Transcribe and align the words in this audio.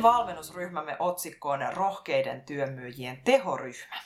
Yhden 0.00 0.12
valmennusryhmämme 0.12 0.96
otsikko 0.98 1.50
on 1.50 1.60
Rohkeiden 1.72 2.42
työmyyjien 2.42 3.20
tehoryhmä. 3.24 3.96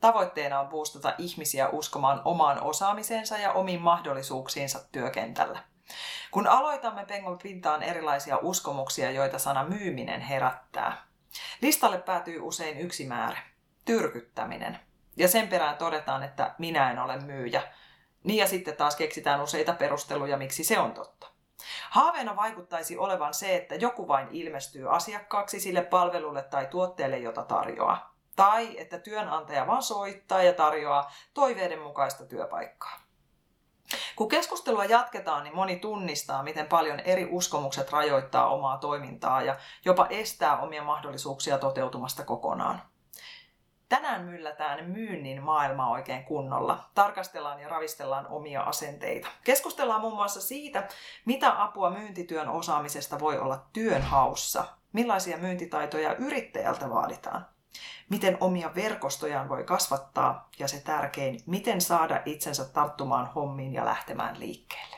Tavoitteena 0.00 0.60
on 0.60 0.68
boostata 0.68 1.14
ihmisiä 1.18 1.68
uskomaan 1.68 2.22
omaan 2.24 2.62
osaamiseensa 2.62 3.38
ja 3.38 3.52
omiin 3.52 3.80
mahdollisuuksiinsa 3.80 4.80
työkentällä. 4.92 5.62
Kun 6.30 6.46
aloitamme, 6.46 7.04
pengon 7.04 7.38
pintaan 7.38 7.82
erilaisia 7.82 8.38
uskomuksia, 8.38 9.10
joita 9.10 9.38
sana 9.38 9.64
myyminen 9.64 10.20
herättää. 10.20 11.06
Listalle 11.60 11.98
päätyy 11.98 12.40
usein 12.40 12.78
yksi 12.78 13.06
määrä, 13.06 13.38
tyrkyttäminen. 13.84 14.78
Ja 15.16 15.28
sen 15.28 15.48
perään 15.48 15.76
todetaan, 15.76 16.22
että 16.22 16.54
minä 16.58 16.90
en 16.90 16.98
ole 16.98 17.20
myyjä. 17.20 17.62
Niin 18.24 18.38
ja 18.38 18.48
sitten 18.48 18.76
taas 18.76 18.96
keksitään 18.96 19.40
useita 19.40 19.72
perusteluja, 19.72 20.36
miksi 20.36 20.64
se 20.64 20.78
on 20.78 20.92
totta. 20.92 21.13
Haaveena 21.94 22.36
vaikuttaisi 22.36 22.98
olevan 22.98 23.34
se, 23.34 23.56
että 23.56 23.74
joku 23.74 24.08
vain 24.08 24.28
ilmestyy 24.30 24.94
asiakkaaksi 24.96 25.60
sille 25.60 25.82
palvelulle 25.82 26.42
tai 26.42 26.66
tuotteelle, 26.66 27.18
jota 27.18 27.42
tarjoaa. 27.42 28.14
Tai 28.36 28.80
että 28.80 28.98
työnantaja 28.98 29.66
vaan 29.66 29.82
soittaa 29.82 30.42
ja 30.42 30.52
tarjoaa 30.52 31.10
toiveiden 31.34 31.82
mukaista 31.82 32.26
työpaikkaa. 32.26 33.00
Kun 34.16 34.28
keskustelua 34.28 34.84
jatketaan, 34.84 35.44
niin 35.44 35.56
moni 35.56 35.76
tunnistaa, 35.76 36.42
miten 36.42 36.66
paljon 36.66 37.00
eri 37.00 37.28
uskomukset 37.30 37.92
rajoittaa 37.92 38.48
omaa 38.48 38.78
toimintaa 38.78 39.42
ja 39.42 39.56
jopa 39.84 40.06
estää 40.10 40.58
omia 40.58 40.84
mahdollisuuksia 40.84 41.58
toteutumasta 41.58 42.24
kokonaan. 42.24 42.82
Tänään 44.04 44.24
myllätään 44.24 44.90
myynnin 44.90 45.42
maailmaa 45.42 45.90
oikein 45.90 46.24
kunnolla. 46.24 46.90
Tarkastellaan 46.94 47.60
ja 47.60 47.68
ravistellaan 47.68 48.26
omia 48.26 48.62
asenteita. 48.62 49.28
Keskustellaan 49.44 50.00
muun 50.00 50.14
muassa 50.14 50.40
siitä, 50.40 50.88
mitä 51.24 51.62
apua 51.62 51.90
myyntityön 51.90 52.48
osaamisesta 52.48 53.20
voi 53.20 53.38
olla 53.38 53.66
työn 53.72 54.02
haussa. 54.02 54.64
Millaisia 54.92 55.36
myyntitaitoja 55.36 56.14
yrittäjältä 56.14 56.90
vaaditaan. 56.90 57.46
Miten 58.10 58.36
omia 58.40 58.74
verkostojaan 58.74 59.48
voi 59.48 59.64
kasvattaa 59.64 60.48
ja 60.58 60.68
se 60.68 60.80
tärkein, 60.80 61.40
miten 61.46 61.80
saada 61.80 62.22
itsensä 62.24 62.64
tarttumaan 62.64 63.26
hommiin 63.34 63.74
ja 63.74 63.84
lähtemään 63.84 64.40
liikkeelle. 64.40 64.96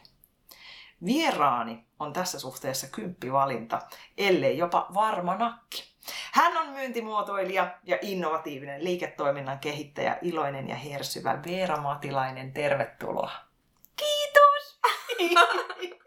Vieraani 1.04 1.86
on 1.98 2.12
tässä 2.12 2.38
suhteessa 2.38 2.86
kymppivalinta, 2.86 3.82
ellei 4.18 4.58
jopa 4.58 4.86
varma 4.94 5.34
nakki. 5.34 5.96
Hän 6.36 6.56
on 6.56 6.68
myyntimuotoilija 6.68 7.66
ja 7.84 7.98
innovatiivinen 8.02 8.84
liiketoiminnan 8.84 9.58
kehittäjä, 9.58 10.18
iloinen 10.22 10.68
ja 10.68 10.74
hersyvä 10.74 11.38
Veera 11.46 11.76
Matilainen. 11.76 12.52
Tervetuloa. 12.52 13.30
Kiitos! 13.96 14.80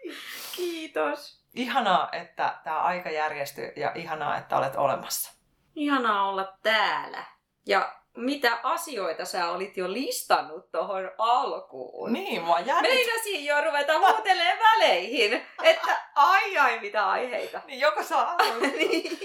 Kiitos. 0.56 1.44
Ihanaa, 1.56 2.10
että 2.12 2.60
tämä 2.64 2.80
aika 2.80 3.10
järjestyi 3.10 3.74
ja 3.76 3.92
ihanaa, 3.96 4.38
että 4.38 4.58
olet 4.58 4.76
olemassa. 4.76 5.34
Ihanaa 5.76 6.30
olla 6.30 6.58
täällä. 6.64 7.24
Ja 7.66 7.96
mitä 8.18 8.60
asioita 8.64 9.26
sä 9.26 9.52
olit 9.52 9.78
jo 9.78 9.94
listannut 9.94 10.72
tuohon 10.72 11.12
alkuun. 11.18 12.14
Niin, 12.14 12.42
mua 12.44 12.60
jännit. 12.60 12.92
Meinasin 12.94 13.46
jo 13.46 13.62
ruveta 13.62 14.00
huutelee 14.00 14.60
väleihin, 14.60 15.46
että 15.64 15.98
ai 16.16 16.58
ai 16.58 16.80
mitä 16.80 17.10
aiheita. 17.10 17.62
Niin, 17.66 17.80
joko 17.80 18.04
saa 18.04 18.38
niin. 18.78 19.20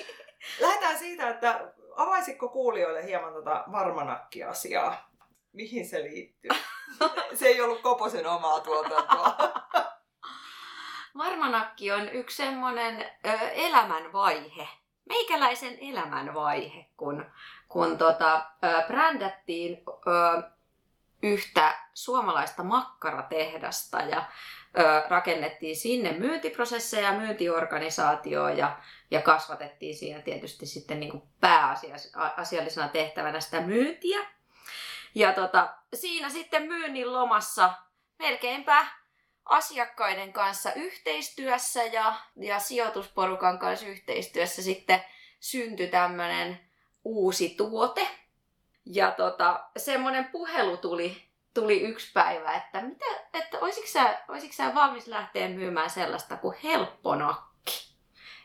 Lähdetään 0.60 0.98
siitä, 0.98 1.28
että 1.28 1.72
avaisitko 1.96 2.48
kuulijoille 2.48 3.06
hieman 3.06 3.32
tota 3.32 3.64
varmanakki-asiaa? 3.72 5.10
Mihin 5.52 5.88
se 5.88 6.02
liittyy? 6.02 6.50
se 7.38 7.46
ei 7.46 7.60
ollut 7.60 7.80
Koposen 7.82 8.26
omaa 8.26 8.60
tuotantoa. 8.60 9.36
Varmanakki 11.18 11.92
on 11.92 12.08
yksi 12.08 12.36
semmoinen 12.36 13.10
elämänvaihe, 13.52 14.68
meikäläisen 15.08 15.78
elämänvaihe, 15.80 16.86
kun, 16.96 17.26
kun 17.68 17.98
tota, 17.98 18.46
ö, 18.64 18.86
brändättiin 18.86 19.82
ö, 19.88 20.42
yhtä 21.22 21.78
suomalaista 21.94 22.64
makkaratehdasta 22.64 23.98
ja 23.98 24.24
rakennettiin 25.08 25.76
sinne 25.76 26.12
myyntiprosesseja, 26.12 27.12
myyntiorganisaatioa 27.12 28.50
ja, 28.50 28.78
ja 29.10 29.22
kasvatettiin 29.22 29.94
siinä 29.94 30.22
tietysti 30.22 30.66
sitten 30.66 31.00
niin 31.00 31.10
kuin 31.10 31.22
pääasiallisena 31.40 32.88
tehtävänä 32.88 33.40
sitä 33.40 33.60
myyntiä. 33.60 34.26
Ja 35.14 35.32
tota, 35.32 35.74
siinä 35.94 36.28
sitten 36.28 36.62
myynnin 36.62 37.12
lomassa 37.12 37.72
melkeinpä 38.18 38.86
asiakkaiden 39.44 40.32
kanssa 40.32 40.72
yhteistyössä 40.72 41.82
ja, 41.82 42.14
ja 42.36 42.58
sijoitusporukan 42.58 43.58
kanssa 43.58 43.86
yhteistyössä 43.86 44.62
sitten 44.62 45.04
syntyi 45.40 45.86
tämmöinen 45.86 46.60
uusi 47.04 47.48
tuote. 47.48 48.08
Ja 48.86 49.10
tota, 49.10 49.64
semmoinen 49.76 50.24
puhelu 50.24 50.76
tuli, 50.76 51.22
tuli 51.54 51.80
yksi 51.80 52.12
päivä, 52.12 52.52
että, 52.52 52.80
mitä, 52.80 53.04
että 53.34 53.58
olisitko, 53.60 53.90
sä, 53.90 54.20
olisitko 54.28 54.54
sä 54.54 54.74
valmis 54.74 55.06
lähteä 55.06 55.48
myymään 55.48 55.90
sellaista 55.90 56.36
kuin 56.36 56.56
helpponakki? 56.64 57.94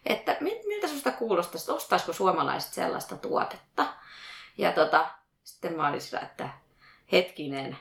Että 0.05 0.37
miltä 0.39 0.87
susta 0.87 1.11
kuulostaisi, 1.11 1.71
ostaisiko 1.71 2.13
suomalaiset 2.13 2.73
sellaista 2.73 3.17
tuotetta? 3.17 3.85
Ja 4.57 4.71
tota, 4.71 5.07
sitten 5.43 5.75
mä 5.75 5.87
olin 5.87 6.01
sillä, 6.01 6.19
että 6.19 6.49
hetkinen, 7.11 7.77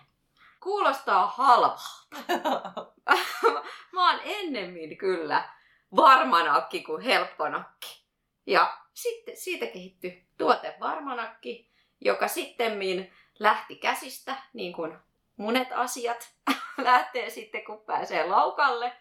kuulostaa 0.62 1.26
halvalta. 1.26 1.82
mä 3.92 4.10
oon 4.10 4.20
ennemmin 4.24 4.98
kyllä 4.98 5.48
varmanakki 5.96 6.82
kuin 6.82 7.02
helpponakki. 7.02 8.04
Ja 8.46 8.78
sitten 8.94 9.36
siitä 9.36 9.66
kehittyi 9.66 10.26
tuote 10.38 10.76
varmanakki, 10.80 11.70
joka 12.00 12.28
sitten 12.28 12.78
lähti 13.38 13.76
käsistä, 13.76 14.36
niin 14.52 14.72
kuin 14.72 14.98
monet 15.38 15.68
asiat 15.72 16.34
lähtee 16.78 17.30
sitten, 17.30 17.64
kun 17.64 17.84
pääsee 17.86 18.26
laukalle. 18.26 18.92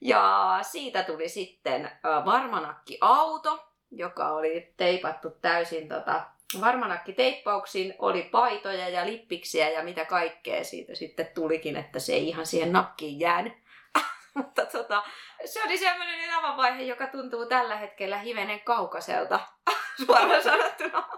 Ja 0.00 0.58
siitä 0.62 1.02
tuli 1.02 1.28
sitten 1.28 1.90
varmanakki 2.24 2.98
auto, 3.00 3.68
joka 3.90 4.28
oli 4.28 4.74
teipattu 4.76 5.30
täysin 5.30 5.88
tota, 5.88 6.26
varmanakki 6.60 7.12
teippauksiin 7.12 7.94
oli 7.98 8.22
paitoja 8.22 8.88
ja 8.88 9.06
lippiksiä 9.06 9.70
ja 9.70 9.82
mitä 9.82 10.04
kaikkea 10.04 10.64
siitä 10.64 10.94
sitten 10.94 11.28
tulikin, 11.34 11.76
että 11.76 11.98
se 11.98 12.12
ei 12.12 12.28
ihan 12.28 12.46
siihen 12.46 12.72
nakkiin 12.72 13.20
jäänyt. 13.20 13.52
Mutta 14.34 14.66
tota, 14.66 15.02
se 15.44 15.62
oli 15.62 15.78
semmoinen 15.78 16.20
elämänvaihe, 16.20 16.82
joka 16.82 17.06
tuntuu 17.06 17.46
tällä 17.46 17.76
hetkellä 17.76 18.18
hivenen 18.18 18.60
kaukaiselta, 18.60 19.40
suoraan 20.06 20.42
sanottuna. 20.42 21.08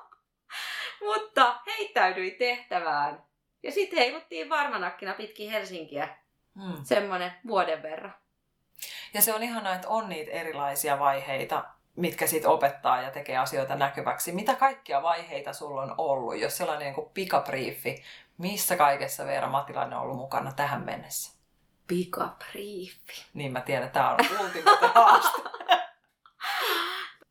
Mutta 1.00 1.60
heittäydyin 1.66 2.38
tehtävään. 2.38 3.28
Ja 3.68 3.72
sitten 3.72 3.98
heiluttiin 3.98 4.48
varmanakkina 4.48 5.14
pitkin 5.14 5.50
Helsinkiä 5.50 6.08
hmm. 6.54 6.84
semmoinen 6.84 7.32
vuoden 7.46 7.82
verran. 7.82 8.14
Ja 9.14 9.22
se 9.22 9.34
on 9.34 9.42
ihanaa, 9.42 9.74
että 9.74 9.88
on 9.88 10.08
niitä 10.08 10.30
erilaisia 10.30 10.98
vaiheita 10.98 11.64
mitkä 11.96 12.26
sitten 12.26 12.50
opettaa 12.50 13.02
ja 13.02 13.10
tekee 13.10 13.36
asioita 13.36 13.76
näkyväksi. 13.76 14.32
Mitä 14.32 14.54
kaikkia 14.54 15.02
vaiheita 15.02 15.52
sulla 15.52 15.82
on 15.82 15.94
ollut, 15.98 16.38
jos 16.38 16.56
sellainen 16.56 16.84
niin 16.84 16.94
kuin 16.94 17.10
pikabriefi, 17.14 18.02
missä 18.38 18.76
kaikessa 18.76 19.26
Veera 19.26 19.48
Matilainen 19.48 19.98
on 19.98 20.04
ollut 20.04 20.16
mukana 20.16 20.52
tähän 20.52 20.84
mennessä? 20.84 21.32
Pikabriefi. 21.86 23.26
Niin 23.34 23.52
mä 23.52 23.60
tiedän, 23.60 23.90
tämä 23.90 24.10
on 24.10 24.18
ultimate 24.40 24.86
haaste. 24.94 25.42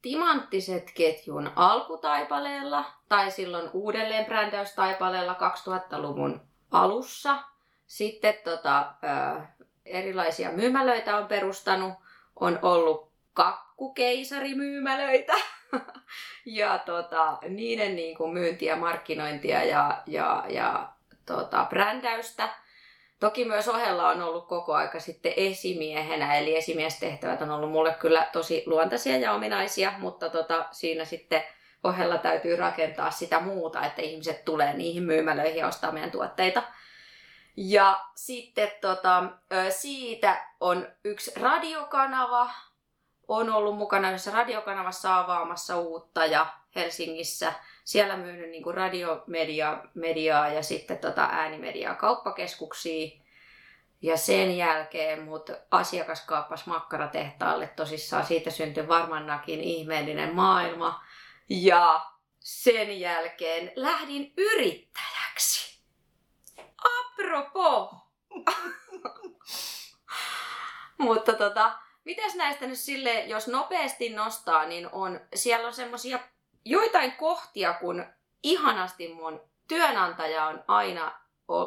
Timanttiset 0.07 0.92
ketjun 0.95 1.51
alkutaipaleella 1.56 2.86
tai 3.09 3.31
silloin 3.31 3.69
uudelleen 3.74 4.25
brändäystaipaleella 4.25 5.33
2000-luvun 5.33 6.42
alussa. 6.71 7.44
Sitten 7.88 8.33
tota, 8.44 8.94
erilaisia 9.86 10.51
myymälöitä 10.51 11.18
on 11.18 11.27
perustanut. 11.27 11.94
On 12.36 12.59
ollut 12.62 13.12
kakkukeisarimyymälöitä 13.33 15.33
ja 16.45 16.77
tota, 16.77 17.38
niiden 17.50 17.95
niin 17.95 18.18
kuin 18.18 18.33
myyntiä, 18.33 18.75
markkinointia 18.75 19.63
ja, 19.63 20.03
ja, 20.06 20.45
ja 20.50 20.89
tota, 21.25 21.65
brändäystä. 21.69 22.50
Toki 23.19 23.46
myös 23.46 23.68
ohella 23.68 24.10
on 24.10 24.22
ollut 24.22 24.48
koko 24.48 24.74
aika 24.74 25.00
sitten 25.00 25.34
esimiehenä, 25.38 26.36
eli 26.36 26.56
esimiestehtävät 26.58 27.42
on 27.42 27.52
ollut 27.52 27.72
mulle 27.72 27.94
kyllä 27.94 28.28
tosi 28.31 28.64
luontaisia 28.66 29.18
ja 29.18 29.34
ominaisia, 29.34 29.94
mutta 29.98 30.30
tota, 30.30 30.66
siinä 30.72 31.06
sitten 31.06 31.44
ohella 31.84 32.18
täytyy 32.18 32.56
rakentaa 32.56 33.12
sitä 33.12 33.40
muuta, 33.40 33.86
että 33.86 34.02
ihmiset 34.02 34.46
tulee 34.46 34.74
niihin 34.74 35.04
myymälöihin 35.04 35.58
ja 35.58 35.68
ostaa 35.68 35.92
meidän 35.92 36.12
tuotteita. 36.12 36.64
Ja 37.58 38.06
sitten 38.16 38.72
tota, 38.81 39.24
siitä 39.70 40.46
on 40.60 40.88
yksi 41.04 41.31
radiokanava, 41.40 42.50
on 43.28 43.50
ollut 43.50 43.78
mukana 43.78 44.08
yhdessä 44.08 44.31
radiokanavassa 44.31 45.20
avaamassa 45.20 45.78
uutta 45.78 46.25
ja 46.25 46.46
Helsingissä 46.77 47.53
siellä 47.83 48.18
myynyt 48.18 48.50
niin 48.50 48.74
radiomediaa 48.74 49.88
mediaa 49.94 50.47
ja 50.47 50.63
sitten 50.63 50.97
tota 50.97 51.29
äänimediaa 51.31 51.95
kauppakeskuksiin. 51.95 53.24
Ja 54.01 54.18
sen 54.18 54.57
jälkeen 54.57 55.24
mut 55.24 55.50
asiakas 55.71 56.25
kaappasi 56.25 56.63
makkaratehtaalle 56.69 57.68
tosissaan. 57.68 58.25
Siitä 58.25 58.50
syntyi 58.50 58.88
varmannakin 58.88 59.62
ihmeellinen 59.62 60.35
maailma. 60.35 61.03
Ja 61.50 62.06
sen 62.39 63.00
jälkeen 63.00 63.71
lähdin 63.75 64.33
yrittäjäksi. 64.38 65.81
Apropos! 66.77 67.95
Mutta 70.97 71.33
tota, 71.33 71.79
mitäs 72.06 72.35
näistä 72.35 72.68
nyt 72.68 72.79
sille, 72.79 73.19
jos 73.19 73.47
nopeasti 73.47 74.09
nostaa, 74.09 74.65
niin 74.65 74.89
on, 74.91 75.19
siellä 75.35 75.68
on 75.68 75.74
semmosia 75.74 76.19
joitain 76.69 77.12
kohtia, 77.12 77.74
kun 77.74 78.06
ihanasti 78.44 79.14
mun 79.14 79.42
työnantaja 79.68 80.46
on 80.46 80.64
aina, 80.68 81.19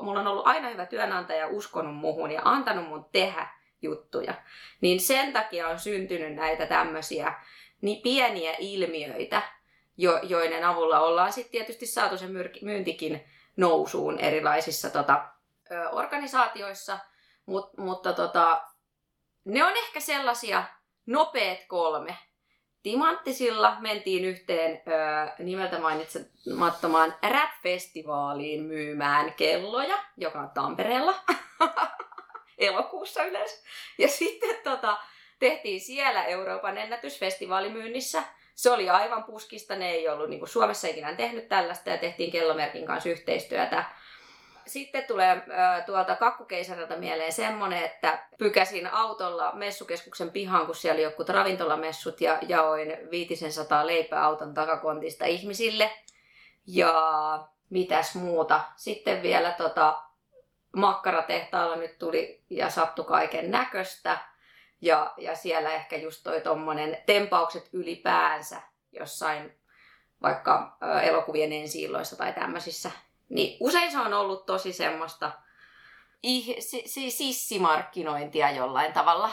mulla 0.02 0.20
on 0.20 0.26
ollut 0.26 0.46
aina 0.46 0.68
hyvä 0.68 0.86
työnantaja 0.86 1.48
uskonut 1.48 1.96
muhun 1.96 2.30
ja 2.30 2.40
antanut 2.44 2.88
mun 2.88 3.04
tehdä 3.12 3.48
juttuja. 3.82 4.34
Niin 4.80 5.00
sen 5.00 5.32
takia 5.32 5.68
on 5.68 5.78
syntynyt 5.78 6.34
näitä 6.34 6.66
tämmöisiä 6.66 7.34
niin 7.80 8.02
pieniä 8.02 8.54
ilmiöitä, 8.58 9.42
jo, 9.96 10.20
joiden 10.22 10.64
avulla 10.64 11.00
ollaan 11.00 11.32
sitten 11.32 11.52
tietysti 11.52 11.86
saatu 11.86 12.18
se 12.18 12.26
myyntikin 12.62 13.24
nousuun 13.56 14.18
erilaisissa 14.18 14.90
tota, 14.90 15.28
organisaatioissa, 15.92 16.98
Mut, 17.46 17.76
mutta 17.76 18.12
tota, 18.12 18.62
ne 19.44 19.64
on 19.64 19.76
ehkä 19.76 20.00
sellaisia 20.00 20.64
nopeat 21.06 21.58
kolme. 21.68 22.18
Timanttisilla 22.82 23.76
mentiin 23.80 24.24
yhteen 24.24 24.72
ö, 24.72 25.42
nimeltä 25.44 25.78
mainitsemattomaan 25.78 27.14
rap-festivaaliin 27.22 28.62
myymään 28.62 29.34
kelloja, 29.34 29.98
joka 30.16 30.40
on 30.40 30.50
Tampereella 30.50 31.14
elokuussa 32.58 33.24
yleensä. 33.24 33.56
Ja 33.98 34.08
sitten 34.08 34.56
tota, 34.64 34.98
tehtiin 35.38 35.80
siellä 35.80 36.24
Euroopan 36.24 36.78
ennätysfestivaalimyynnissä. 36.78 38.22
Se 38.54 38.70
oli 38.70 38.90
aivan 38.90 39.24
puskista, 39.24 39.76
ne 39.76 39.90
ei 39.90 40.08
ollut 40.08 40.30
niin 40.30 40.40
kuin 40.40 40.48
Suomessa 40.48 40.88
ikinä 40.88 41.14
tehnyt 41.14 41.48
tällaista 41.48 41.90
ja 41.90 41.98
tehtiin 41.98 42.32
kellomerkin 42.32 42.86
kanssa 42.86 43.08
yhteistyötä 43.08 43.84
sitten 44.66 45.04
tulee 45.04 45.30
äh, 45.30 45.84
tuolta 45.86 46.16
kakkukeisarilta 46.16 46.96
mieleen 46.96 47.32
semmonen, 47.32 47.84
että 47.84 48.26
pykäsin 48.38 48.86
autolla 48.86 49.52
messukeskuksen 49.52 50.30
pihaan, 50.30 50.66
kun 50.66 50.74
siellä 50.74 50.96
oli 50.96 51.02
jotkut 51.02 51.28
ravintolamessut 51.28 52.20
ja 52.20 52.38
jaoin 52.48 53.10
viitisen 53.10 53.52
sataa 53.52 53.86
leipää 53.86 54.24
auton 54.24 54.54
takakontista 54.54 55.24
ihmisille. 55.24 55.90
Ja 56.66 56.94
mitäs 57.70 58.14
muuta. 58.14 58.60
Sitten 58.76 59.22
vielä 59.22 59.50
tota, 59.50 60.02
makkaratehtaalla 60.76 61.76
nyt 61.76 61.98
tuli 61.98 62.44
ja 62.50 62.70
sattui 62.70 63.04
kaiken 63.04 63.50
näköistä. 63.50 64.18
Ja, 64.80 65.14
ja 65.16 65.34
siellä 65.34 65.70
ehkä 65.70 65.96
just 65.96 66.20
toi 66.24 66.40
tommonen 66.40 66.98
tempaukset 67.06 67.68
ylipäänsä 67.72 68.62
jossain 68.92 69.60
vaikka 70.22 70.76
elokuvien 71.02 71.52
ensi 71.52 71.88
tai 72.18 72.32
tämmöisissä 72.32 72.90
niin 73.30 73.56
usein 73.60 73.92
se 73.92 73.98
on 73.98 74.14
ollut 74.14 74.46
tosi 74.46 74.72
semmoista 74.72 75.32
ih, 76.22 76.56
si, 76.58 76.82
si, 76.86 77.10
sissimarkkinointia 77.10 78.50
jollain 78.50 78.92
tavalla, 78.92 79.30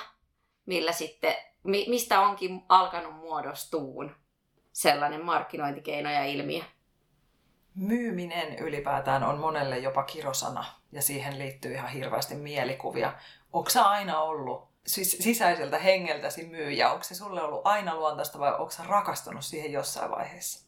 millä 0.65 0.91
sitten, 0.91 1.35
mi, 1.63 1.85
mistä 1.89 2.21
onkin 2.21 2.65
alkanut 2.69 3.15
muodostuun 3.15 4.15
sellainen 4.73 5.25
markkinointikeino 5.25 6.09
ja 6.09 6.25
ilmiö. 6.25 6.63
Myyminen 7.75 8.59
ylipäätään 8.59 9.23
on 9.23 9.39
monelle 9.39 9.77
jopa 9.77 10.03
kirosana 10.03 10.65
ja 10.91 11.01
siihen 11.01 11.39
liittyy 11.39 11.73
ihan 11.73 11.89
hirveästi 11.89 12.35
mielikuvia. 12.35 13.13
Onko 13.53 13.69
aina 13.83 14.21
ollut 14.21 14.69
siis 14.87 15.17
sisäiseltä 15.19 15.79
hengeltäsi 15.79 16.45
myyjä? 16.45 16.91
Onko 16.91 17.03
se 17.03 17.15
sulle 17.15 17.41
ollut 17.41 17.67
aina 17.67 17.95
luontaista 17.95 18.39
vai 18.39 18.51
onko 18.51 18.71
rakastunut 18.87 19.45
siihen 19.45 19.71
jossain 19.71 20.11
vaiheessa? 20.11 20.66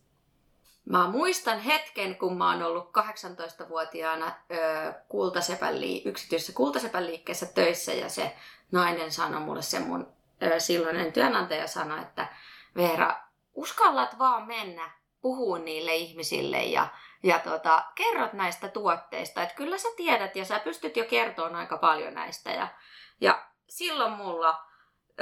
Mä 0.89 1.07
muistan 1.07 1.59
hetken, 1.59 2.15
kun 2.15 2.37
mä 2.37 2.51
oon 2.51 2.63
ollut 2.63 2.89
18-vuotiaana 2.97 4.31
ö, 4.51 4.93
kultasepän 5.07 5.81
lii- 5.81 6.01
yksityisessä 6.05 6.53
kultasepän 6.53 7.05
liikkeessä 7.05 7.45
töissä 7.45 7.93
ja 7.93 8.09
se 8.09 8.35
nainen 8.71 9.11
sanoi 9.11 9.39
mulle, 9.39 9.61
se 9.61 9.79
mun 9.79 10.13
ö, 10.43 10.59
silloinen 10.59 11.13
työnantaja 11.13 11.67
sanoi, 11.67 12.01
että 12.01 12.27
Veera, 12.75 13.15
uskallat 13.53 14.19
vaan 14.19 14.47
mennä 14.47 14.91
puhuu 15.21 15.55
niille 15.55 15.95
ihmisille 15.95 16.63
ja, 16.63 16.87
ja 17.23 17.39
tota, 17.39 17.83
kerrot 17.95 18.33
näistä 18.33 18.67
tuotteista. 18.67 19.43
Että 19.43 19.55
kyllä 19.55 19.77
sä 19.77 19.87
tiedät 19.97 20.35
ja 20.35 20.45
sä 20.45 20.59
pystyt 20.59 20.97
jo 20.97 21.05
kertomaan 21.05 21.55
aika 21.55 21.77
paljon 21.77 22.13
näistä. 22.13 22.51
Ja, 22.51 22.67
ja 23.21 23.45
silloin 23.67 24.11
mulla 24.11 24.65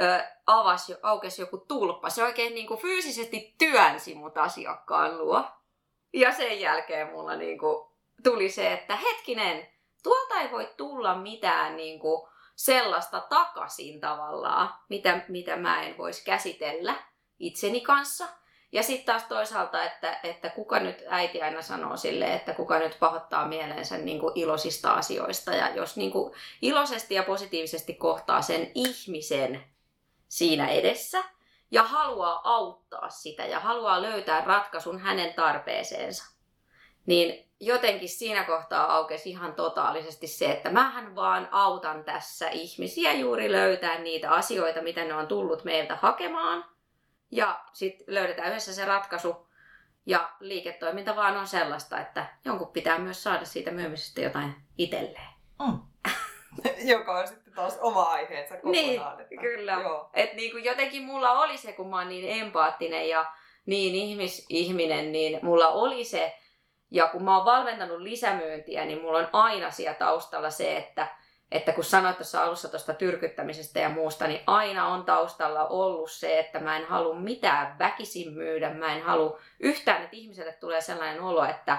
ö, 0.00 0.24
avasi, 0.46 0.96
aukesi 1.02 1.42
joku 1.42 1.58
tulppa. 1.58 2.10
Se 2.10 2.24
oikein 2.24 2.54
niin 2.54 2.66
kuin 2.66 2.80
fyysisesti 2.80 3.54
työnsi 3.58 4.14
mut 4.14 4.38
asiakkaan 4.38 5.18
luo. 5.18 5.44
Ja 6.12 6.32
sen 6.32 6.60
jälkeen 6.60 7.10
mulla 7.10 7.36
niinku 7.36 7.92
tuli 8.22 8.50
se, 8.50 8.72
että 8.72 8.96
hetkinen, 8.96 9.68
tuolta 10.02 10.40
ei 10.40 10.50
voi 10.50 10.74
tulla 10.76 11.14
mitään 11.14 11.76
niinku 11.76 12.28
sellaista 12.56 13.20
takaisin 13.20 14.00
tavallaan, 14.00 14.74
mitä, 14.88 15.24
mitä 15.28 15.56
mä 15.56 15.82
en 15.82 15.98
voisi 15.98 16.24
käsitellä 16.24 16.94
itseni 17.38 17.80
kanssa. 17.80 18.28
Ja 18.72 18.82
sitten 18.82 19.06
taas 19.06 19.24
toisaalta, 19.24 19.84
että, 19.84 20.20
että 20.22 20.48
kuka 20.50 20.80
nyt, 20.80 21.04
äiti 21.08 21.42
aina 21.42 21.62
sanoo 21.62 21.96
sille, 21.96 22.34
että 22.34 22.54
kuka 22.54 22.78
nyt 22.78 22.96
pahoittaa 23.00 23.48
mieleensä 23.48 23.98
niin 23.98 24.20
kuin 24.20 24.32
iloisista 24.34 24.92
asioista. 24.92 25.50
Ja 25.50 25.74
jos 25.74 25.96
niin 25.96 26.10
kuin 26.10 26.34
iloisesti 26.62 27.14
ja 27.14 27.22
positiivisesti 27.22 27.94
kohtaa 27.94 28.42
sen 28.42 28.70
ihmisen 28.74 29.64
siinä 30.28 30.68
edessä, 30.68 31.24
ja 31.70 31.82
haluaa 31.82 32.40
auttaa 32.44 33.08
sitä 33.10 33.46
ja 33.46 33.60
haluaa 33.60 34.02
löytää 34.02 34.44
ratkaisun 34.44 34.98
hänen 34.98 35.34
tarpeeseensa, 35.34 36.24
niin 37.06 37.48
jotenkin 37.60 38.08
siinä 38.08 38.44
kohtaa 38.44 38.96
aukesi 38.96 39.30
ihan 39.30 39.54
totaalisesti 39.54 40.26
se, 40.26 40.52
että 40.52 40.70
mähän 40.70 41.14
vaan 41.14 41.48
autan 41.50 42.04
tässä 42.04 42.48
ihmisiä 42.48 43.12
juuri 43.12 43.52
löytää 43.52 43.98
niitä 43.98 44.30
asioita, 44.30 44.82
mitä 44.82 45.04
ne 45.04 45.14
on 45.14 45.26
tullut 45.26 45.64
meiltä 45.64 45.96
hakemaan. 45.96 46.64
Ja 47.30 47.60
sitten 47.72 48.14
löydetään 48.14 48.48
yhdessä 48.48 48.74
se 48.74 48.84
ratkaisu. 48.84 49.48
Ja 50.06 50.30
liiketoiminta 50.40 51.16
vaan 51.16 51.36
on 51.36 51.46
sellaista, 51.46 52.00
että 52.00 52.26
jonkun 52.44 52.72
pitää 52.72 52.98
myös 52.98 53.22
saada 53.22 53.44
siitä 53.44 53.70
myymisestä 53.70 54.20
jotain 54.20 54.54
itselleen. 54.78 55.28
Mm. 55.66 55.80
joka 56.94 57.18
on 57.18 57.28
sitten 57.28 57.52
taas 57.52 57.78
oma 57.80 58.02
aiheensa 58.02 58.54
kokonaan. 58.54 58.72
Niin, 58.72 59.02
että, 59.20 59.36
kyllä. 59.40 59.72
Joo. 59.72 60.10
Et 60.14 60.34
niin 60.34 60.50
kuin 60.50 60.64
jotenkin 60.64 61.02
mulla 61.02 61.40
oli 61.40 61.56
se, 61.56 61.72
kun 61.72 61.90
mä 61.90 61.98
oon 61.98 62.08
niin 62.08 62.42
empaattinen 62.42 63.08
ja 63.08 63.32
niin 63.66 63.94
ihmis, 63.94 64.46
ihminen, 64.48 65.12
niin 65.12 65.38
mulla 65.42 65.68
oli 65.68 66.04
se, 66.04 66.34
ja 66.90 67.06
kun 67.06 67.24
mä 67.24 67.36
oon 67.36 67.44
valmentanut 67.44 68.00
lisämyyntiä, 68.00 68.84
niin 68.84 69.00
mulla 69.02 69.18
on 69.18 69.28
aina 69.32 69.70
siellä 69.70 69.94
taustalla 69.94 70.50
se, 70.50 70.76
että, 70.76 71.06
että 71.52 71.72
kun 71.72 71.84
sanoit 71.84 72.16
tuossa 72.16 72.44
alussa 72.44 72.68
tuosta 72.68 72.94
tyrkyttämisestä 72.94 73.80
ja 73.80 73.88
muusta, 73.88 74.26
niin 74.26 74.40
aina 74.46 74.86
on 74.86 75.04
taustalla 75.04 75.66
ollut 75.66 76.10
se, 76.10 76.38
että 76.38 76.60
mä 76.60 76.76
en 76.76 76.84
halua 76.84 77.14
mitään 77.14 77.78
väkisin 77.78 78.32
myydä, 78.32 78.74
mä 78.74 78.94
en 78.94 79.02
halua 79.02 79.40
yhtään, 79.60 80.02
että 80.02 80.16
ihmiselle 80.16 80.52
tulee 80.52 80.80
sellainen 80.80 81.20
olo, 81.20 81.44
että 81.44 81.78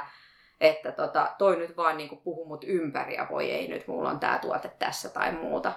että 0.61 0.91
tota, 0.91 1.31
toi 1.37 1.55
nyt 1.55 1.77
vaan 1.77 1.97
niinku 1.97 2.15
puhu 2.15 2.45
mut 2.45 2.63
ympäri 2.63 3.15
ja 3.15 3.27
voi 3.31 3.51
ei 3.51 3.67
nyt, 3.67 3.87
mulla 3.87 4.09
on 4.09 4.19
tää 4.19 4.39
tuote 4.39 4.71
tässä 4.79 5.09
tai 5.09 5.31
muuta. 5.31 5.73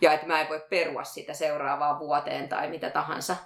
Ja 0.00 0.12
että 0.12 0.26
mä 0.26 0.40
en 0.40 0.48
voi 0.48 0.64
perua 0.70 1.04
sitä 1.04 1.34
seuraavaan 1.34 1.98
vuoteen 1.98 2.48
tai 2.48 2.68
mitä 2.68 2.90
tahansa. 2.90 3.36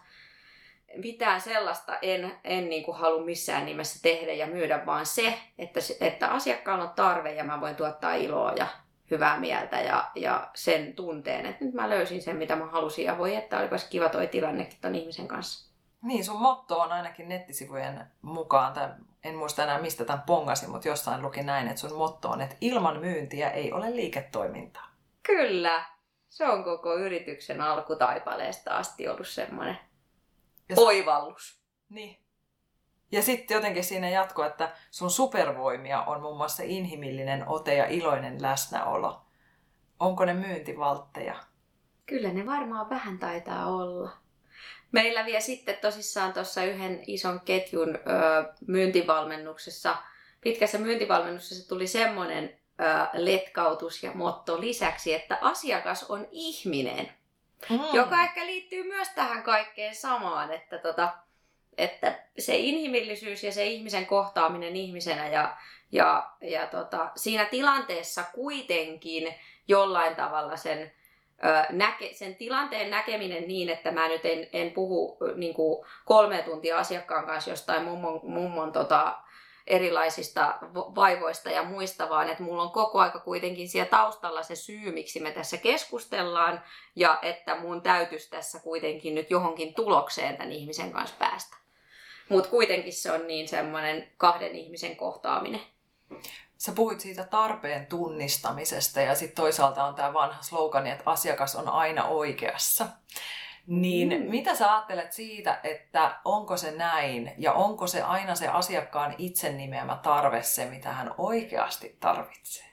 Mitään 0.96 1.40
sellaista 1.40 1.98
en, 2.02 2.32
en 2.44 2.68
niinku 2.68 2.92
halua 2.92 3.24
missään 3.24 3.66
nimessä 3.66 3.98
tehdä 4.02 4.32
ja 4.32 4.46
myydä, 4.46 4.86
vaan 4.86 5.06
se, 5.06 5.38
että, 5.58 5.80
että 6.00 6.28
asiakkaalla 6.28 6.84
on 6.84 6.94
tarve 6.96 7.34
ja 7.34 7.44
mä 7.44 7.60
voin 7.60 7.76
tuottaa 7.76 8.14
iloa 8.14 8.52
ja 8.52 8.66
hyvää 9.10 9.40
mieltä 9.40 9.80
ja, 9.80 10.10
ja 10.14 10.50
sen 10.54 10.92
tunteen, 10.92 11.46
että 11.46 11.64
nyt 11.64 11.74
mä 11.74 11.90
löysin 11.90 12.22
sen, 12.22 12.36
mitä 12.36 12.56
mä 12.56 12.66
halusin 12.66 13.04
ja 13.04 13.18
voi, 13.18 13.34
että 13.34 13.58
olipas 13.58 13.84
kiva 13.84 14.08
toi 14.08 14.26
tilannekin 14.26 14.78
ton 14.80 14.94
ihmisen 14.94 15.28
kanssa. 15.28 15.67
Niin, 16.02 16.24
sun 16.24 16.40
motto 16.40 16.80
on 16.80 16.92
ainakin 16.92 17.28
nettisivujen 17.28 18.06
mukaan, 18.22 18.72
tai 18.72 18.88
en 19.24 19.34
muista 19.36 19.62
enää 19.62 19.80
mistä 19.80 20.04
tämän 20.04 20.22
pongasin, 20.26 20.70
mutta 20.70 20.88
jossain 20.88 21.22
luki 21.22 21.42
näin, 21.42 21.68
että 21.68 21.80
sun 21.80 21.98
motto 21.98 22.28
on, 22.30 22.40
että 22.40 22.56
ilman 22.60 23.00
myyntiä 23.00 23.50
ei 23.50 23.72
ole 23.72 23.96
liiketoimintaa. 23.96 24.88
Kyllä. 25.22 25.84
Se 26.28 26.46
on 26.48 26.64
koko 26.64 26.94
yrityksen 26.94 27.60
alkutaipaleesta 27.60 28.76
asti 28.76 29.08
ollut 29.08 29.28
semmoinen 29.28 29.78
Ja- 30.68 30.76
oivallus. 30.78 31.60
Niin. 31.88 32.18
Ja 33.12 33.22
sitten 33.22 33.54
jotenkin 33.54 33.84
siinä 33.84 34.08
jatko, 34.08 34.44
että 34.44 34.72
sun 34.90 35.10
supervoimia 35.10 36.02
on 36.02 36.20
muun 36.22 36.36
muassa 36.36 36.62
inhimillinen 36.66 37.48
ote 37.48 37.74
ja 37.74 37.86
iloinen 37.86 38.42
läsnäolo. 38.42 39.22
Onko 40.00 40.24
ne 40.24 40.34
myyntivaltteja? 40.34 41.34
Kyllä 42.06 42.32
ne 42.32 42.46
varmaan 42.46 42.90
vähän 42.90 43.18
taitaa 43.18 43.66
olla. 43.66 44.10
Meillä 44.92 45.26
vielä 45.26 45.40
sitten 45.40 45.76
tosissaan 45.76 46.32
tuossa 46.32 46.64
yhden 46.64 47.02
ison 47.06 47.40
ketjun 47.40 47.96
ö, 47.96 48.00
myyntivalmennuksessa, 48.66 49.96
pitkässä 50.40 50.78
myyntivalmennuksessa 50.78 51.68
tuli 51.68 51.86
semmoinen 51.86 52.44
ö, 52.80 52.84
letkautus 53.12 54.02
ja 54.02 54.10
motto 54.14 54.60
lisäksi, 54.60 55.14
että 55.14 55.38
asiakas 55.40 56.10
on 56.10 56.28
ihminen, 56.30 57.12
Mm. 57.70 57.78
joka 57.92 58.22
ehkä 58.22 58.46
liittyy 58.46 58.84
myös 58.84 59.08
tähän 59.08 59.42
kaikkeen 59.42 59.94
samaan, 59.94 60.52
että, 60.52 60.78
tota, 60.78 61.08
että 61.78 62.18
se 62.38 62.56
inhimillisyys 62.56 63.44
ja 63.44 63.52
se 63.52 63.66
ihmisen 63.66 64.06
kohtaaminen 64.06 64.76
ihmisenä 64.76 65.28
ja, 65.28 65.56
ja, 65.92 66.30
ja 66.40 66.66
tota, 66.66 67.10
siinä 67.16 67.44
tilanteessa 67.44 68.24
kuitenkin 68.34 69.34
jollain 69.68 70.16
tavalla 70.16 70.56
sen, 70.56 70.92
näke, 71.70 72.10
sen 72.14 72.36
tilanteen 72.36 72.90
näkeminen 72.90 73.48
niin, 73.48 73.68
että 73.68 73.90
mä 73.90 74.08
nyt 74.08 74.24
en, 74.24 74.48
en 74.52 74.70
puhu 74.70 75.18
niin 75.36 75.54
kuin 75.54 75.86
kolme 76.04 76.42
tuntia 76.42 76.78
asiakkaan 76.78 77.26
kanssa 77.26 77.50
jostain 77.50 77.84
mummon, 77.84 78.20
mummon 78.22 78.72
tota, 78.72 79.18
erilaisista 79.66 80.58
vo- 80.62 80.94
vaivoista 80.94 81.50
ja 81.50 81.62
muista, 81.62 82.08
vaan 82.08 82.28
että 82.28 82.42
mulla 82.42 82.62
on 82.62 82.70
koko 82.70 83.00
aika 83.00 83.18
kuitenkin 83.18 83.68
siellä 83.68 83.90
taustalla 83.90 84.42
se 84.42 84.56
syy, 84.56 84.92
miksi 84.92 85.20
me 85.20 85.30
tässä 85.30 85.56
keskustellaan, 85.56 86.62
ja 86.96 87.18
että 87.22 87.56
mun 87.56 87.82
täytyisi 87.82 88.30
tässä 88.30 88.60
kuitenkin 88.60 89.14
nyt 89.14 89.30
johonkin 89.30 89.74
tulokseen 89.74 90.36
tämän 90.36 90.52
ihmisen 90.52 90.92
kanssa 90.92 91.16
päästä. 91.18 91.56
Mutta 92.28 92.50
kuitenkin 92.50 92.92
se 92.92 93.12
on 93.12 93.26
niin 93.26 93.48
semmoinen 93.48 94.08
kahden 94.16 94.54
ihmisen 94.54 94.96
kohtaaminen. 94.96 95.60
Sä 96.58 96.72
puhuit 96.72 97.00
siitä 97.00 97.24
tarpeen 97.24 97.86
tunnistamisesta 97.86 99.00
ja 99.00 99.14
sitten 99.14 99.36
toisaalta 99.36 99.84
on 99.84 99.94
tämä 99.94 100.12
vanha 100.14 100.42
slogani, 100.42 100.90
että 100.90 101.10
asiakas 101.10 101.56
on 101.56 101.68
aina 101.68 102.04
oikeassa. 102.04 102.86
Niin 103.66 104.08
Mm. 104.22 104.30
mitä 104.30 104.54
sä 104.54 104.72
ajattelet 104.72 105.12
siitä, 105.12 105.60
että 105.64 106.20
onko 106.24 106.56
se 106.56 106.70
näin 106.70 107.34
ja 107.38 107.52
onko 107.52 107.86
se 107.86 108.02
aina 108.02 108.34
se 108.34 108.48
asiakkaan 108.48 109.14
itse 109.18 109.52
nimeämä 109.52 109.98
tarve 110.02 110.42
se, 110.42 110.64
mitä 110.64 110.92
hän 110.92 111.14
oikeasti 111.18 111.96
tarvitsee? 112.00 112.66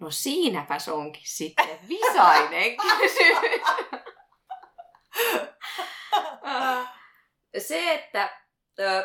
No 0.00 0.10
siinäpä 0.10 0.78
se 0.78 0.92
onkin 0.92 1.22
sitten 1.26 1.78
visainen 1.88 2.76
kysymys. 2.98 3.62
Se, 7.68 7.94
että 7.94 8.41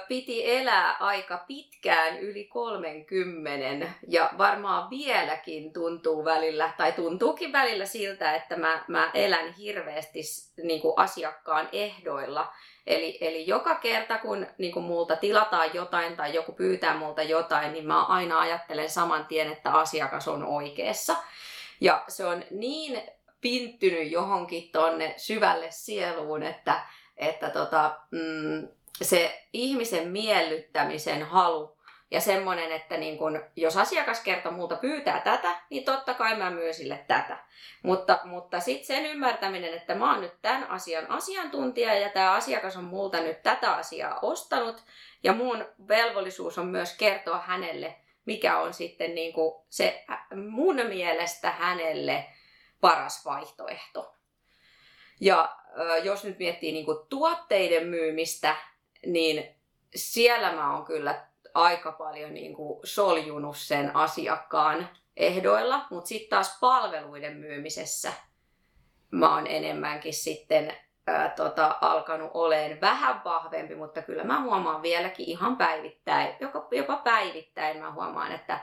piti 0.08 0.52
elää 0.52 0.98
aika 1.00 1.44
pitkään 1.48 2.20
yli 2.20 2.44
30 2.44 3.88
ja 4.08 4.30
varmaan 4.38 4.90
vieläkin 4.90 5.74
tuntuu 5.74 6.26
välillä, 6.26 6.74
tai 6.78 6.92
tuntuukin 6.92 7.52
välillä 7.52 7.86
siltä, 7.86 8.36
että 8.36 8.56
mä, 8.56 8.84
mä 8.88 9.12
elän 9.14 9.54
hirveästi 9.54 10.20
niin 10.64 10.82
kuin 10.82 10.94
asiakkaan 10.98 11.70
ehdoilla. 11.72 12.54
Eli, 12.88 13.18
eli 13.22 13.48
joka 13.48 13.76
kerta, 13.76 14.18
kun 14.18 14.48
niin 14.58 14.74
kuin 14.74 14.86
multa 14.86 15.16
tilataan 15.16 15.70
jotain 15.74 16.18
tai 16.18 16.34
joku 16.34 16.52
pyytää 16.52 16.98
multa 16.98 17.24
jotain, 17.24 17.74
niin 17.74 17.88
mä 17.88 18.06
aina 18.06 18.40
ajattelen 18.40 18.90
saman 18.90 19.26
tien, 19.26 19.52
että 19.52 19.72
asiakas 19.72 20.28
on 20.28 20.44
oikeassa. 20.44 21.16
Ja 21.82 22.04
se 22.08 22.26
on 22.26 22.44
niin 22.52 23.02
pinttynyt 23.42 24.12
johonkin 24.12 24.72
tonne 24.72 25.14
syvälle 25.18 25.68
sieluun, 25.72 26.44
että, 26.44 26.82
että 27.18 27.50
tota, 27.50 28.00
mm, 28.12 28.68
se 29.02 29.44
ihmisen 29.54 30.08
miellyttämisen 30.08 31.24
halu 31.24 31.78
ja 32.12 32.22
semmoinen, 32.22 32.72
että 32.72 32.98
niin 32.98 33.18
kun, 33.18 33.44
jos 33.56 33.78
asiakas 33.78 34.20
kerta 34.20 34.52
multa 34.52 34.76
pyytää 34.76 35.20
tätä, 35.20 35.62
niin 35.70 35.84
totta 35.84 36.14
kai 36.14 36.36
mä 36.38 36.50
myyn 36.50 36.74
sille 36.74 37.06
tätä. 37.08 37.38
Mutta, 37.84 38.20
mutta 38.24 38.60
sitten 38.60 38.88
sen 38.88 39.06
ymmärtäminen, 39.06 39.74
että 39.74 39.96
mä 39.96 40.12
oon 40.12 40.22
nyt 40.22 40.42
tämän 40.42 40.70
asian 40.70 41.12
asiantuntija 41.12 41.94
ja 41.94 42.10
tämä 42.10 42.32
asiakas 42.32 42.78
on 42.78 42.84
multa 42.84 43.22
nyt 43.22 43.44
tätä 43.44 43.72
asiaa 43.72 44.20
ostanut 44.22 44.84
ja 45.24 45.34
mun 45.34 45.66
velvollisuus 45.88 46.58
on 46.58 46.68
myös 46.68 46.98
kertoa 46.98 47.40
hänelle, 47.40 47.96
mikä 48.26 48.58
on 48.60 48.74
sitten 48.74 49.16
niin 49.16 49.34
kuin 49.34 49.56
se 49.70 50.06
ä- 50.10 50.36
mun 50.36 50.76
mielestä 50.76 51.52
hänelle 51.52 52.26
paras 52.82 53.26
vaihtoehto. 53.26 54.14
Ja 55.22 55.56
jos 56.04 56.24
nyt 56.24 56.40
miettii 56.40 56.72
niin 56.72 56.86
kuin 56.86 56.98
tuotteiden 57.10 57.88
myymistä, 57.88 58.56
niin 59.06 59.56
siellä 59.96 60.52
mä 60.52 60.74
oon 60.74 60.86
kyllä 60.86 61.26
aika 61.54 61.92
paljon 61.92 62.34
niin 62.34 62.54
kuin 62.54 62.80
soljunut 62.84 63.58
sen 63.58 63.96
asiakkaan 63.96 64.90
ehdoilla, 65.18 65.86
mutta 65.90 66.08
sitten 66.08 66.30
taas 66.30 66.58
palveluiden 66.60 67.38
myymisessä 67.38 68.14
mä 69.12 69.36
oon 69.36 69.48
enemmänkin 69.48 70.14
sitten 70.14 70.74
ää, 71.08 71.30
tota, 71.30 71.76
alkanut 71.82 72.32
oleen 72.34 72.82
vähän 72.82 73.22
vahvempi, 73.26 73.76
mutta 73.76 74.02
kyllä 74.02 74.24
mä 74.24 74.42
huomaan 74.42 74.82
vieläkin 74.82 75.26
ihan 75.26 75.58
päivittäin, 75.58 76.36
jopa, 76.40 76.68
jopa 76.72 76.98
päivittäin 76.98 77.78
mä 77.78 77.92
huomaan, 77.92 78.32
että 78.32 78.60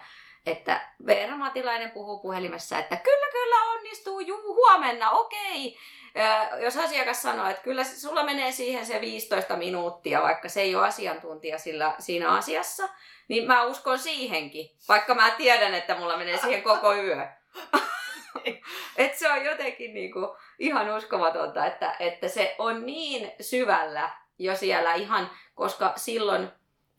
että 0.46 0.88
Veera 1.06 1.36
Matilainen 1.36 1.90
puhuu 1.90 2.18
puhelimessa, 2.18 2.78
että 2.78 2.96
kyllä, 2.96 3.26
kyllä 3.32 3.62
onnistuu, 3.62 4.20
juu, 4.20 4.54
huomenna, 4.54 5.10
okei. 5.10 5.78
Ää, 6.14 6.58
jos 6.58 6.76
asiakas 6.76 7.22
sanoo, 7.22 7.46
että 7.48 7.62
kyllä 7.62 7.84
sulla 7.84 8.24
menee 8.24 8.52
siihen 8.52 8.86
se 8.86 9.00
15 9.00 9.56
minuuttia, 9.56 10.22
vaikka 10.22 10.48
se 10.48 10.60
ei 10.60 10.74
ole 10.74 10.86
asiantuntija 10.86 11.58
sillä, 11.58 11.94
siinä 11.98 12.28
asiassa, 12.30 12.88
niin 13.28 13.46
mä 13.46 13.62
uskon 13.62 13.98
siihenkin, 13.98 14.70
vaikka 14.88 15.14
mä 15.14 15.30
tiedän, 15.30 15.74
että 15.74 15.94
mulla 15.94 16.16
menee 16.16 16.36
siihen 16.36 16.62
koko 16.62 16.94
yö. 16.94 17.26
Et 18.96 19.14
se 19.14 19.32
on 19.32 19.44
jotenkin 19.44 19.94
niinku 19.94 20.36
ihan 20.58 20.96
uskomatonta, 20.96 21.66
että, 21.66 21.96
että 21.98 22.28
se 22.28 22.54
on 22.58 22.86
niin 22.86 23.32
syvällä 23.40 24.10
jo 24.38 24.56
siellä 24.56 24.94
ihan, 24.94 25.30
koska 25.54 25.92
silloin 25.96 26.48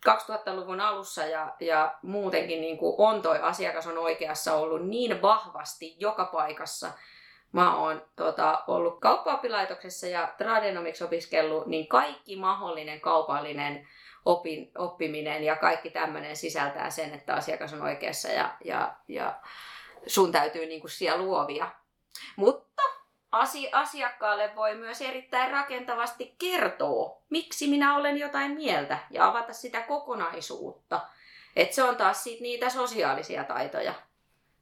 2000-luvun 0.07 0.81
alussa 0.81 1.25
ja, 1.25 1.55
ja 1.59 1.95
muutenkin 2.01 2.61
niin 2.61 2.77
kuin 2.77 2.95
on 2.97 3.21
toi 3.21 3.39
asiakas 3.41 3.87
on 3.87 3.97
oikeassa 3.97 4.53
ollut 4.53 4.87
niin 4.87 5.21
vahvasti 5.21 5.95
joka 5.99 6.25
paikassa. 6.25 6.91
Mä 7.51 7.75
oon 7.77 8.05
tota, 8.15 8.63
ollut 8.67 8.99
kauppaoppilaitoksessa 8.99 10.07
ja 10.07 10.33
tradenomiksi 10.37 11.03
opiskellut, 11.03 11.65
niin 11.65 11.87
kaikki 11.87 12.35
mahdollinen 12.35 13.01
kaupallinen 13.01 13.87
opin, 14.25 14.71
oppiminen 14.77 15.43
ja 15.43 15.55
kaikki 15.55 15.89
tämmöinen 15.89 16.35
sisältää 16.35 16.89
sen, 16.89 17.13
että 17.13 17.33
asiakas 17.33 17.73
on 17.73 17.81
oikeassa 17.81 18.27
ja, 18.27 18.57
ja, 18.63 18.95
ja 19.07 19.39
sun 20.07 20.31
täytyy 20.31 20.65
niin 20.65 20.81
kuin 20.81 20.91
siellä 20.91 21.23
luovia. 21.23 21.71
Mutta 22.35 22.81
asi- 23.35 23.69
asiakkaalle 23.71 24.55
voi 24.55 24.75
myös 24.75 25.01
erittäin 25.01 25.51
rakentavasti 25.51 26.35
kertoa, 26.37 27.21
miksi 27.29 27.67
minä 27.67 27.97
olen 27.97 28.17
jotain 28.17 28.51
mieltä 28.51 28.97
ja 29.09 29.27
avata 29.27 29.53
sitä 29.53 29.81
kokonaisuutta. 29.81 31.01
Et 31.55 31.73
se 31.73 31.83
on 31.83 31.95
taas 31.95 32.23
sit 32.23 32.39
niitä 32.39 32.69
sosiaalisia 32.69 33.43
taitoja 33.43 33.93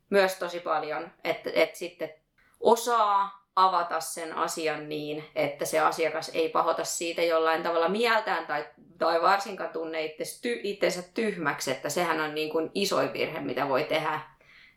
myös 0.09 0.35
tosi 0.35 0.59
paljon, 0.59 1.11
että 1.23 1.49
et 1.53 1.75
sitten 1.75 2.13
osaa 2.59 3.43
avata 3.55 3.99
sen 3.99 4.37
asian 4.37 4.89
niin, 4.89 5.25
että 5.35 5.65
se 5.65 5.79
asiakas 5.79 6.31
ei 6.33 6.49
pahota 6.49 6.83
siitä 6.83 7.21
jollain 7.21 7.63
tavalla 7.63 7.89
mieltään 7.89 8.47
tai, 8.47 8.65
tai 8.97 9.21
varsinkaan 9.21 9.69
tunne 9.69 10.15
itsensä 10.63 11.03
tyhmäksi, 11.13 11.71
että 11.71 11.89
sehän 11.89 12.21
on 12.21 12.35
niin 12.35 12.49
kuin 12.49 12.71
isoin 12.73 13.13
virhe, 13.13 13.39
mitä 13.39 13.69
voi 13.69 13.83
tehdä, 13.83 14.21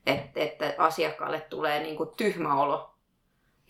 että, 0.06 0.40
että 0.40 0.74
asiakkaalle 0.78 1.40
tulee 1.40 1.80
niin 1.80 1.96
kuin 1.96 2.10
tyhmä 2.16 2.60
olo 2.62 2.95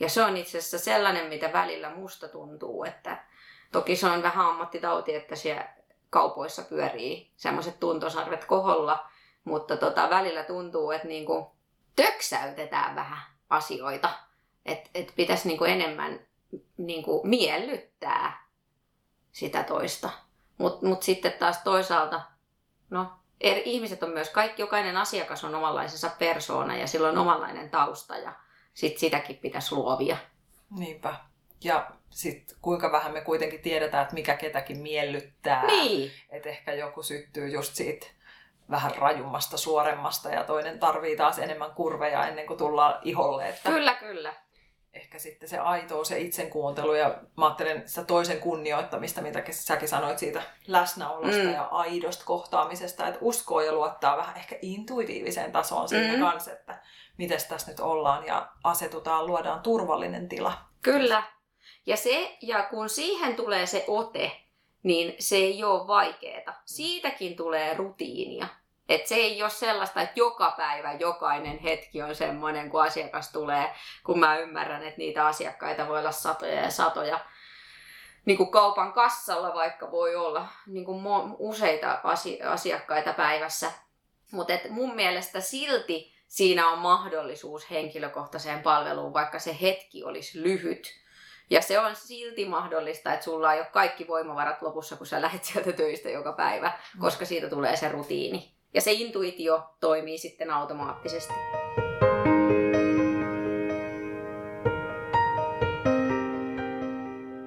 ja 0.00 0.08
se 0.08 0.24
on 0.24 0.36
itse 0.36 0.58
asiassa 0.58 0.78
sellainen, 0.78 1.26
mitä 1.26 1.52
välillä 1.52 1.90
musta 1.90 2.28
tuntuu, 2.28 2.84
että 2.84 3.24
toki 3.72 3.96
se 3.96 4.06
on 4.06 4.22
vähän 4.22 4.46
ammattitauti, 4.46 5.14
että 5.14 5.36
siellä 5.36 5.68
kaupoissa 6.10 6.62
pyörii 6.62 7.32
semmoiset 7.36 7.80
tuntosarvet 7.80 8.44
koholla, 8.44 9.08
mutta 9.44 9.76
tota, 9.76 10.10
välillä 10.10 10.44
tuntuu, 10.44 10.90
että 10.90 11.08
niinku 11.08 11.56
töksäytetään 11.96 12.96
vähän 12.96 13.18
asioita, 13.50 14.10
että 14.66 14.90
et 14.94 15.12
pitäisi 15.16 15.48
niinku 15.48 15.64
enemmän 15.64 16.20
niinku 16.76 17.20
miellyttää 17.24 18.46
sitä 19.32 19.62
toista. 19.62 20.10
Mutta 20.58 20.86
mut 20.86 21.02
sitten 21.02 21.32
taas 21.32 21.58
toisaalta, 21.58 22.20
no 22.90 23.12
eri 23.40 23.62
ihmiset 23.64 24.02
on 24.02 24.10
myös, 24.10 24.30
kaikki, 24.30 24.62
jokainen 24.62 24.96
asiakas 24.96 25.44
on 25.44 25.54
omanlaisensa 25.54 26.10
persoona 26.18 26.76
ja 26.76 26.86
sillä 26.86 27.08
on 27.08 27.18
omanlainen 27.18 27.70
tausta 27.70 28.16
ja 28.16 28.32
sit 28.76 28.98
sitäkin 28.98 29.36
pitäisi 29.36 29.74
luovia. 29.74 30.16
Niinpä. 30.78 31.14
Ja 31.64 31.90
sitten 32.10 32.56
kuinka 32.62 32.92
vähän 32.92 33.12
me 33.12 33.20
kuitenkin 33.20 33.62
tiedetään, 33.62 34.02
että 34.02 34.14
mikä 34.14 34.36
ketäkin 34.36 34.78
miellyttää. 34.78 35.66
Niin. 35.66 36.10
Että 36.30 36.48
ehkä 36.48 36.72
joku 36.74 37.02
syttyy 37.02 37.48
just 37.48 37.74
siitä 37.74 38.06
vähän 38.70 38.92
rajummasta, 38.98 39.56
suoremmasta 39.56 40.28
ja 40.28 40.44
toinen 40.44 40.78
tarvii 40.78 41.16
taas 41.16 41.38
enemmän 41.38 41.70
kurveja 41.74 42.26
ennen 42.28 42.46
kuin 42.46 42.58
tullaan 42.58 42.98
iholle. 43.02 43.48
Että 43.48 43.70
Kyllä, 43.70 43.94
kyllä. 43.94 44.34
ehkä 44.94 45.18
sitten 45.18 45.48
se 45.48 45.58
aitous 45.58 46.10
ja 46.10 46.16
itsenkuuntelu 46.16 46.94
ja 46.94 47.20
mä 47.36 47.44
ajattelen 47.46 47.88
sitä 47.88 48.04
toisen 48.04 48.40
kunnioittamista, 48.40 49.22
mitä 49.22 49.42
säkin 49.50 49.88
sanoit 49.88 50.18
siitä 50.18 50.42
läsnäolosta 50.66 51.42
Mm. 51.42 51.52
ja 51.52 51.62
aidosta 51.64 52.24
kohtaamisesta, 52.24 53.06
että 53.08 53.18
uskoo 53.22 53.60
ja 53.60 53.72
luottaa 53.72 54.16
vähän 54.16 54.36
ehkä 54.36 54.58
intuitiiviseen 54.62 55.52
tasoon 55.52 55.88
siinä 55.88 56.12
Mm. 56.12 56.20
kanssa, 56.20 56.52
että 56.52 56.82
miten 57.18 57.38
tässä 57.48 57.70
nyt 57.70 57.80
ollaan 57.80 58.26
ja 58.26 58.48
asetutaan, 58.64 59.26
luodaan 59.26 59.60
turvallinen 59.60 60.28
tila. 60.28 60.52
Kyllä. 60.82 61.22
Ja, 61.86 61.96
se, 61.96 62.36
ja 62.42 62.62
kun 62.62 62.88
siihen 62.88 63.36
tulee 63.36 63.66
se 63.66 63.84
ote, 63.88 64.32
niin 64.82 65.14
se 65.18 65.36
ei 65.36 65.64
ole 65.64 65.86
vaikeeta. 65.86 66.54
Siitäkin 66.64 67.36
tulee 67.36 67.74
rutiinia. 67.74 68.46
Et 68.88 69.06
se 69.06 69.14
ei 69.14 69.42
ole 69.42 69.50
sellaista, 69.50 70.02
että 70.02 70.20
joka 70.20 70.54
päivä, 70.56 70.92
jokainen 70.92 71.58
hetki 71.58 72.02
on 72.02 72.14
semmoinen, 72.14 72.70
kun 72.70 72.82
asiakas 72.82 73.32
tulee, 73.32 73.74
kun 74.04 74.18
mä 74.18 74.38
ymmärrän, 74.38 74.82
että 74.82 74.98
niitä 74.98 75.26
asiakkaita 75.26 75.88
voi 75.88 75.98
olla 75.98 76.12
satoja 76.12 76.60
ja 76.60 76.70
satoja. 76.70 77.20
Niin 78.24 78.36
kuin 78.36 78.50
kaupan 78.50 78.92
kassalla 78.92 79.54
vaikka 79.54 79.90
voi 79.90 80.16
olla 80.16 80.48
niin 80.66 80.84
kuin 80.84 81.02
useita 81.38 82.00
asi- 82.04 82.42
asiakkaita 82.42 83.12
päivässä. 83.12 83.72
Mutta 84.32 84.52
mun 84.70 84.94
mielestä 84.94 85.40
silti 85.40 86.15
siinä 86.28 86.68
on 86.68 86.78
mahdollisuus 86.78 87.70
henkilökohtaiseen 87.70 88.62
palveluun, 88.62 89.12
vaikka 89.12 89.38
se 89.38 89.56
hetki 89.60 90.04
olisi 90.04 90.42
lyhyt. 90.42 91.06
Ja 91.50 91.62
se 91.62 91.78
on 91.78 91.96
silti 91.96 92.44
mahdollista, 92.44 93.12
että 93.12 93.24
sulla 93.24 93.52
ei 93.52 93.60
ole 93.60 93.68
kaikki 93.72 94.08
voimavarat 94.08 94.62
lopussa, 94.62 94.96
kun 94.96 95.06
sä 95.06 95.22
lähdet 95.22 95.44
sieltä 95.44 95.72
töistä 95.72 96.10
joka 96.10 96.32
päivä, 96.32 96.78
koska 96.98 97.24
siitä 97.24 97.48
tulee 97.48 97.76
se 97.76 97.88
rutiini. 97.88 98.54
Ja 98.74 98.80
se 98.80 98.92
intuitio 98.92 99.64
toimii 99.80 100.18
sitten 100.18 100.50
automaattisesti. 100.50 101.34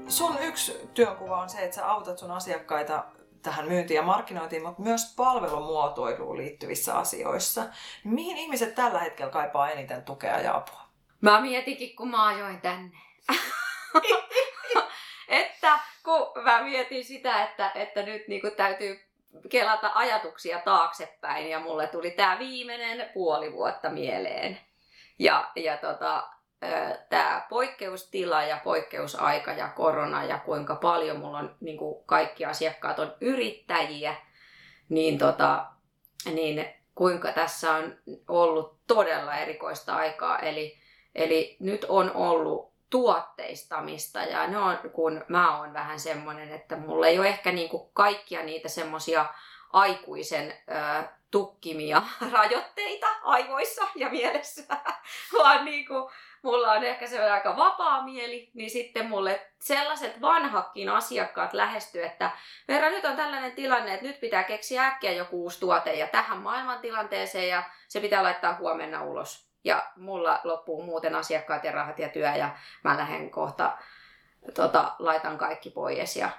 Sun 0.07 0.37
yksi 0.41 0.89
työnkuva 0.93 1.41
on 1.41 1.49
se, 1.49 1.57
että 1.59 1.75
sä 1.75 1.91
autat 1.91 2.17
sun 2.17 2.31
asiakkaita 2.31 3.03
tähän 3.41 3.67
myyntiin 3.67 3.95
ja 3.95 4.01
markkinointiin, 4.01 4.63
mutta 4.63 4.81
myös 4.81 5.13
palvelumuotoiluun 5.15 6.37
liittyvissä 6.37 6.97
asioissa. 6.97 7.65
Mihin 8.03 8.37
ihmiset 8.37 8.75
tällä 8.75 8.99
hetkellä 8.99 9.31
kaipaa 9.31 9.69
eniten 9.69 10.03
tukea 10.03 10.39
ja 10.39 10.55
apua? 10.55 10.81
Mä 11.21 11.41
mietinkin, 11.41 11.95
kun 11.95 12.09
mä 12.09 12.27
ajoin 12.27 12.61
tänne. 12.61 12.97
että 15.27 15.79
kun 16.03 16.43
mä 16.43 16.63
mietin 16.63 17.05
sitä, 17.05 17.43
että, 17.43 17.71
että 17.75 18.03
nyt 18.03 18.27
niin 18.27 18.41
täytyy 18.57 18.99
kelata 19.49 19.91
ajatuksia 19.95 20.59
taaksepäin 20.59 21.49
ja 21.49 21.59
mulle 21.59 21.87
tuli 21.87 22.11
tämä 22.11 22.39
viimeinen 22.39 23.09
puoli 23.13 23.53
vuotta 23.53 23.89
mieleen. 23.89 24.59
Ja, 25.19 25.51
ja 25.55 25.77
tota, 25.77 26.29
tämä 27.09 27.45
poikkeustila 27.49 28.43
ja 28.43 28.61
poikkeusaika 28.63 29.51
ja 29.51 29.67
korona 29.67 30.23
ja 30.23 30.37
kuinka 30.37 30.75
paljon 30.75 31.19
mulla 31.19 31.37
on 31.37 31.55
niin 31.59 31.77
kuin 31.77 32.03
kaikki 32.05 32.45
asiakkaat 32.45 32.99
on 32.99 33.13
yrittäjiä, 33.21 34.15
niin, 34.89 35.17
tota, 35.17 35.65
niin 36.25 36.65
kuinka 36.95 37.31
tässä 37.31 37.71
on 37.71 37.95
ollut 38.27 38.77
todella 38.87 39.35
erikoista 39.35 39.95
aikaa. 39.95 40.39
Eli, 40.39 40.77
eli 41.15 41.57
nyt 41.59 41.85
on 41.89 42.11
ollut 42.15 42.73
tuotteistamista 42.89 44.19
ja 44.19 44.47
ne 44.47 44.57
on, 44.57 44.77
kun 44.93 45.25
mä 45.27 45.57
oon 45.57 45.73
vähän 45.73 45.99
semmoinen, 45.99 46.51
että 46.51 46.75
mulla 46.75 47.07
ei 47.07 47.19
ole 47.19 47.27
ehkä 47.27 47.51
niinku 47.51 47.89
kaikkia 47.93 48.43
niitä 48.43 48.69
semmosia 48.69 49.25
aikuisen 49.73 50.51
ö, 50.51 51.03
tukkimia 51.31 52.01
rajoitteita 52.31 53.07
aivoissa 53.23 53.87
ja 53.95 54.09
mielessä, 54.09 54.63
vaan 55.37 55.65
niinku, 55.65 56.11
mulla 56.43 56.71
on 56.71 56.83
ehkä 56.83 57.07
se 57.07 57.29
aika 57.29 57.57
vapaa 57.57 58.03
mieli, 58.03 58.51
niin 58.53 58.69
sitten 58.69 59.09
mulle 59.09 59.51
sellaiset 59.59 60.21
vanhakin 60.21 60.89
asiakkaat 60.89 61.53
lähestyy, 61.53 62.03
että 62.03 62.31
Vera, 62.67 62.89
nyt 62.89 63.05
on 63.05 63.15
tällainen 63.15 63.51
tilanne, 63.51 63.93
että 63.93 64.05
nyt 64.05 64.19
pitää 64.19 64.43
keksiä 64.43 64.85
äkkiä 64.85 65.11
joku 65.11 65.43
uusi 65.43 65.59
tuote 65.59 65.93
ja 65.93 66.07
tähän 66.07 66.37
maailmantilanteeseen 66.37 67.49
ja 67.49 67.63
se 67.87 67.99
pitää 67.99 68.23
laittaa 68.23 68.55
huomenna 68.59 69.03
ulos. 69.03 69.49
Ja 69.63 69.91
mulla 69.95 70.39
loppuu 70.43 70.83
muuten 70.83 71.15
asiakkaat 71.15 71.63
ja 71.63 71.71
rahat 71.71 71.99
ja 71.99 72.09
työ 72.09 72.27
ja 72.35 72.49
mä 72.83 72.97
lähden 72.97 73.29
kohta, 73.31 73.77
tota, 74.53 74.95
laitan 74.99 75.37
kaikki 75.37 75.69
pois 75.69 76.15
ja 76.15 76.29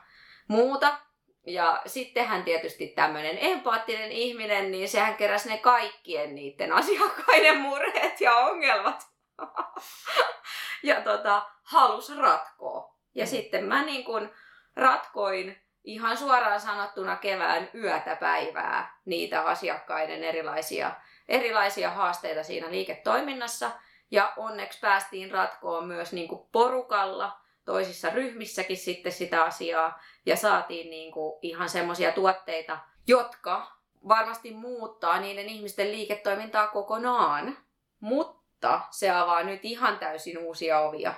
muuta. 0.49 0.99
Ja 1.47 1.83
sittenhän 1.87 2.45
tietysti 2.45 2.87
tämmöinen 2.87 3.39
empaattinen 3.41 4.13
ihminen, 4.13 4.71
niin 4.71 4.89
sehän 4.89 5.15
keräsi 5.15 5.49
ne 5.49 5.59
kaikkien 5.59 6.35
niiden 6.35 6.73
asiakkaiden 6.73 7.61
murheet 7.61 8.21
ja 8.21 8.37
ongelmat. 8.37 9.10
ja 10.83 11.01
tota, 11.01 11.43
halus 11.63 12.17
ratkoa. 12.19 12.95
Ja 13.15 13.25
Mm. 13.25 13.29
sitten 13.29 13.65
mä 13.65 13.83
niin 13.85 14.05
kun 14.05 14.31
ratkoin 14.77 15.63
ihan 15.85 16.17
suoraan 16.17 16.61
sanottuna 16.61 17.17
kevään 17.17 17.71
yötä 17.75 18.17
päivää 18.17 19.01
niitä 19.05 19.43
asiakkaiden 19.43 20.25
erilaisia, 20.25 20.93
erilaisia 21.29 21.91
haasteita 21.91 22.43
siinä 22.43 22.71
liiketoiminnassa. 22.71 23.71
Ja 24.11 24.33
onneksi 24.37 24.81
päästiin 24.81 25.31
ratkoon 25.31 25.87
myös 25.87 26.13
niin 26.13 26.29
kuin 26.29 26.49
porukalla, 26.53 27.41
toisissa 27.65 28.11
ryhmissäkin 28.11 28.77
sitten 28.77 29.13
sitä 29.13 29.45
asiaa. 29.45 30.01
Ja 30.27 30.37
saatiin 30.37 30.91
niin 30.91 31.13
kuin 31.13 31.39
ihan 31.43 31.69
semmoisia 31.69 32.13
tuotteita, 32.13 32.79
jotka 33.07 33.73
varmasti 34.09 34.51
muuttaa 34.55 35.21
niiden 35.21 35.49
ihmisten 35.49 35.93
liiketoimintaa 35.93 36.67
kokonaan. 36.67 37.59
Mutta 38.01 38.40
se 38.91 39.11
avaa 39.11 39.43
nyt 39.43 39.61
ihan 39.63 39.99
täysin 39.99 40.39
uusia 40.39 40.81
ovia. 40.81 41.15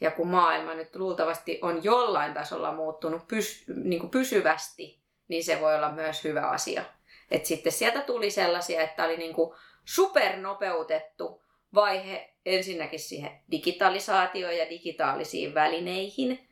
Ja 0.00 0.10
kun 0.10 0.28
maailma 0.28 0.74
nyt 0.74 0.96
luultavasti 0.96 1.58
on 1.62 1.84
jollain 1.84 2.34
tasolla 2.34 2.72
muuttunut 2.72 3.28
pys, 3.28 3.64
niin 3.84 4.00
kuin 4.00 4.10
pysyvästi, 4.10 5.00
niin 5.28 5.44
se 5.44 5.60
voi 5.60 5.74
olla 5.74 5.92
myös 5.92 6.24
hyvä 6.24 6.48
asia. 6.48 6.84
Et 7.30 7.46
sitten 7.46 7.72
sieltä 7.72 8.00
tuli 8.00 8.30
sellaisia, 8.30 8.82
että 8.82 9.04
oli 9.04 9.16
niin 9.16 9.34
kuin 9.34 9.54
supernopeutettu 9.84 11.42
vaihe 11.74 12.34
ensinnäkin 12.46 13.00
siihen 13.00 13.40
digitalisaatioon 13.50 14.56
ja 14.56 14.70
digitaalisiin 14.70 15.54
välineihin. 15.54 16.48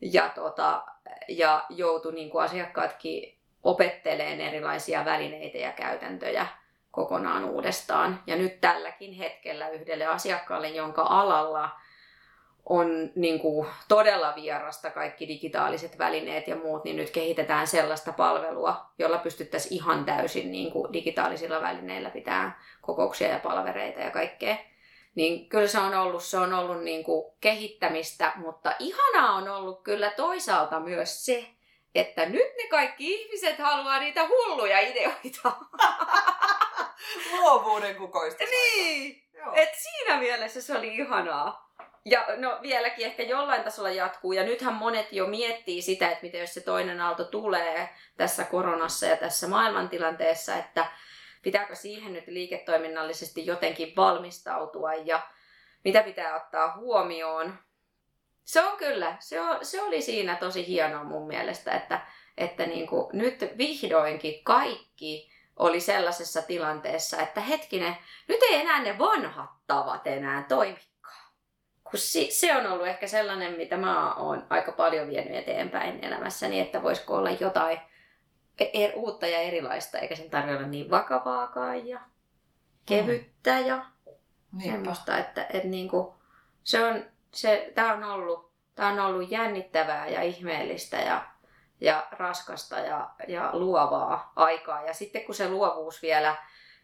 Ja, 0.00 0.28
tota, 0.28 0.84
ja 1.28 1.64
joutui 1.68 2.14
niin 2.14 2.30
kuin 2.30 2.44
asiakkaatkin 2.44 3.38
opetteleen 3.62 4.40
erilaisia 4.40 5.04
välineitä 5.04 5.58
ja 5.58 5.72
käytäntöjä 5.72 6.46
kokonaan 6.94 7.44
uudestaan. 7.44 8.22
Ja 8.26 8.36
nyt 8.36 8.60
tälläkin 8.60 9.12
hetkellä 9.12 9.68
yhdelle 9.68 10.06
asiakkaalle, 10.06 10.68
jonka 10.68 11.02
alalla 11.02 11.70
on 12.66 13.10
niin 13.14 13.40
kuin 13.40 13.68
todella 13.88 14.32
vierasta 14.36 14.90
kaikki 14.90 15.28
digitaaliset 15.28 15.98
välineet 15.98 16.48
ja 16.48 16.56
muut, 16.56 16.84
niin 16.84 16.96
nyt 16.96 17.10
kehitetään 17.10 17.66
sellaista 17.66 18.12
palvelua, 18.12 18.86
jolla 18.98 19.18
pystyttäisiin 19.18 19.74
ihan 19.74 20.04
täysin 20.04 20.52
niin 20.52 20.72
kuin 20.72 20.92
digitaalisilla 20.92 21.60
välineillä 21.60 22.10
pitää 22.10 22.62
kokouksia 22.80 23.28
ja 23.28 23.38
palvereita 23.38 24.00
ja 24.00 24.10
kaikkea. 24.10 24.56
Niin 25.14 25.48
kyllä 25.48 25.66
se 25.66 25.78
on 25.78 25.94
ollut, 25.94 26.22
se 26.22 26.38
on 26.38 26.54
ollut 26.54 26.82
niin 26.82 27.04
kuin 27.04 27.32
kehittämistä, 27.40 28.32
mutta 28.36 28.72
ihanaa 28.78 29.32
on 29.32 29.48
ollut 29.48 29.82
kyllä 29.82 30.10
toisaalta 30.10 30.80
myös 30.80 31.24
se, 31.24 31.46
että 31.94 32.26
nyt 32.26 32.56
ne 32.62 32.68
kaikki 32.70 33.14
ihmiset 33.14 33.58
haluaa 33.58 33.98
niitä 33.98 34.28
hulluja 34.28 34.80
ideoita. 34.80 35.52
Luovuuden 37.32 37.96
kukoista. 37.96 38.44
niin! 38.44 39.24
Joo. 39.34 39.52
Et 39.54 39.68
siinä 39.74 40.18
mielessä 40.18 40.62
se 40.62 40.78
oli 40.78 40.96
ihanaa. 40.96 41.64
Ja 42.04 42.26
no 42.36 42.58
vieläkin 42.62 43.06
ehkä 43.06 43.22
jollain 43.22 43.64
tasolla 43.64 43.90
jatkuu. 43.90 44.32
Ja 44.32 44.44
nythän 44.44 44.74
monet 44.74 45.12
jo 45.12 45.26
miettii 45.26 45.82
sitä, 45.82 46.10
että 46.10 46.22
miten 46.24 46.40
jos 46.40 46.54
se 46.54 46.60
toinen 46.60 47.00
aalto 47.00 47.24
tulee 47.24 47.88
tässä 48.16 48.44
koronassa 48.44 49.06
ja 49.06 49.16
tässä 49.16 49.48
maailmantilanteessa, 49.48 50.56
että 50.56 50.86
pitääkö 51.42 51.74
siihen 51.74 52.12
nyt 52.12 52.26
liiketoiminnallisesti 52.26 53.46
jotenkin 53.46 53.92
valmistautua 53.96 54.94
ja 54.94 55.22
mitä 55.84 56.02
pitää 56.02 56.36
ottaa 56.36 56.76
huomioon. 56.76 57.58
Se 58.44 58.64
on 58.64 58.76
kyllä, 58.76 59.16
se, 59.20 59.40
on, 59.40 59.58
se 59.64 59.82
oli 59.82 60.02
siinä 60.02 60.36
tosi 60.36 60.66
hienoa 60.66 61.04
mun 61.04 61.26
mielestä, 61.26 61.72
että, 61.72 62.00
että 62.36 62.66
niin 62.66 62.86
kuin 62.86 63.06
nyt 63.12 63.40
vihdoinkin 63.58 64.44
kaikki 64.44 65.33
oli 65.56 65.80
sellaisessa 65.80 66.42
tilanteessa, 66.42 67.22
että 67.22 67.40
hetkinen, 67.40 67.96
nyt 68.28 68.42
ei 68.42 68.60
enää 68.60 68.82
ne 68.82 68.98
vanhat 68.98 69.50
tavat 69.66 70.06
enää 70.06 70.42
toimikaan. 70.42 71.32
Kun 71.84 71.98
si- 71.98 72.30
se 72.30 72.56
on 72.56 72.66
ollut 72.66 72.86
ehkä 72.86 73.06
sellainen, 73.06 73.52
mitä 73.52 73.76
mä 73.76 74.14
oon 74.14 74.46
aika 74.50 74.72
paljon 74.72 75.08
vienyt 75.08 75.36
eteenpäin 75.36 76.04
elämässäni, 76.04 76.60
että 76.60 76.82
voisiko 76.82 77.16
olla 77.16 77.30
jotain 77.30 77.80
e- 78.58 78.92
uutta 78.94 79.26
ja 79.26 79.38
erilaista, 79.38 79.98
eikä 79.98 80.16
sen 80.16 80.30
tarvitse 80.30 80.56
olla 80.56 80.66
niin 80.66 80.90
vakavaakaan 80.90 81.86
ja 81.86 82.00
kevyttä 82.86 83.58
ja 83.58 83.84
semmoista, 84.64 85.18
että, 85.18 85.46
että 85.52 85.68
niinku, 85.68 86.14
se 86.64 86.84
on, 86.84 87.04
se, 87.32 87.72
tää 87.74 87.94
on 87.94 88.04
ollut 88.04 88.54
Tämä 88.74 88.92
on 88.92 88.98
ollut 89.00 89.30
jännittävää 89.30 90.08
ja 90.08 90.22
ihmeellistä 90.22 90.96
ja, 90.96 91.26
ja 91.80 92.06
raskasta 92.10 92.78
ja, 92.78 93.10
ja 93.28 93.50
luovaa 93.52 94.32
aikaa. 94.36 94.86
Ja 94.86 94.94
sitten 94.94 95.24
kun 95.24 95.34
se 95.34 95.48
luovuus 95.48 96.02
vielä 96.02 96.36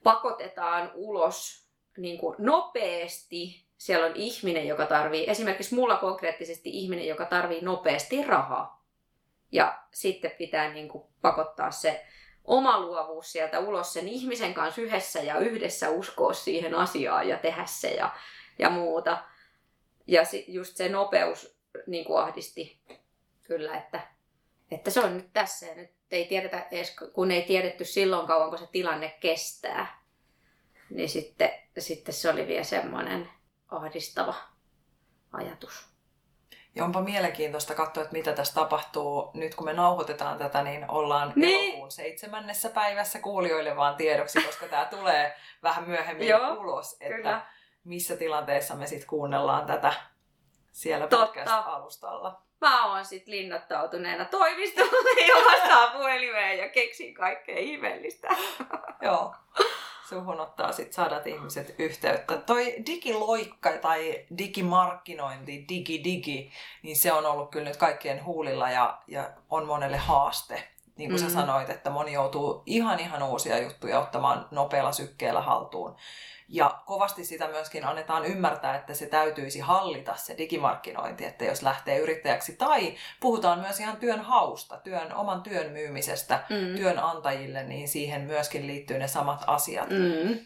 pakotetaan 0.02 0.90
ulos 0.94 1.68
niin 1.96 2.18
kuin 2.18 2.36
nopeasti, 2.38 3.66
siellä 3.76 4.06
on 4.06 4.16
ihminen, 4.16 4.68
joka 4.68 4.86
tarvii, 4.86 5.30
esimerkiksi 5.30 5.74
mulla 5.74 5.96
konkreettisesti 5.96 6.70
ihminen, 6.70 7.06
joka 7.06 7.24
tarvii 7.24 7.60
nopeasti 7.60 8.24
rahaa. 8.24 8.84
Ja 9.52 9.82
sitten 9.92 10.30
pitää 10.30 10.72
niin 10.72 10.88
kuin 10.88 11.04
pakottaa 11.22 11.70
se 11.70 12.06
oma 12.44 12.80
luovuus 12.80 13.32
sieltä 13.32 13.58
ulos 13.58 13.92
sen 13.92 14.08
ihmisen 14.08 14.54
kanssa 14.54 14.80
yhdessä 14.80 15.20
ja 15.20 15.38
yhdessä 15.38 15.90
uskoa 15.90 16.32
siihen 16.32 16.74
asiaan 16.74 17.28
ja 17.28 17.36
tehdä 17.36 17.66
se 17.66 17.90
ja, 17.90 18.14
ja 18.58 18.70
muuta. 18.70 19.24
Ja 20.06 20.22
just 20.48 20.76
se 20.76 20.88
nopeus 20.88 21.60
niin 21.86 22.04
kuin 22.04 22.22
ahdisti 22.22 22.80
kyllä, 23.42 23.76
että, 23.76 24.00
että 24.70 24.90
se 24.90 25.00
on 25.00 25.16
nyt 25.16 25.32
tässä 25.32 25.66
ja 25.66 25.74
nyt 25.74 25.90
ei 26.10 26.24
tiedetä 26.24 26.66
edes, 26.70 26.96
kun 27.12 27.30
ei 27.30 27.42
tiedetty 27.42 27.84
silloin 27.84 28.26
kauan, 28.26 28.50
kun 28.50 28.58
se 28.58 28.66
tilanne 28.66 29.16
kestää. 29.20 30.00
Niin 30.90 31.08
sitten, 31.08 31.50
sitten 31.78 32.14
se 32.14 32.30
oli 32.30 32.46
vielä 32.46 32.64
semmoinen 32.64 33.28
ahdistava 33.68 34.34
ajatus. 35.32 35.90
Ja 36.74 36.84
onpa 36.84 37.00
mielenkiintoista 37.00 37.74
katsoa, 37.74 38.02
että 38.02 38.16
mitä 38.16 38.32
tässä 38.32 38.54
tapahtuu. 38.54 39.30
Nyt 39.34 39.54
kun 39.54 39.64
me 39.64 39.72
nauhoitetaan 39.72 40.38
tätä, 40.38 40.62
niin 40.62 40.90
ollaan 40.90 41.32
niin. 41.36 41.64
elokuun 41.64 41.90
seitsemännessä 41.90 42.68
päivässä 42.68 43.18
kuulijoille 43.18 43.76
vaan 43.76 43.96
tiedoksi, 43.96 44.42
koska 44.42 44.66
tämä 44.66 44.84
tulee 44.84 45.36
vähän 45.62 45.88
myöhemmin 45.88 46.28
Joo, 46.28 46.54
ulos, 46.54 46.92
että 46.92 47.16
kyllä. 47.16 47.46
missä 47.84 48.16
tilanteessa 48.16 48.74
me 48.74 48.86
sitten 48.86 49.08
kuunnellaan 49.08 49.66
tätä 49.66 49.92
siellä 50.72 51.06
podcast-alustalla. 51.06 52.42
Mä 52.60 52.86
oon 52.86 53.04
sit 53.04 53.26
linnoittautuneena 53.26 54.24
toimistolle 54.24 55.20
ja 55.28 55.34
vastaan 55.44 55.92
puhelimeen 55.92 56.58
ja 56.58 56.68
keksin 56.68 57.14
kaikkea 57.14 57.58
ihmeellistä. 57.58 58.28
Joo 59.02 59.34
suhun 60.10 60.40
ottaa 60.40 60.72
sit 60.72 60.92
sadat 60.92 61.26
ihmiset 61.26 61.74
yhteyttä. 61.78 62.36
Toi 62.36 62.74
digiloikka 62.86 63.70
tai 63.70 64.26
digimarkkinointi, 64.38 65.64
digi-digi, 65.68 66.50
niin 66.82 66.96
se 66.96 67.12
on 67.12 67.26
ollut 67.26 67.50
kyllä 67.50 67.68
nyt 67.68 67.76
kaikkien 67.76 68.24
huulilla 68.24 68.70
ja, 68.70 68.98
ja 69.06 69.30
on 69.50 69.66
monelle 69.66 69.96
haaste. 69.96 70.69
Niin 71.00 71.10
kuin 71.10 71.20
mm-hmm. 71.20 71.34
sä 71.34 71.40
sanoit, 71.40 71.70
että 71.70 71.90
moni 71.90 72.12
joutuu 72.12 72.62
ihan 72.66 73.00
ihan 73.00 73.22
uusia 73.22 73.58
juttuja 73.58 74.00
ottamaan 74.00 74.48
nopealla 74.50 74.92
sykkeellä 74.92 75.40
haltuun. 75.40 75.96
Ja 76.48 76.80
kovasti 76.86 77.24
sitä 77.24 77.48
myöskin 77.48 77.84
annetaan 77.84 78.24
ymmärtää, 78.24 78.76
että 78.76 78.94
se 78.94 79.06
täytyisi 79.06 79.60
hallita 79.60 80.16
se 80.16 80.38
digimarkkinointi, 80.38 81.24
että 81.24 81.44
jos 81.44 81.62
lähtee 81.62 81.98
yrittäjäksi. 81.98 82.56
Tai 82.56 82.94
puhutaan 83.20 83.60
myös 83.60 83.80
ihan 83.80 83.96
työn 83.96 84.20
hausta, 84.20 84.76
työn, 84.76 85.14
oman 85.14 85.42
työn 85.42 85.72
myymisestä 85.72 86.44
mm. 86.50 86.76
työnantajille, 86.76 87.62
niin 87.62 87.88
siihen 87.88 88.20
myöskin 88.20 88.66
liittyy 88.66 88.98
ne 88.98 89.08
samat 89.08 89.44
asiat. 89.46 89.90
Mm. 89.90 90.38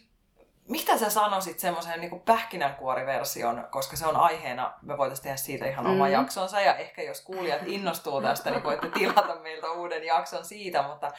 Mitä 0.68 0.98
sä 0.98 1.11
sanoisit 1.11 1.59
semmoisen 1.59 2.00
niin 2.00 2.20
pähkinänkuoriversion, 2.20 3.66
koska 3.70 3.96
se 3.96 4.07
on 4.07 4.16
aiheena, 4.16 4.72
me 4.83 4.98
voitaisiin 4.98 5.22
tehdä 5.22 5.37
siitä 5.37 5.66
ihan 5.66 5.87
oma 5.87 6.05
mm. 6.05 6.12
jaksonsa, 6.12 6.61
ja 6.61 6.77
ehkä 6.77 7.03
jos 7.03 7.20
kuulijat 7.20 7.61
innostuu 7.66 8.22
tästä, 8.22 8.50
niin 8.50 8.64
voitte 8.64 8.90
tilata 8.90 9.35
meiltä 9.35 9.70
uuden 9.70 10.05
jakson 10.05 10.44
siitä, 10.44 10.83
mutta 10.83 11.12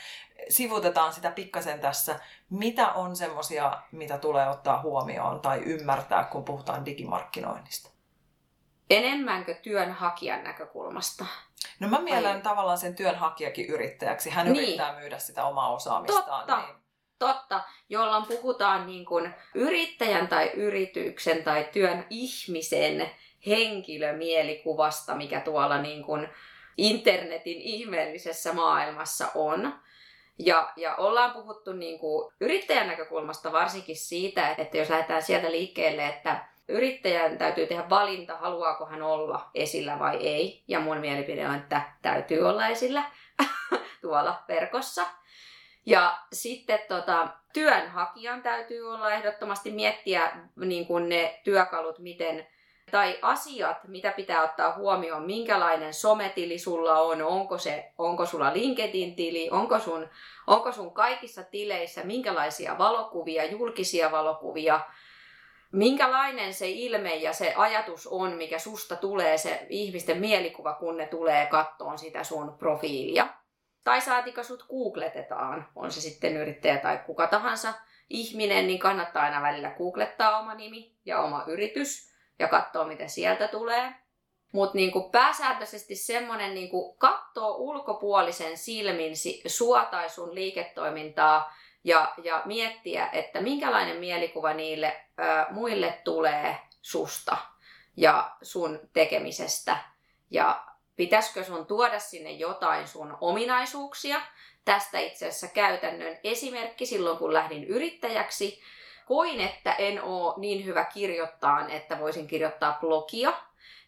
sivutetaan 0.49 1.13
sitä 1.13 1.31
pikkasen 1.31 1.79
tässä. 1.79 2.19
Mitä 2.49 2.91
on 2.91 3.15
semmoisia, 3.15 3.81
mitä 3.91 4.17
tulee 4.17 4.49
ottaa 4.49 4.81
huomioon 4.81 5.39
tai 5.39 5.59
ymmärtää, 5.65 6.23
kun 6.23 6.45
puhutaan 6.45 6.85
digimarkkinoinnista? 6.85 7.89
Enemmänkö 8.89 9.53
työnhakijan 9.53 10.43
näkökulmasta? 10.43 11.25
No 11.79 11.87
mä 11.87 12.01
mielen 12.01 12.41
tavallaan 12.41 12.77
sen 12.77 12.95
työnhakijakin 12.95 13.65
yrittäjäksi. 13.65 14.29
Hän 14.29 14.45
niin. 14.45 14.63
yrittää 14.63 14.95
myydä 14.95 15.19
sitä 15.19 15.45
omaa 15.45 15.73
osaamistaan. 15.73 16.47
Totta. 16.47 16.57
Niin 16.57 16.84
totta, 17.19 17.61
jolloin 17.89 18.25
puhutaan 18.25 18.87
niin 18.87 19.05
kuin 19.05 19.33
yrittäjän 19.55 20.27
tai 20.27 20.51
yrityksen 20.53 21.43
tai 21.43 21.69
työn 21.73 22.05
ihmisen 22.09 23.11
henkilömielikuvasta, 23.45 25.15
mikä 25.15 25.39
tuolla 25.39 25.81
niin 25.81 26.03
kuin 26.03 26.29
internetin 26.77 27.61
ihmeellisessä 27.61 28.53
maailmassa 28.53 29.27
on. 29.35 29.73
Ja, 30.39 30.73
ja 30.75 30.95
ollaan 30.95 31.31
puhuttu 31.31 31.73
niin 31.73 31.99
kuin 31.99 32.33
yrittäjän 32.39 32.87
näkökulmasta 32.87 33.51
varsinkin 33.51 33.95
siitä, 33.95 34.55
että 34.57 34.77
jos 34.77 34.89
lähdetään 34.89 35.21
sieltä 35.21 35.51
liikkeelle, 35.51 36.07
että 36.07 36.45
yrittäjän 36.67 37.37
täytyy 37.37 37.67
tehdä 37.67 37.89
valinta, 37.89 38.37
haluaako 38.37 38.85
hän 38.85 39.01
olla 39.01 39.49
esillä 39.53 39.99
vai 39.99 40.17
ei. 40.17 40.63
Ja 40.67 40.79
mun 40.79 40.97
mielipide 40.97 41.47
on, 41.47 41.55
että 41.55 41.81
täytyy 42.01 42.41
olla 42.41 42.67
esillä 42.67 43.03
tuolla 44.01 44.43
verkossa. 44.47 45.07
Ja 45.85 46.17
sitten 46.33 46.79
tota, 46.87 47.27
työnhakijan 47.53 48.41
täytyy 48.41 48.93
olla 48.93 49.11
ehdottomasti 49.11 49.71
miettiä 49.71 50.31
niin 50.55 50.87
kuin 50.87 51.09
ne 51.09 51.41
työkalut, 51.43 51.99
miten 51.99 52.47
tai 52.91 53.19
asiat, 53.21 53.77
mitä 53.87 54.11
pitää 54.11 54.43
ottaa 54.43 54.75
huomioon, 54.75 55.25
minkälainen 55.25 55.93
sometili 55.93 56.59
sulla 56.59 57.01
on, 57.01 57.21
onko, 57.21 57.57
se, 57.57 57.91
onko 57.97 58.25
sulla 58.25 58.53
LinkedIn-tili, 58.53 59.49
onko 59.51 59.79
sun, 59.79 60.09
onko 60.47 60.71
sun 60.71 60.93
kaikissa 60.93 61.43
tileissä, 61.43 62.03
minkälaisia 62.03 62.77
valokuvia, 62.77 63.45
julkisia 63.45 64.11
valokuvia, 64.11 64.79
minkälainen 65.71 66.53
se 66.53 66.69
ilme 66.69 67.15
ja 67.15 67.33
se 67.33 67.53
ajatus 67.57 68.07
on, 68.07 68.31
mikä 68.31 68.59
susta 68.59 68.95
tulee, 68.95 69.37
se 69.37 69.65
ihmisten 69.69 70.17
mielikuva, 70.17 70.73
kun 70.73 70.97
ne 70.97 71.07
tulee 71.07 71.45
kattoon 71.45 71.97
sitä 71.97 72.23
sun 72.23 72.57
profiilia. 72.57 73.27
Tai 73.85 74.01
saatika 74.01 74.43
sut 74.43 74.65
googletetaan, 74.69 75.67
on 75.75 75.91
se 75.91 76.01
sitten 76.01 76.37
yrittäjä 76.37 76.77
tai 76.77 76.97
kuka 76.97 77.27
tahansa 77.27 77.73
ihminen, 78.09 78.67
niin 78.67 78.79
kannattaa 78.79 79.23
aina 79.23 79.41
välillä 79.41 79.69
googlettaa 79.69 80.39
oma 80.39 80.53
nimi 80.53 80.95
ja 81.05 81.21
oma 81.21 81.43
yritys 81.47 82.13
ja 82.39 82.47
katsoa, 82.47 82.85
mitä 82.85 83.07
sieltä 83.07 83.47
tulee. 83.47 83.93
Mutta 84.51 84.75
niinku 84.75 85.09
pääsääntöisesti 85.09 85.95
semmoinen 85.95 86.53
niinku 86.53 86.93
katsoo 86.93 87.55
ulkopuolisen 87.55 88.57
silmin 88.57 89.13
sua 89.47 89.85
tai 89.85 90.09
sun 90.09 90.35
liiketoimintaa 90.35 91.53
ja, 91.83 92.13
ja 92.23 92.41
miettiä, 92.45 93.09
että 93.13 93.41
minkälainen 93.41 93.97
mielikuva 93.97 94.53
niille 94.53 95.01
ö, 95.19 95.23
muille 95.53 96.01
tulee 96.03 96.57
susta 96.81 97.37
ja 97.97 98.35
sun 98.41 98.79
tekemisestä. 98.93 99.77
Ja 100.31 100.65
Pitäisikö 100.95 101.43
sun 101.43 101.65
tuoda 101.65 101.99
sinne 101.99 102.31
jotain 102.31 102.87
sun 102.87 103.17
ominaisuuksia? 103.21 104.21
Tästä 104.65 104.99
itse 104.99 105.27
asiassa 105.27 105.47
käytännön 105.47 106.17
esimerkki 106.23 106.85
silloin, 106.85 107.17
kun 107.17 107.33
lähdin 107.33 107.63
yrittäjäksi. 107.63 108.61
Koin, 109.05 109.41
että 109.41 109.73
en 109.73 110.03
ole 110.03 110.33
niin 110.37 110.65
hyvä 110.65 110.83
kirjoittaa, 110.83 111.67
että 111.69 111.99
voisin 111.99 112.27
kirjoittaa 112.27 112.77
blogia. 112.81 113.33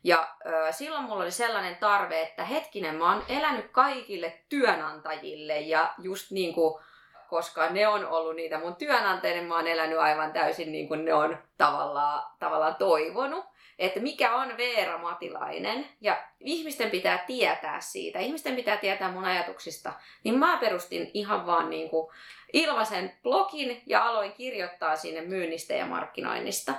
Ja 0.04 0.28
ö, 0.46 0.72
silloin 0.72 1.04
mulla 1.04 1.24
oli 1.24 1.32
sellainen 1.32 1.76
tarve, 1.76 2.22
että 2.22 2.44
hetkinen, 2.44 2.96
mä 2.96 3.14
oon 3.14 3.24
elänyt 3.30 3.72
kaikille 3.72 4.44
työnantajille 4.50 5.60
ja 5.60 5.94
just 5.98 6.32
niin 6.32 6.54
kuin 6.54 6.84
koska 7.28 7.70
ne 7.70 7.88
on 7.88 8.06
ollut 8.06 8.36
niitä 8.36 8.60
mun 8.60 8.76
työnantajia, 8.76 9.44
mä 9.44 9.56
oon 9.56 9.68
elänyt 9.68 10.00
aivan 10.00 10.34
täysin 10.34 10.72
niin 10.72 10.88
kuin 10.88 11.06
ne 11.06 11.14
on 11.14 11.38
tavallaan, 11.58 12.24
tavallaan 12.40 12.76
toivonut 12.76 13.46
että 13.80 14.00
mikä 14.00 14.36
on 14.36 14.58
Veera 14.58 14.98
Matilainen. 14.98 15.90
Ja 16.02 16.24
ihmisten 16.40 16.90
pitää 16.90 17.18
tietää 17.18 17.80
siitä. 17.80 18.20
Ihmisten 18.20 18.56
pitää 18.56 18.78
tietää 18.78 19.12
mun 19.12 19.26
ajatuksista. 19.26 19.94
Niin 20.24 20.40
mä 20.40 20.58
perustin 20.58 21.12
ihan 21.14 21.46
vaan 21.46 21.70
niin 21.70 21.90
kuin 21.90 22.12
ilmaisen 22.54 23.14
blogin 23.24 23.82
ja 23.86 24.06
aloin 24.06 24.34
kirjoittaa 24.34 24.96
sinne 24.96 25.22
myynnistä 25.22 25.74
ja 25.74 25.86
markkinoinnista. 25.86 26.74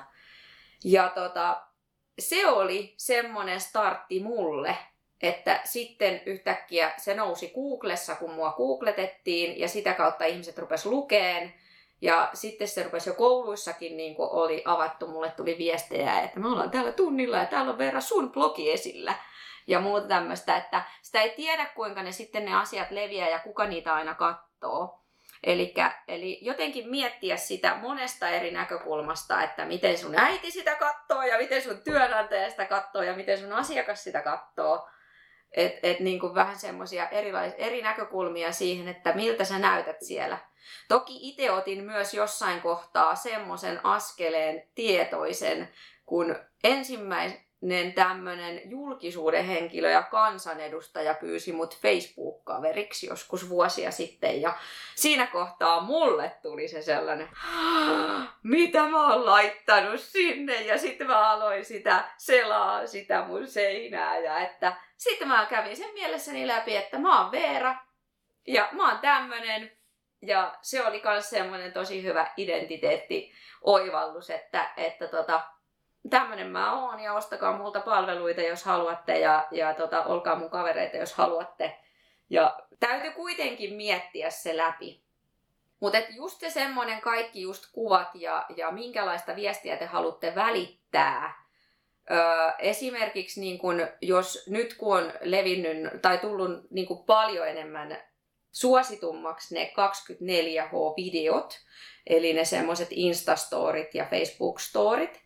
Ja 0.85 1.09
tota, 1.09 1.63
se 2.19 2.47
oli 2.47 2.95
semmoinen 2.97 3.61
startti 3.61 4.21
mulle, 4.23 4.77
että 5.23 5.61
sitten 5.65 6.23
yhtäkkiä 6.27 6.93
se 6.97 7.15
nousi 7.15 7.53
Googlessa, 7.55 8.15
kun 8.15 8.31
mua 8.31 8.53
googletettiin 8.53 9.61
ja 9.61 9.69
sitä 9.69 9.95
kautta 9.95 10.25
ihmiset 10.25 10.59
rupes 10.59 10.87
lukeen 10.87 11.55
ja 12.01 12.31
sitten 12.35 12.69
se 12.69 12.83
rupesi 12.83 13.11
jo 13.11 13.15
kouluissakin, 13.15 13.97
niin 13.97 14.15
kuin 14.15 14.29
oli 14.31 14.63
avattu, 14.65 15.07
mulle 15.07 15.31
tuli 15.31 15.59
viestejä, 15.59 16.21
että 16.21 16.41
me 16.41 16.49
ollaan 16.49 16.71
täällä 16.71 16.93
tunnilla 16.93 17.37
ja 17.37 17.47
täällä 17.47 17.73
on 17.73 17.79
Veera 17.79 18.01
sun 18.01 18.33
blogi 18.33 18.73
esillä. 18.73 19.15
Ja 19.67 19.81
muuta 19.81 20.09
tämmöistä, 20.09 20.57
että 20.57 20.83
sitä 21.03 21.21
ei 21.21 21.31
tiedä 21.31 21.67
kuinka 21.67 22.03
ne 22.03 22.13
sitten 22.13 22.45
ne 22.45 22.57
asiat 22.57 22.91
leviää 22.91 23.29
ja 23.29 23.39
kuka 23.39 23.67
niitä 23.67 23.95
aina 23.95 24.15
katsoo. 24.15 25.05
Elikkä, 25.45 26.03
eli 26.09 26.39
jotenkin 26.43 26.91
miettiä 26.91 27.37
sitä 27.37 27.75
monesta 27.75 28.29
eri 28.29 28.51
näkökulmasta, 28.51 29.43
että 29.43 29.65
miten 29.65 29.99
sun 29.99 30.19
äiti 30.19 30.51
sitä 30.51 30.75
katsoo 30.75 31.23
ja 31.23 31.39
miten 31.39 31.63
sun 31.63 31.83
työnantaja 31.85 32.51
sitä 32.51 32.65
katsoo 32.65 33.03
ja 33.03 33.17
miten 33.17 33.39
sun 33.39 33.53
asiakas 33.53 34.05
sitä 34.05 34.23
katsoo. 34.23 34.89
Et, 35.53 35.73
et 35.83 36.01
niin 36.01 36.21
kuin 36.21 36.35
vähän 36.35 36.57
semmoisia 36.57 37.09
eri 37.59 37.83
näkökulmia 37.83 38.53
siihen, 38.53 38.89
että 38.89 39.13
miltä 39.13 39.45
sä 39.45 39.59
näytät 39.59 39.97
siellä. 40.01 40.39
Toki 40.89 41.19
itse 41.21 41.51
otin 41.51 41.85
myös 41.85 42.15
jossain 42.15 42.61
kohtaa 42.61 43.15
semmoisen 43.15 43.81
askeleen 43.85 44.69
tietoisen, 44.75 45.69
kun 46.07 46.37
ensimmäis, 46.65 47.33
tämmöinen 47.95 48.71
julkisuuden 48.71 49.45
henkilö 49.45 49.91
ja 49.91 50.03
kansanedustaja 50.03 51.15
pyysi 51.15 51.53
mut 51.53 51.79
Facebook-kaveriksi 51.79 53.07
joskus 53.07 53.49
vuosia 53.49 53.91
sitten. 53.91 54.43
Ja 54.43 54.59
siinä 54.95 55.27
kohtaa 55.27 55.81
mulle 55.81 56.33
tuli 56.43 56.69
se 56.69 56.83
sellainen, 56.83 57.29
mitä 58.43 58.83
mä 58.83 59.13
oon 59.13 59.27
laittanut 59.27 60.01
sinne. 60.01 60.61
Ja 60.61 60.79
sitten 60.79 61.07
mä 61.07 61.31
aloin 61.31 61.65
sitä 61.65 62.05
selaa 62.17 62.87
sitä 62.87 63.25
mun 63.25 63.47
seinää. 63.47 64.19
Ja 64.19 64.39
että 64.39 64.77
sitten 64.97 65.29
mä 65.29 65.47
kävin 65.47 65.77
sen 65.77 65.93
mielessäni 65.93 66.47
läpi, 66.47 66.77
että 66.77 66.99
mä 66.99 67.23
oon 67.23 67.33
Veera 67.33 67.77
ja 68.47 68.69
mä 68.73 68.91
oon 68.91 68.99
tämmönen. 68.99 69.78
Ja 70.23 70.59
se 70.63 70.87
oli 70.87 71.03
myös 71.05 71.31
semmoinen 71.31 71.73
tosi 71.73 72.03
hyvä 72.03 72.31
identiteetti 72.37 73.33
oivallus, 73.63 74.31
että, 74.31 74.71
että 74.77 75.09
tota, 75.09 75.41
tämmönen 76.11 76.47
mä 76.47 76.73
oon 76.73 77.01
ja 77.01 77.15
ostakaa 77.15 77.57
multa 77.57 77.81
palveluita, 77.81 78.41
jos 78.41 78.65
haluatte 78.65 79.19
ja, 79.19 79.47
ja 79.51 79.75
tota, 79.75 80.05
olkaa 80.05 80.37
mun 80.37 80.51
kavereita, 80.51 80.97
jos 80.97 81.15
haluatte. 81.15 81.79
Ja 82.31 82.59
täytyy 82.81 83.11
kuitenkin 83.11 83.75
miettiä 83.75 84.31
se 84.31 84.57
läpi. 84.57 85.03
Mutta 85.81 85.99
just 86.11 86.41
se 86.41 86.51
semmoinen 86.51 87.01
kaikki 87.01 87.41
just 87.41 87.65
kuvat 87.73 88.09
ja, 88.15 88.47
ja 88.57 88.71
minkälaista 88.71 89.37
viestiä 89.37 89.77
te 89.77 89.87
haluatte 89.87 90.35
välittää. 90.35 91.49
Öö, 92.11 92.53
esimerkiksi 92.59 93.41
niin 93.41 93.59
kun, 93.59 93.87
jos 94.01 94.47
nyt 94.51 94.75
kun 94.75 94.97
on 94.97 95.13
levinnyt 95.21 96.03
tai 96.03 96.19
tullut 96.19 96.71
niin 96.71 96.87
kun 96.87 97.05
paljon 97.05 97.49
enemmän 97.49 98.08
suositummaksi 98.53 99.55
ne 99.55 99.73
24H-videot, 99.77 101.59
eli 102.07 102.33
ne 102.33 102.45
semmoiset 102.45 102.89
Instastorit 102.91 103.95
ja 103.95 104.05
Facebook-storit, 104.05 105.21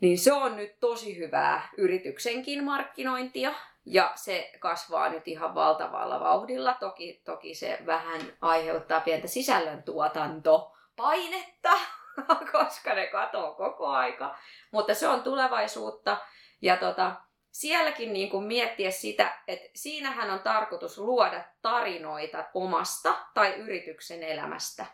niin 0.00 0.18
se 0.18 0.32
on 0.32 0.56
nyt 0.56 0.80
tosi 0.80 1.18
hyvää 1.18 1.68
yrityksenkin 1.76 2.64
markkinointia. 2.64 3.54
Ja 3.86 4.12
se 4.14 4.52
kasvaa 4.58 5.08
nyt 5.08 5.28
ihan 5.28 5.54
valtavalla 5.54 6.20
vauhdilla. 6.20 6.76
Toki, 6.80 7.22
toki 7.24 7.54
se 7.54 7.78
vähän 7.86 8.20
aiheuttaa 8.40 9.00
pientä 9.00 9.28
sisällöntuotantopainetta, 9.28 11.70
koska 12.52 12.94
ne 12.94 13.06
katoo 13.06 13.54
koko 13.54 13.86
aika. 13.86 14.36
Mutta 14.70 14.94
se 14.94 15.08
on 15.08 15.22
tulevaisuutta. 15.22 16.16
Ja 16.62 16.76
tota, 16.76 17.16
sielläkin 17.54 18.12
niin 18.12 18.30
kuin 18.30 18.44
miettiä 18.44 18.90
sitä, 18.90 19.38
että 19.48 19.68
siinähän 19.74 20.30
on 20.30 20.40
tarkoitus 20.40 20.98
luoda 20.98 21.44
tarinoita 21.62 22.44
omasta 22.54 23.14
tai 23.34 23.52
yrityksen 23.52 24.22
elämästä. 24.22 24.86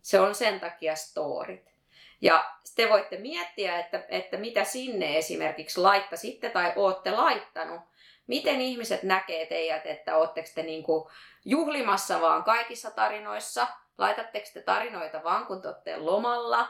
Se 0.00 0.20
on 0.20 0.34
sen 0.34 0.60
takia 0.60 0.96
storit. 0.96 1.72
Ja 2.20 2.50
te 2.76 2.88
voitte 2.88 3.16
miettiä, 3.18 3.78
että, 3.78 4.04
että 4.08 4.36
mitä 4.36 4.64
sinne 4.64 5.18
esimerkiksi 5.18 5.80
laittaisitte 5.80 6.50
tai 6.50 6.72
olette 6.76 7.10
laittanut. 7.10 7.80
Miten 8.26 8.60
ihmiset 8.60 9.02
näkee 9.02 9.46
teidät, 9.46 9.86
että 9.86 10.16
oletteko 10.16 10.48
te 10.54 10.62
niin 10.62 10.82
kuin 10.82 11.08
juhlimassa 11.44 12.20
vaan 12.20 12.44
kaikissa 12.44 12.90
tarinoissa? 12.90 13.66
Laitatteko 13.98 14.46
te 14.54 14.62
tarinoita 14.62 15.24
vaan 15.24 15.46
kun 15.46 15.62
te 15.84 15.96
lomalla? 15.96 16.68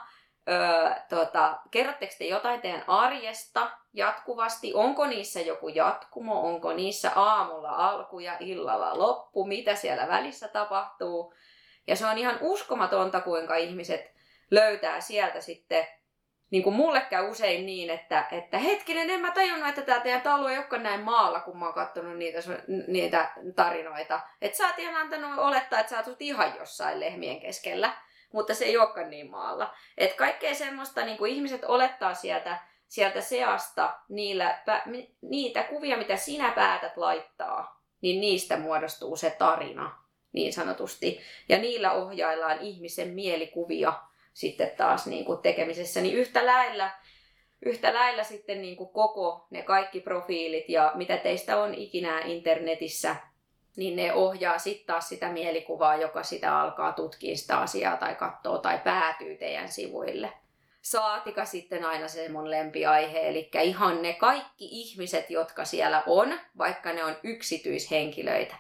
Öö, 0.48 0.90
tota, 1.08 1.58
kerrotteko 1.70 2.12
te 2.18 2.24
jotain 2.24 2.60
teidän 2.60 2.84
arjesta 2.86 3.70
jatkuvasti? 3.92 4.74
Onko 4.74 5.06
niissä 5.06 5.40
joku 5.40 5.68
jatkumo? 5.68 6.48
Onko 6.48 6.72
niissä 6.72 7.10
aamulla 7.14 7.70
alku 7.70 8.18
ja 8.18 8.36
illalla 8.40 8.98
loppu? 8.98 9.44
Mitä 9.44 9.74
siellä 9.74 10.08
välissä 10.08 10.48
tapahtuu? 10.48 11.34
Ja 11.86 11.96
se 11.96 12.06
on 12.06 12.18
ihan 12.18 12.38
uskomatonta, 12.40 13.20
kuinka 13.20 13.56
ihmiset 13.56 14.12
löytää 14.50 15.00
sieltä 15.00 15.40
sitten, 15.40 15.86
niin 16.50 16.62
kuin 16.62 16.76
mulle 16.76 17.00
käy 17.00 17.30
usein 17.30 17.66
niin, 17.66 17.90
että, 17.90 18.26
että 18.32 18.58
hetkinen, 18.58 19.10
en 19.10 19.20
mä 19.20 19.30
tajunnut, 19.30 19.68
että 19.68 19.82
tämä 19.82 20.00
teidän 20.00 20.22
talo 20.22 20.48
ei 20.48 20.58
olekaan 20.58 20.82
näin 20.82 21.00
maalla, 21.00 21.40
kun 21.40 21.58
mä 21.58 21.64
oon 21.64 21.74
katsonut 21.74 22.16
niitä, 22.16 22.38
niitä 22.86 23.32
tarinoita. 23.56 24.20
Että 24.42 24.58
sä 24.58 24.66
oot 24.66 24.78
ihan 24.78 24.96
antanut 24.96 25.38
olettaa, 25.38 25.80
että 25.80 25.90
sä 25.90 26.10
oot 26.10 26.22
ihan 26.22 26.52
jossain 26.58 27.00
lehmien 27.00 27.40
keskellä, 27.40 27.96
mutta 28.32 28.54
se 28.54 28.64
ei 28.64 28.78
olekaan 28.78 29.10
niin 29.10 29.30
maalla. 29.30 29.74
Että 29.98 30.16
kaikkea 30.16 30.54
semmoista 30.54 31.04
niin 31.04 31.18
kuin 31.18 31.32
ihmiset 31.32 31.64
olettaa 31.64 32.14
sieltä, 32.14 32.58
sieltä 32.92 33.20
seasta 33.20 33.98
niillä, 34.08 34.62
niitä 35.22 35.62
kuvia, 35.62 35.96
mitä 35.96 36.16
sinä 36.16 36.50
päätät 36.50 36.96
laittaa, 36.96 37.82
niin 38.00 38.20
niistä 38.20 38.56
muodostuu 38.56 39.16
se 39.16 39.30
tarina 39.30 39.98
niin 40.32 40.52
sanotusti. 40.52 41.20
Ja 41.48 41.58
niillä 41.58 41.92
ohjaillaan 41.92 42.58
ihmisen 42.60 43.08
mielikuvia 43.08 43.92
sitten 44.32 44.70
taas 44.76 45.06
niin 45.06 45.24
kuin 45.24 45.42
tekemisessä, 45.42 46.00
niin 46.00 46.14
yhtä 46.14 46.46
lailla, 46.46 46.90
yhtä 47.66 47.94
lailla 47.94 48.24
sitten 48.24 48.62
niin 48.62 48.76
kuin 48.76 48.90
koko 48.90 49.46
ne 49.50 49.62
kaikki 49.62 50.00
profiilit 50.00 50.68
ja 50.68 50.92
mitä 50.94 51.16
teistä 51.16 51.62
on 51.62 51.74
ikinä 51.74 52.20
internetissä, 52.20 53.16
niin 53.76 53.96
ne 53.96 54.14
ohjaa 54.14 54.58
sitten 54.58 54.86
taas 54.86 55.08
sitä 55.08 55.28
mielikuvaa, 55.28 55.96
joka 55.96 56.22
sitä 56.22 56.60
alkaa 56.60 56.92
tutkia 56.92 57.36
sitä 57.36 57.58
asiaa 57.58 57.96
tai 57.96 58.14
katsoo 58.14 58.58
tai 58.58 58.78
päätyy 58.78 59.36
teidän 59.36 59.68
sivuille. 59.68 60.41
Saatika 60.82 61.44
sitten 61.44 61.84
aina 61.84 62.08
se 62.08 62.28
mun 62.28 62.50
lempiaihe, 62.50 63.28
eli 63.28 63.50
ihan 63.62 64.02
ne 64.02 64.12
kaikki 64.12 64.68
ihmiset, 64.70 65.30
jotka 65.30 65.64
siellä 65.64 66.02
on, 66.06 66.40
vaikka 66.58 66.92
ne 66.92 67.04
on 67.04 67.16
yksityishenkilöitä, 67.22 68.54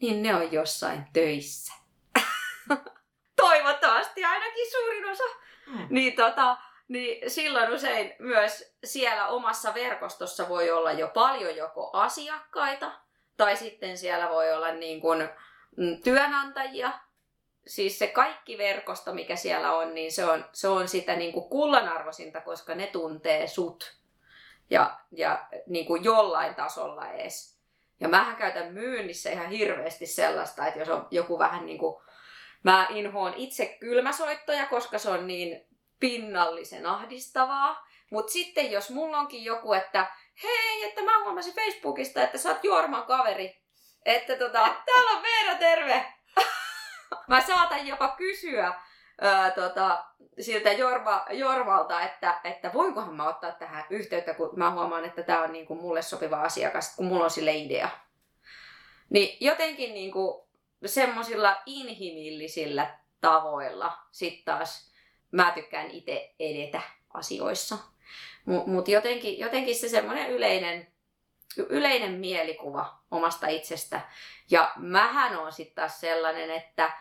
niin 0.00 0.22
ne 0.22 0.34
on 0.34 0.52
jossain 0.52 1.04
töissä. 1.12 1.72
toivottavasti 3.36 4.24
ainakin 4.24 4.70
suurin 4.70 5.10
osa, 5.10 5.24
mm. 5.66 5.86
niin, 5.90 6.16
tota, 6.16 6.56
niin 6.88 7.30
silloin 7.30 7.72
usein 7.72 8.14
myös 8.18 8.76
siellä 8.84 9.26
omassa 9.26 9.74
verkostossa 9.74 10.48
voi 10.48 10.70
olla 10.70 10.92
jo 10.92 11.08
paljon 11.08 11.56
joko 11.56 11.90
asiakkaita, 11.92 12.92
tai 13.36 13.56
sitten 13.56 13.98
siellä 13.98 14.28
voi 14.28 14.52
olla 14.52 14.72
niin 14.72 15.00
kuin 15.00 15.28
mm, 15.76 16.02
työnantajia. 16.04 16.92
Siis 17.66 17.98
se 17.98 18.06
kaikki 18.06 18.58
verkosto, 18.58 19.14
mikä 19.14 19.36
siellä 19.36 19.72
on, 19.72 19.94
niin 19.94 20.12
se 20.12 20.24
on, 20.24 20.44
se 20.52 20.68
on 20.68 20.88
sitä 20.88 21.16
niin 21.16 21.32
kuin 21.32 21.48
kullanarvoisinta, 21.48 22.40
koska 22.40 22.74
ne 22.74 22.86
tuntee 22.86 23.46
sut. 23.46 23.96
Ja, 24.70 25.00
ja 25.12 25.46
niin 25.66 25.86
kuin 25.86 26.04
jollain 26.04 26.54
tasolla 26.54 27.10
edes. 27.10 27.56
Ja 28.00 28.08
mähän 28.08 28.36
käytän 28.36 28.72
myynnissä 28.72 29.30
ihan 29.30 29.50
hirveästi 29.50 30.06
sellaista, 30.06 30.66
että 30.66 30.80
jos 30.80 30.88
on 30.88 31.08
joku 31.10 31.38
vähän 31.38 31.66
niin 31.66 31.78
kuin 31.78 31.96
Mä 32.66 32.86
inhoon 32.90 33.34
itse 33.36 33.66
kylmäsoittoja, 33.66 34.66
koska 34.66 34.98
se 34.98 35.10
on 35.10 35.26
niin 35.26 35.66
pinnallisen 36.00 36.86
ahdistavaa. 36.86 37.86
Mutta 38.10 38.32
sitten 38.32 38.72
jos 38.72 38.90
mulla 38.90 39.18
onkin 39.18 39.44
joku, 39.44 39.72
että 39.72 40.06
hei, 40.42 40.84
että 40.84 41.02
mä 41.02 41.24
huomasin 41.24 41.54
Facebookista, 41.54 42.22
että 42.22 42.38
sä 42.38 42.48
oot 42.48 42.64
Jorman 42.64 43.06
kaveri. 43.06 43.60
Että 44.04 44.36
tota, 44.36 44.76
täällä 44.86 45.10
on 45.10 45.22
Veera, 45.22 45.54
terve! 45.58 46.15
mä 47.28 47.40
saatan 47.40 47.86
jopa 47.86 48.08
kysyä 48.08 48.74
ää, 49.20 49.50
tota, 49.50 50.04
siltä 50.40 50.72
Jorma, 50.72 51.24
Jormalta, 51.30 52.00
että, 52.00 52.40
että 52.44 52.72
voinkohan 52.74 53.14
mä 53.14 53.28
ottaa 53.28 53.52
tähän 53.52 53.84
yhteyttä, 53.90 54.34
kun 54.34 54.50
mä 54.56 54.70
huomaan, 54.70 55.04
että 55.04 55.22
tämä 55.22 55.42
on 55.42 55.52
niin 55.52 55.66
kuin 55.66 55.80
mulle 55.80 56.02
sopiva 56.02 56.42
asiakas, 56.42 56.96
kun 56.96 57.06
mulla 57.06 57.24
on 57.24 57.30
sille 57.30 57.54
idea. 57.54 57.88
Niin 59.10 59.36
jotenkin 59.40 59.94
niin 59.94 60.12
kuin, 60.12 60.46
semmoisilla 60.86 61.56
inhimillisillä 61.66 62.98
tavoilla 63.20 63.98
sitten 64.10 64.44
taas 64.44 64.92
mä 65.30 65.52
tykkään 65.54 65.90
itse 65.90 66.34
edetä 66.40 66.80
asioissa. 67.14 67.78
Mutta 68.66 68.90
jotenkin, 68.90 69.38
jotenkin 69.38 69.74
se 69.74 69.88
semmoinen 69.88 70.30
yleinen, 70.30 70.86
yleinen 71.68 72.12
mielikuva 72.12 72.98
omasta 73.10 73.48
itsestä. 73.48 74.00
Ja 74.50 74.72
mähän 74.76 75.38
on 75.38 75.52
sitten 75.52 75.74
taas 75.74 76.00
sellainen, 76.00 76.50
että, 76.50 76.92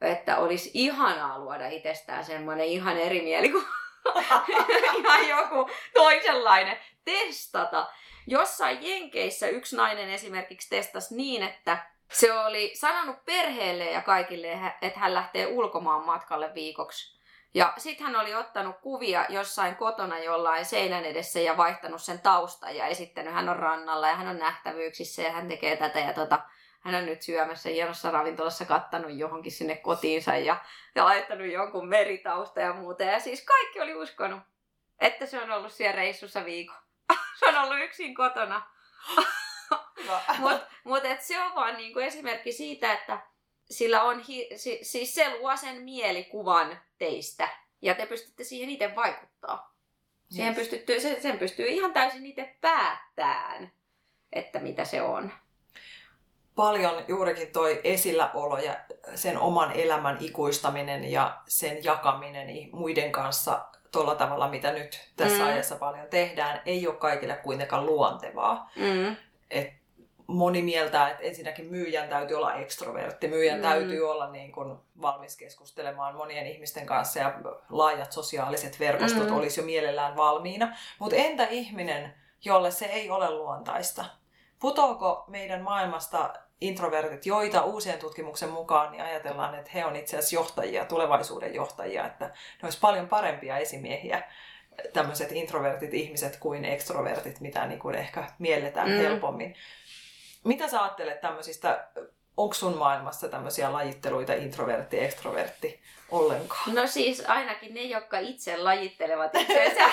että 0.00 0.38
olisi 0.38 0.70
ihanaa 0.74 1.38
luoda 1.38 1.68
itsestään 1.68 2.24
semmoinen 2.24 2.66
ihan 2.66 2.98
eri 2.98 3.22
mielikuva. 3.22 3.66
ihan 4.98 5.28
joku 5.28 5.70
toisenlainen. 5.94 6.78
Testata. 7.04 7.86
Jossain 8.26 8.78
Jenkeissä 8.88 9.48
yksi 9.48 9.76
nainen 9.76 10.10
esimerkiksi 10.10 10.70
testasi 10.70 11.16
niin, 11.16 11.42
että 11.42 11.78
se 12.12 12.32
oli 12.32 12.72
sanonut 12.74 13.24
perheelle 13.24 13.90
ja 13.90 14.02
kaikille, 14.02 14.58
että 14.82 15.00
hän 15.00 15.14
lähtee 15.14 15.46
ulkomaan 15.46 16.04
matkalle 16.04 16.54
viikoksi. 16.54 17.21
Ja 17.54 17.72
sitten 17.76 18.06
hän 18.06 18.16
oli 18.16 18.34
ottanut 18.34 18.76
kuvia 18.80 19.26
jossain 19.28 19.76
kotona 19.76 20.18
jollain 20.18 20.64
seinän 20.64 21.04
edessä 21.04 21.40
ja 21.40 21.56
vaihtanut 21.56 22.02
sen 22.02 22.20
tausta 22.20 22.70
ja 22.70 22.86
esittänyt, 22.86 23.34
hän 23.34 23.48
on 23.48 23.56
rannalla 23.56 24.08
ja 24.08 24.14
hän 24.14 24.28
on 24.28 24.38
nähtävyyksissä 24.38 25.22
ja 25.22 25.32
hän 25.32 25.48
tekee 25.48 25.76
tätä 25.76 25.98
ja 25.98 26.12
tota. 26.12 26.38
Hän 26.80 26.94
on 26.94 27.06
nyt 27.06 27.22
syömässä 27.22 27.68
hienossa 27.68 28.10
ravintolassa 28.10 28.64
kattanut 28.64 29.10
johonkin 29.14 29.52
sinne 29.52 29.76
kotiinsa 29.76 30.36
ja, 30.36 30.56
ja 30.94 31.04
laittanut 31.04 31.46
jonkun 31.46 31.88
meritausta 31.88 32.60
ja 32.60 32.72
muuta. 32.72 33.02
Ja 33.02 33.20
siis 33.20 33.44
kaikki 33.44 33.80
oli 33.80 33.94
uskonut, 33.94 34.40
että 35.00 35.26
se 35.26 35.42
on 35.42 35.50
ollut 35.50 35.72
siellä 35.72 35.96
reissussa 35.96 36.44
viikon. 36.44 36.76
se 37.38 37.48
on 37.48 37.56
ollut 37.56 37.84
yksin 37.84 38.14
kotona. 38.14 38.62
Mutta 40.38 40.66
mut 40.84 41.02
se 41.20 41.42
on 41.42 41.54
vaan 41.54 41.76
niinku 41.76 41.98
esimerkki 41.98 42.52
siitä, 42.52 42.92
että 42.92 43.18
sillä 43.72 44.02
on 44.02 44.20
hi- 44.20 44.48
si- 44.56 44.78
siis 44.82 45.14
se 45.14 45.38
luo 45.38 45.56
sen 45.56 45.82
mielikuvan 45.82 46.80
teistä 46.98 47.48
ja 47.82 47.94
te 47.94 48.06
pystytte 48.06 48.44
siihen 48.44 48.70
itse 48.70 48.96
vaikuttaa. 48.96 49.72
Siihen 50.30 50.54
pystyttyy, 50.54 51.00
se, 51.00 51.20
sen 51.20 51.38
pystyy 51.38 51.66
ihan 51.66 51.92
täysin 51.92 52.26
itse 52.26 52.56
päättämään, 52.60 53.72
että 54.32 54.58
mitä 54.58 54.84
se 54.84 55.02
on. 55.02 55.32
Paljon 56.54 57.04
juurikin 57.08 57.52
toi 57.52 57.80
esilläolo 57.84 58.58
ja 58.58 58.76
sen 59.14 59.38
oman 59.38 59.72
elämän 59.72 60.16
ikuistaminen 60.20 61.10
ja 61.10 61.40
sen 61.48 61.84
jakaminen 61.84 62.68
muiden 62.72 63.12
kanssa 63.12 63.64
tuolla 63.92 64.14
tavalla, 64.14 64.48
mitä 64.48 64.72
nyt 64.72 65.10
tässä 65.16 65.38
mm. 65.38 65.48
ajassa 65.48 65.76
paljon 65.76 66.06
tehdään, 66.10 66.62
ei 66.66 66.86
ole 66.86 66.96
kaikille 66.96 67.36
kuitenkaan 67.36 67.86
luontevaa. 67.86 68.70
Mm. 68.76 69.16
Et 69.50 69.81
moni 70.32 70.62
mieltää, 70.62 71.10
että 71.10 71.22
ensinnäkin 71.22 71.66
myyjän 71.66 72.08
täytyy 72.08 72.36
olla 72.36 72.54
ekstrovertti, 72.54 73.28
myyjän 73.28 73.58
mm. 73.58 73.62
täytyy 73.62 74.10
olla 74.10 74.30
niin 74.30 74.52
kuin 74.52 74.76
valmis 75.02 75.36
keskustelemaan 75.36 76.16
monien 76.16 76.46
ihmisten 76.46 76.86
kanssa 76.86 77.18
ja 77.18 77.34
laajat 77.70 78.12
sosiaaliset 78.12 78.80
verkostot 78.80 79.28
mm. 79.28 79.36
olisi 79.36 79.60
jo 79.60 79.66
mielellään 79.66 80.16
valmiina. 80.16 80.76
Mutta 80.98 81.16
entä 81.16 81.46
ihminen, 81.50 82.14
jolle 82.44 82.70
se 82.70 82.86
ei 82.86 83.10
ole 83.10 83.30
luontaista? 83.30 84.04
Putoako 84.60 85.24
meidän 85.28 85.62
maailmasta 85.62 86.32
introvertit, 86.60 87.26
joita 87.26 87.62
uusien 87.62 87.98
tutkimuksen 87.98 88.50
mukaan 88.50 88.92
niin 88.92 89.02
ajatellaan, 89.02 89.54
että 89.54 89.70
he 89.74 89.84
on 89.84 89.96
itse 89.96 90.16
asiassa 90.16 90.36
johtajia, 90.36 90.84
tulevaisuuden 90.84 91.54
johtajia, 91.54 92.06
että 92.06 92.24
ne 92.24 92.66
olisi 92.66 92.80
paljon 92.80 93.08
parempia 93.08 93.58
esimiehiä 93.58 94.22
tämmöiset 94.92 95.32
introvertit 95.32 95.94
ihmiset 95.94 96.36
kuin 96.36 96.64
ekstrovertit, 96.64 97.40
mitä 97.40 97.66
niin 97.66 97.78
kuin 97.78 97.94
ehkä 97.94 98.24
mielletään 98.38 98.88
mm. 98.88 98.96
helpommin. 98.96 99.54
Mitä 100.44 100.68
sä 100.68 100.82
ajattelet 100.82 101.20
tämmöisistä, 101.20 101.88
onko 102.36 102.54
sun 102.54 102.76
maailmassa 102.76 103.28
tämmöisiä 103.28 103.72
lajitteluita 103.72 104.32
introvertti, 104.32 105.04
ekstrovertti 105.04 105.80
ollenkaan? 106.10 106.74
No 106.74 106.86
siis 106.86 107.24
ainakin 107.26 107.74
ne, 107.74 107.82
jotka 107.82 108.18
itse 108.18 108.56
lajittelevat 108.56 109.34
itseensä, 109.34 109.84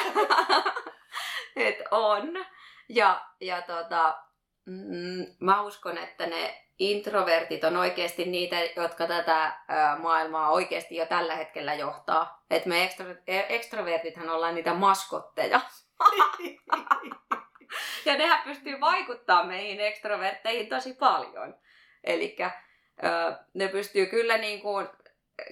että 1.56 1.84
on. 1.92 2.46
Ja, 2.90 3.26
ja 3.42 3.62
tota, 3.62 4.18
mm, 4.66 5.26
mä 5.40 5.62
uskon, 5.62 5.98
että 5.98 6.26
ne 6.26 6.66
introvertit 6.80 7.64
on 7.64 7.78
oikeasti 7.78 8.26
niitä, 8.26 8.56
jotka 8.76 9.08
tätä 9.08 9.58
maailmaa 10.00 10.50
oikeasti 10.50 10.96
jo 10.96 11.06
tällä 11.06 11.36
hetkellä 11.36 11.74
johtaa. 11.74 12.44
Että 12.50 12.70
me 12.70 12.88
ekstro- 12.88 13.24
ekstrovertithan 13.28 14.30
ollaan 14.30 14.56
niitä 14.56 14.74
maskotteja. 14.74 15.62
ja 18.06 18.18
nehän 18.18 18.44
pystyy 18.44 18.80
vaikuttaa 18.80 19.44
meihin 19.44 19.80
ekstrovertteihin 19.80 20.70
tosi 20.70 20.94
paljon. 20.94 21.56
Eli 22.04 22.36
ne 23.54 23.68
pystyy 23.68 24.06
kyllä 24.06 24.38
niin 24.38 24.62
kuin 24.62 24.88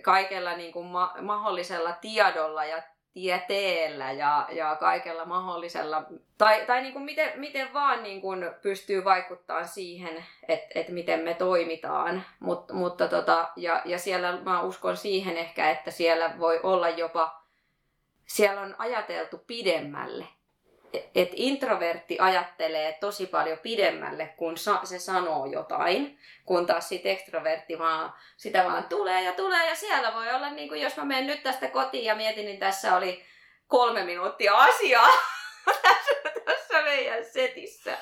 kaikella 0.02 0.58
niin 0.58 0.74
kuin 0.74 0.86
ma- 0.86 1.16
mahdollisella 1.22 1.92
tiedolla 1.92 2.66
ja 2.66 2.82
tieteellä 3.14 4.12
ja, 4.12 4.48
ja 4.52 4.76
kaikella 4.80 5.26
mahdollisella, 5.26 6.04
tai, 6.38 6.66
tai 6.66 6.82
niin 6.82 6.94
kuin 6.94 7.06
miten, 7.06 7.40
miten 7.40 7.74
vaan 7.74 8.04
niin 8.04 8.22
kuin 8.22 8.52
pystyy 8.62 9.04
vaikuttamaan 9.04 9.68
siihen, 9.68 10.26
että 10.48 10.80
et 10.80 10.90
miten 10.90 11.20
me 11.20 11.34
toimitaan. 11.34 12.26
Mut, 12.40 12.72
mutta 12.72 13.08
tota, 13.08 13.50
ja, 13.56 13.82
ja 13.86 14.00
siellä 14.00 14.42
mä 14.42 14.62
uskon 14.62 14.98
siihen 14.98 15.38
ehkä, 15.38 15.70
että 15.70 15.92
siellä 15.92 16.40
voi 16.40 16.60
olla 16.64 16.90
jopa, 16.90 17.44
siellä 18.26 18.62
on 18.62 18.76
ajateltu 18.78 19.38
pidemmälle 19.38 20.28
että 20.94 21.36
introvertti 21.38 22.18
ajattelee 22.20 22.98
tosi 23.00 23.26
paljon 23.26 23.58
pidemmälle, 23.60 24.34
kun 24.38 24.58
sa- 24.58 24.82
se 24.84 25.00
sanoo 25.00 25.46
jotain, 25.46 26.20
kun 26.46 26.66
taas 26.66 26.90
sit 26.90 27.06
extrovertti 27.06 27.80
vaan, 27.80 28.14
sitä 28.38 28.64
vaan 28.64 28.84
tulee 28.84 29.24
ja 29.24 29.34
tulee 29.34 29.70
ja 29.70 29.76
siellä 29.76 30.14
voi 30.14 30.34
olla, 30.34 30.50
niin 30.50 30.70
kuin 30.70 30.82
jos 30.82 30.98
mä 30.98 31.06
menen 31.06 31.28
nyt 31.28 31.44
tästä 31.44 31.68
kotiin 31.68 32.06
ja 32.06 32.16
mietin, 32.16 32.46
niin 32.46 32.60
tässä 32.60 32.96
oli 32.96 33.24
kolme 33.68 34.04
minuuttia 34.04 34.56
asiaa 34.56 35.08
tässä, 35.82 36.14
tässä 36.46 36.82
meidän 36.82 37.26
setissä. 37.26 37.98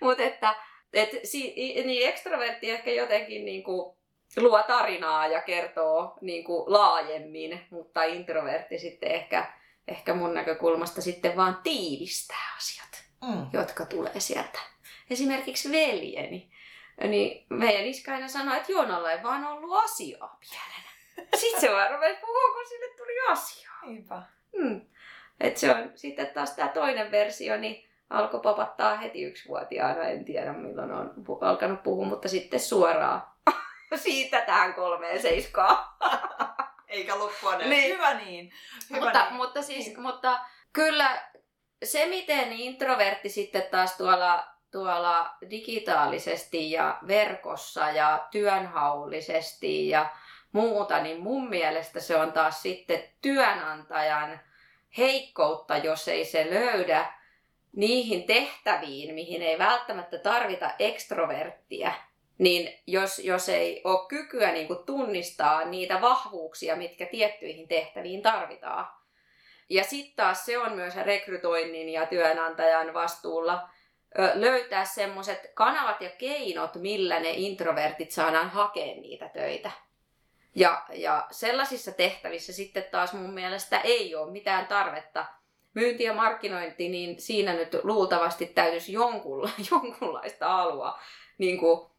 Mutta 0.00 0.22
että 0.22 0.54
et, 0.92 1.10
si, 1.24 1.54
niin 1.84 2.08
extrovertti 2.08 2.70
ehkä 2.70 2.90
jotenkin 2.90 3.44
niin 3.44 3.62
kuin 3.62 3.96
luo 4.36 4.62
tarinaa 4.62 5.26
ja 5.26 5.40
kertoo 5.40 6.14
niin 6.20 6.44
kuin 6.44 6.72
laajemmin, 6.72 7.66
mutta 7.70 8.02
introvertti 8.02 8.78
sitten 8.78 9.10
ehkä 9.10 9.52
ehkä 9.88 10.14
mun 10.14 10.34
näkökulmasta 10.34 11.02
sitten 11.02 11.36
vaan 11.36 11.58
tiivistää 11.62 12.54
asiat, 12.56 13.04
mm. 13.26 13.46
jotka 13.52 13.86
tulee 13.86 14.20
sieltä. 14.20 14.58
Esimerkiksi 15.10 15.72
veljeni. 15.72 16.50
Niin 17.00 17.46
meidän 17.50 17.84
iskä 17.84 18.14
aina 18.14 18.28
sanoi, 18.28 18.56
että 18.56 18.72
Joonalla 18.72 19.12
ei 19.12 19.22
vaan 19.22 19.44
ollut 19.44 19.84
asiaa 19.84 20.38
pienenä. 20.40 20.90
Sitten 21.36 21.60
se 21.60 21.72
vaan 21.72 21.90
rupesi 21.90 22.20
puhua, 22.20 22.54
kun 22.54 22.66
sille 22.68 22.96
tuli 22.96 23.30
asiaa. 23.30 23.80
Niinpä. 23.82 24.22
Mm. 24.56 24.80
Et 25.40 25.56
se 25.56 25.74
on 25.74 25.92
sitten 25.94 26.26
taas 26.26 26.50
tämä 26.50 26.68
toinen 26.68 27.10
versio, 27.10 27.56
niin 27.56 27.88
alkoi 28.10 28.40
papattaa 28.40 28.96
heti 28.96 29.22
yksivuotiaana. 29.22 30.02
En 30.02 30.24
tiedä 30.24 30.52
milloin 30.52 30.92
on 30.92 31.14
alkanut 31.40 31.82
puhua, 31.82 32.06
mutta 32.06 32.28
sitten 32.28 32.60
suoraan 32.60 33.22
siitä 33.94 34.40
tähän 34.40 34.74
kolmeen 34.74 35.22
seiskaan. 35.22 35.78
Eikä 36.88 37.18
loppua 37.18 37.56
näin. 37.56 37.70
Niin. 37.70 37.94
Hyvä 37.94 38.14
niin. 38.14 38.52
Hyvä 38.90 39.00
mutta, 39.04 39.24
niin. 39.24 39.34
mutta, 39.34 39.62
siis, 39.62 39.86
niin. 39.86 40.00
mutta 40.00 40.40
kyllä 40.72 41.22
se, 41.84 42.06
miten 42.06 42.52
introvertti 42.52 43.28
sitten 43.28 43.62
taas 43.70 43.96
tuolla, 43.96 44.46
tuolla 44.70 45.36
digitaalisesti 45.50 46.70
ja 46.70 46.98
verkossa 47.06 47.90
ja 47.90 48.28
työnhaullisesti 48.30 49.88
ja 49.88 50.10
muuta, 50.52 51.02
niin 51.02 51.20
mun 51.20 51.48
mielestä 51.48 52.00
se 52.00 52.16
on 52.16 52.32
taas 52.32 52.62
sitten 52.62 53.04
työnantajan 53.22 54.40
heikkoutta, 54.98 55.76
jos 55.76 56.08
ei 56.08 56.24
se 56.24 56.50
löydä 56.50 57.12
niihin 57.72 58.24
tehtäviin, 58.24 59.14
mihin 59.14 59.42
ei 59.42 59.58
välttämättä 59.58 60.18
tarvita 60.18 60.70
ekstroverttiä, 60.78 61.94
niin 62.38 62.82
jos, 62.86 63.18
jos 63.18 63.48
ei 63.48 63.80
ole 63.84 64.08
kykyä 64.08 64.52
niin 64.52 64.66
kuin 64.66 64.78
tunnistaa 64.86 65.64
niitä 65.64 66.00
vahvuuksia, 66.00 66.76
mitkä 66.76 67.06
tiettyihin 67.06 67.68
tehtäviin 67.68 68.22
tarvitaan. 68.22 68.86
Ja 69.68 69.84
sitten 69.84 70.16
taas 70.16 70.44
se 70.44 70.58
on 70.58 70.72
myös 70.72 70.96
rekrytoinnin 70.96 71.88
ja 71.88 72.06
työnantajan 72.06 72.94
vastuulla 72.94 73.68
löytää 74.34 74.84
semmoiset 74.84 75.50
kanavat 75.54 76.00
ja 76.00 76.10
keinot, 76.10 76.74
millä 76.74 77.20
ne 77.20 77.30
introvertit 77.30 78.10
saadaan 78.10 78.50
hakea 78.50 78.94
niitä 78.94 79.28
töitä. 79.28 79.70
Ja, 80.54 80.82
ja 80.92 81.26
sellaisissa 81.30 81.92
tehtävissä 81.92 82.52
sitten 82.52 82.84
taas 82.90 83.12
mun 83.12 83.34
mielestä 83.34 83.80
ei 83.80 84.14
ole 84.14 84.32
mitään 84.32 84.66
tarvetta 84.66 85.26
myynti 85.74 86.04
ja 86.04 86.14
markkinointi, 86.14 86.88
niin 86.88 87.20
siinä 87.20 87.52
nyt 87.52 87.76
luultavasti 87.82 88.46
täytyisi 88.46 88.92
jonkunla, 88.92 89.50
jonkunlaista 89.70 90.62
alua 90.62 90.98
niin 91.38 91.58
kuin 91.58 91.90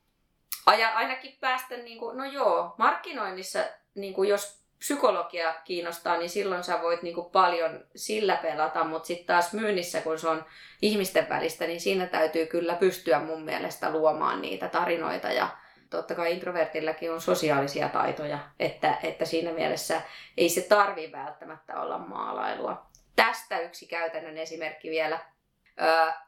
aja, 0.68 0.90
ainakin 0.90 1.38
päästä, 1.40 1.78
niin 1.78 2.00
kuin, 2.00 2.18
no 2.18 2.26
joo, 2.26 2.76
markkinoinnissa, 2.78 3.60
niin 3.96 4.14
kuin 4.14 4.30
jos 4.30 4.58
psykologia 4.80 5.54
kiinnostaa, 5.64 6.18
niin 6.18 6.30
silloin 6.30 6.64
sä 6.64 6.82
voit 6.82 7.02
niin 7.02 7.16
kuin 7.16 7.32
paljon 7.32 7.86
sillä 7.96 8.36
pelata, 8.36 8.84
mutta 8.84 9.08
sitten 9.08 9.28
taas 9.28 9.54
myynnissä, 9.54 10.02
kun 10.02 10.20
se 10.20 10.28
on 10.28 10.46
ihmisten 10.82 11.30
välistä, 11.30 11.68
niin 11.68 11.82
siinä 11.82 12.06
täytyy 12.06 12.46
kyllä 12.46 12.76
pystyä 12.76 13.20
mun 13.20 13.44
mielestä 13.44 13.92
luomaan 13.92 14.42
niitä 14.42 14.68
tarinoita 14.68 15.32
ja 15.32 15.48
totta 15.90 16.16
kai 16.16 16.34
introvertilläkin 16.34 17.12
on 17.12 17.22
sosiaalisia 17.22 17.90
taitoja, 17.90 18.40
että, 18.60 18.98
että 19.04 19.26
siinä 19.26 19.52
mielessä 19.52 20.02
ei 20.38 20.50
se 20.50 20.62
tarvi 20.62 21.12
välttämättä 21.12 21.82
olla 21.82 21.98
maalailua. 21.98 22.86
Tästä 23.16 23.60
yksi 23.60 23.88
käytännön 23.88 24.38
esimerkki 24.38 24.90
vielä 24.90 25.20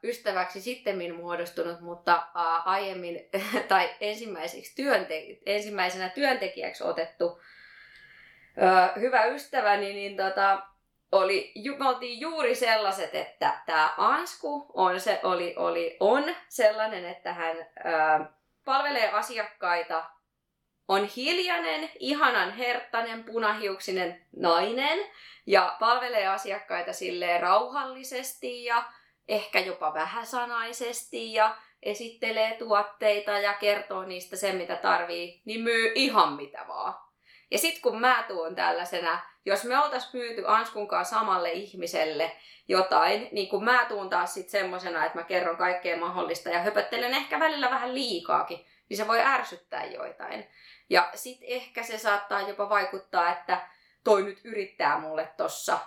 ystäväksi 0.04 0.62
sitten 0.62 1.16
muodostunut, 1.16 1.80
mutta 1.80 2.28
aiemmin 2.66 3.30
tai 3.68 3.90
ensimmäiseksi 4.02 4.76
työnte- 4.76 5.42
ensimmäisenä 5.46 6.10
työntekijäksi 6.10 6.84
otettu 6.84 7.42
hyvä 9.00 9.26
ystäväni, 9.26 9.94
niin 9.94 10.18
tota, 10.18 10.62
oli, 11.12 11.52
me 11.80 11.90
oltiin 11.90 12.20
juuri 12.20 12.56
sellaiset, 12.56 13.16
että 13.16 13.62
tämä 13.66 13.94
Ansku 13.98 14.72
on, 14.74 15.00
se, 15.00 15.20
oli, 15.24 15.56
oli, 15.58 15.98
on 16.00 16.36
sellainen, 16.48 17.06
että 17.06 17.34
hän 17.34 17.58
ää, 17.84 18.32
palvelee 18.66 19.12
asiakkaita, 19.12 20.04
on 20.88 21.06
hiljainen, 21.06 21.90
ihanan 22.00 22.54
herttainen, 22.54 23.24
punahiuksinen 23.24 24.26
nainen 24.36 25.00
ja 25.46 25.76
palvelee 25.80 26.28
asiakkaita 26.28 26.94
silleen 26.94 27.42
rauhallisesti 27.42 28.64
ja 28.64 28.84
ehkä 29.30 29.60
jopa 29.60 29.94
vähäsanaisesti 29.94 31.34
ja 31.34 31.56
esittelee 31.84 32.56
tuotteita 32.56 33.32
ja 33.32 33.54
kertoo 33.54 34.04
niistä 34.04 34.36
sen, 34.36 34.56
mitä 34.56 34.76
tarvii, 34.76 35.42
niin 35.46 35.62
myy 35.62 35.92
ihan 35.96 36.34
mitä 36.34 36.66
vaan. 36.68 36.94
Ja 37.52 37.58
sitten 37.58 37.82
kun 37.82 38.02
mä 38.02 38.26
tuun 38.28 38.56
tällaisena, 38.56 39.20
jos 39.46 39.64
me 39.64 39.80
oltais 39.80 40.14
myyty 40.14 40.44
Anskunkaan 40.48 41.06
samalle 41.06 41.52
ihmiselle 41.52 42.32
jotain, 42.68 43.30
niin 43.32 43.50
kun 43.50 43.64
mä 43.64 43.86
tuun 43.90 44.10
taas 44.10 44.34
sitten 44.34 44.52
semmosena, 44.52 45.06
että 45.06 45.18
mä 45.18 45.24
kerron 45.24 45.58
kaikkea 45.58 45.98
mahdollista 45.98 46.50
ja 46.50 46.60
höpöttelen 46.60 47.14
ehkä 47.14 47.40
välillä 47.40 47.70
vähän 47.70 47.94
liikaakin, 47.94 48.66
niin 48.90 48.98
se 48.98 49.08
voi 49.08 49.20
ärsyttää 49.22 49.86
joitain. 49.86 50.48
Ja 50.90 51.10
sitten 51.16 51.50
ehkä 51.50 51.84
se 51.84 51.98
saattaa 51.98 52.42
jopa 52.42 52.70
vaikuttaa, 52.70 53.32
että 53.32 53.68
toi 54.04 54.24
nyt 54.24 54.42
yrittää 54.44 55.00
mulle 55.00 55.34
tossa 55.38 55.80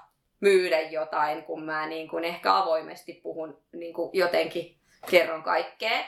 myydä 0.43 0.81
jotain, 0.81 1.43
kun 1.43 1.65
mä 1.65 1.87
niin 1.87 2.09
kuin 2.09 2.25
ehkä 2.25 2.57
avoimesti 2.57 3.21
puhun 3.23 3.63
niin 3.73 3.95
kuin 3.95 4.11
jotenkin 4.13 4.77
kerron 5.11 5.43
kaikkea. 5.43 6.05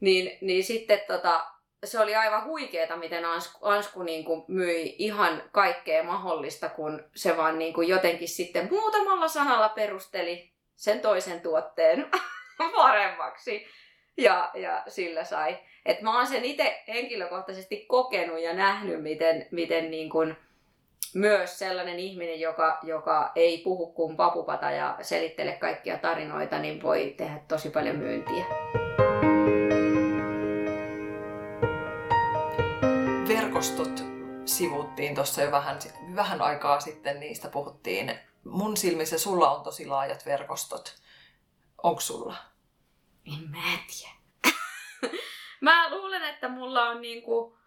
Niin, 0.00 0.38
niin 0.40 0.64
sitten 0.64 1.00
tota, 1.06 1.46
se 1.84 2.00
oli 2.00 2.14
aivan 2.14 2.44
huikeeta, 2.44 2.96
miten 2.96 3.24
Ansku, 3.24 3.66
Ansku 3.66 4.02
niin 4.02 4.24
kuin 4.24 4.44
myi 4.48 4.96
ihan 4.98 5.42
kaikkea 5.52 6.02
mahdollista, 6.02 6.68
kun 6.68 7.04
se 7.14 7.36
vaan 7.36 7.58
niin 7.58 7.74
kuin 7.74 7.88
jotenkin 7.88 8.28
sitten 8.28 8.68
muutamalla 8.70 9.28
sanalla 9.28 9.68
perusteli 9.68 10.52
sen 10.76 11.00
toisen 11.00 11.40
tuotteen 11.40 12.10
paremmaksi. 12.76 13.66
Ja, 14.16 14.50
ja 14.54 14.82
sillä 14.88 15.24
sai. 15.24 15.58
Et 15.84 16.00
mä 16.00 16.16
oon 16.16 16.26
sen 16.26 16.44
itse 16.44 16.82
henkilökohtaisesti 16.88 17.86
kokenut 17.88 18.40
ja 18.40 18.54
nähnyt, 18.54 19.02
miten, 19.02 19.46
miten 19.50 19.90
niin 19.90 20.10
kuin 20.10 20.36
myös 21.14 21.58
sellainen 21.58 21.98
ihminen, 21.98 22.40
joka, 22.40 22.78
joka 22.82 23.32
ei 23.34 23.58
puhu 23.58 23.92
kuin 23.92 24.16
papupata 24.16 24.70
ja 24.70 24.98
selittele 25.02 25.52
kaikkia 25.52 25.98
tarinoita, 25.98 26.58
niin 26.58 26.82
voi 26.82 27.14
tehdä 27.16 27.40
tosi 27.48 27.70
paljon 27.70 27.96
myyntiä. 27.96 28.44
Verkostot 33.28 34.04
sivuttiin 34.44 35.14
tuossa 35.14 35.42
jo 35.42 35.50
vähän, 35.50 35.78
vähän 36.16 36.42
aikaa 36.42 36.80
sitten, 36.80 37.20
niistä 37.20 37.48
puhuttiin. 37.48 38.18
Mun 38.44 38.76
silmissä 38.76 39.18
sulla 39.18 39.50
on 39.50 39.64
tosi 39.64 39.86
laajat 39.86 40.26
verkostot. 40.26 40.96
Onko 41.82 42.00
sulla? 42.00 42.36
En 43.26 43.50
mä 43.50 43.78
tiedä. 43.86 44.16
mä 45.60 45.90
luulen, 45.90 46.24
että 46.24 46.48
mulla 46.48 46.88
on 46.88 47.02
niinku, 47.02 47.58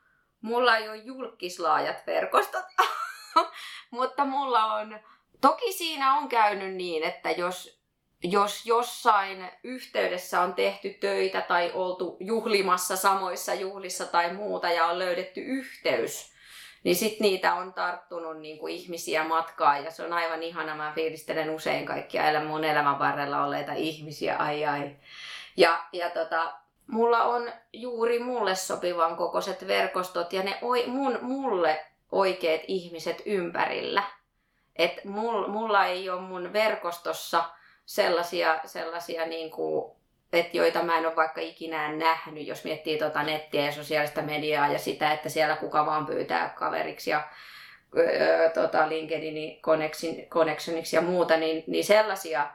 mulla 0.41 0.77
ei 0.77 0.89
ole 0.89 0.97
julkislaajat 0.97 2.07
verkostot, 2.07 2.65
mutta 3.91 4.25
mulla 4.25 4.73
on, 4.73 4.99
toki 5.41 5.73
siinä 5.73 6.13
on 6.17 6.29
käynyt 6.29 6.73
niin, 6.73 7.03
että 7.03 7.31
jos, 7.31 7.81
jos 8.23 8.65
jossain 8.65 9.51
yhteydessä 9.63 10.41
on 10.41 10.53
tehty 10.53 10.89
töitä 10.89 11.41
tai 11.41 11.71
oltu 11.73 12.17
juhlimassa 12.19 12.95
samoissa 12.95 13.53
juhlissa 13.53 14.05
tai 14.05 14.33
muuta 14.33 14.69
ja 14.69 14.85
on 14.85 14.99
löydetty 14.99 15.41
yhteys, 15.41 16.33
niin 16.83 16.95
sit 16.95 17.19
niitä 17.19 17.53
on 17.53 17.73
tarttunut 17.73 18.39
niin 18.39 18.59
kuin 18.59 18.73
ihmisiä 18.75 19.23
matkaan 19.23 19.83
ja 19.83 19.91
se 19.91 20.03
on 20.03 20.13
aivan 20.13 20.43
ihana. 20.43 20.75
Mä 20.75 20.91
fiilistelen 20.95 21.49
usein 21.49 21.85
kaikkia 21.85 22.43
mun 22.47 22.63
elämän 22.63 22.99
varrella 22.99 23.43
olleita 23.43 23.73
ihmisiä, 23.73 24.37
ai 24.37 24.65
ai. 24.65 24.95
Ja, 25.57 25.83
ja 25.93 26.09
tota, 26.09 26.53
mulla 26.87 27.23
on 27.23 27.51
juuri 27.73 28.19
mulle 28.19 28.55
sopivan 28.55 29.15
kokoiset 29.15 29.67
verkostot 29.67 30.33
ja 30.33 30.43
ne 30.43 30.57
oi, 30.61 30.83
mun, 30.87 31.19
mulle 31.21 31.85
oikeat 32.11 32.61
ihmiset 32.67 33.21
ympärillä. 33.25 34.03
Et 34.75 35.05
mul, 35.05 35.47
mulla 35.47 35.85
ei 35.85 36.09
ole 36.09 36.21
mun 36.21 36.53
verkostossa 36.53 37.43
sellaisia, 37.85 38.59
sellaisia 38.65 39.25
niin 39.25 39.51
kuin, 39.51 39.91
et 40.33 40.55
joita 40.55 40.83
mä 40.83 40.97
en 40.97 41.05
ole 41.05 41.15
vaikka 41.15 41.41
ikinä 41.41 41.91
nähnyt, 41.91 42.47
jos 42.47 42.63
miettii 42.63 42.97
tota 42.97 43.23
nettiä 43.23 43.65
ja 43.65 43.71
sosiaalista 43.71 44.21
mediaa 44.21 44.67
ja 44.67 44.79
sitä, 44.79 45.11
että 45.11 45.29
siellä 45.29 45.55
kuka 45.55 45.85
vaan 45.85 46.05
pyytää 46.05 46.49
kaveriksi 46.49 47.09
ja 47.09 47.27
öö, 47.97 48.49
tota 48.49 48.89
LinkedInin 48.89 49.61
connectioniksi 50.29 50.95
ja 50.95 51.01
muuta, 51.01 51.37
niin, 51.37 51.63
niin 51.67 51.85
sellaisia 51.85 52.47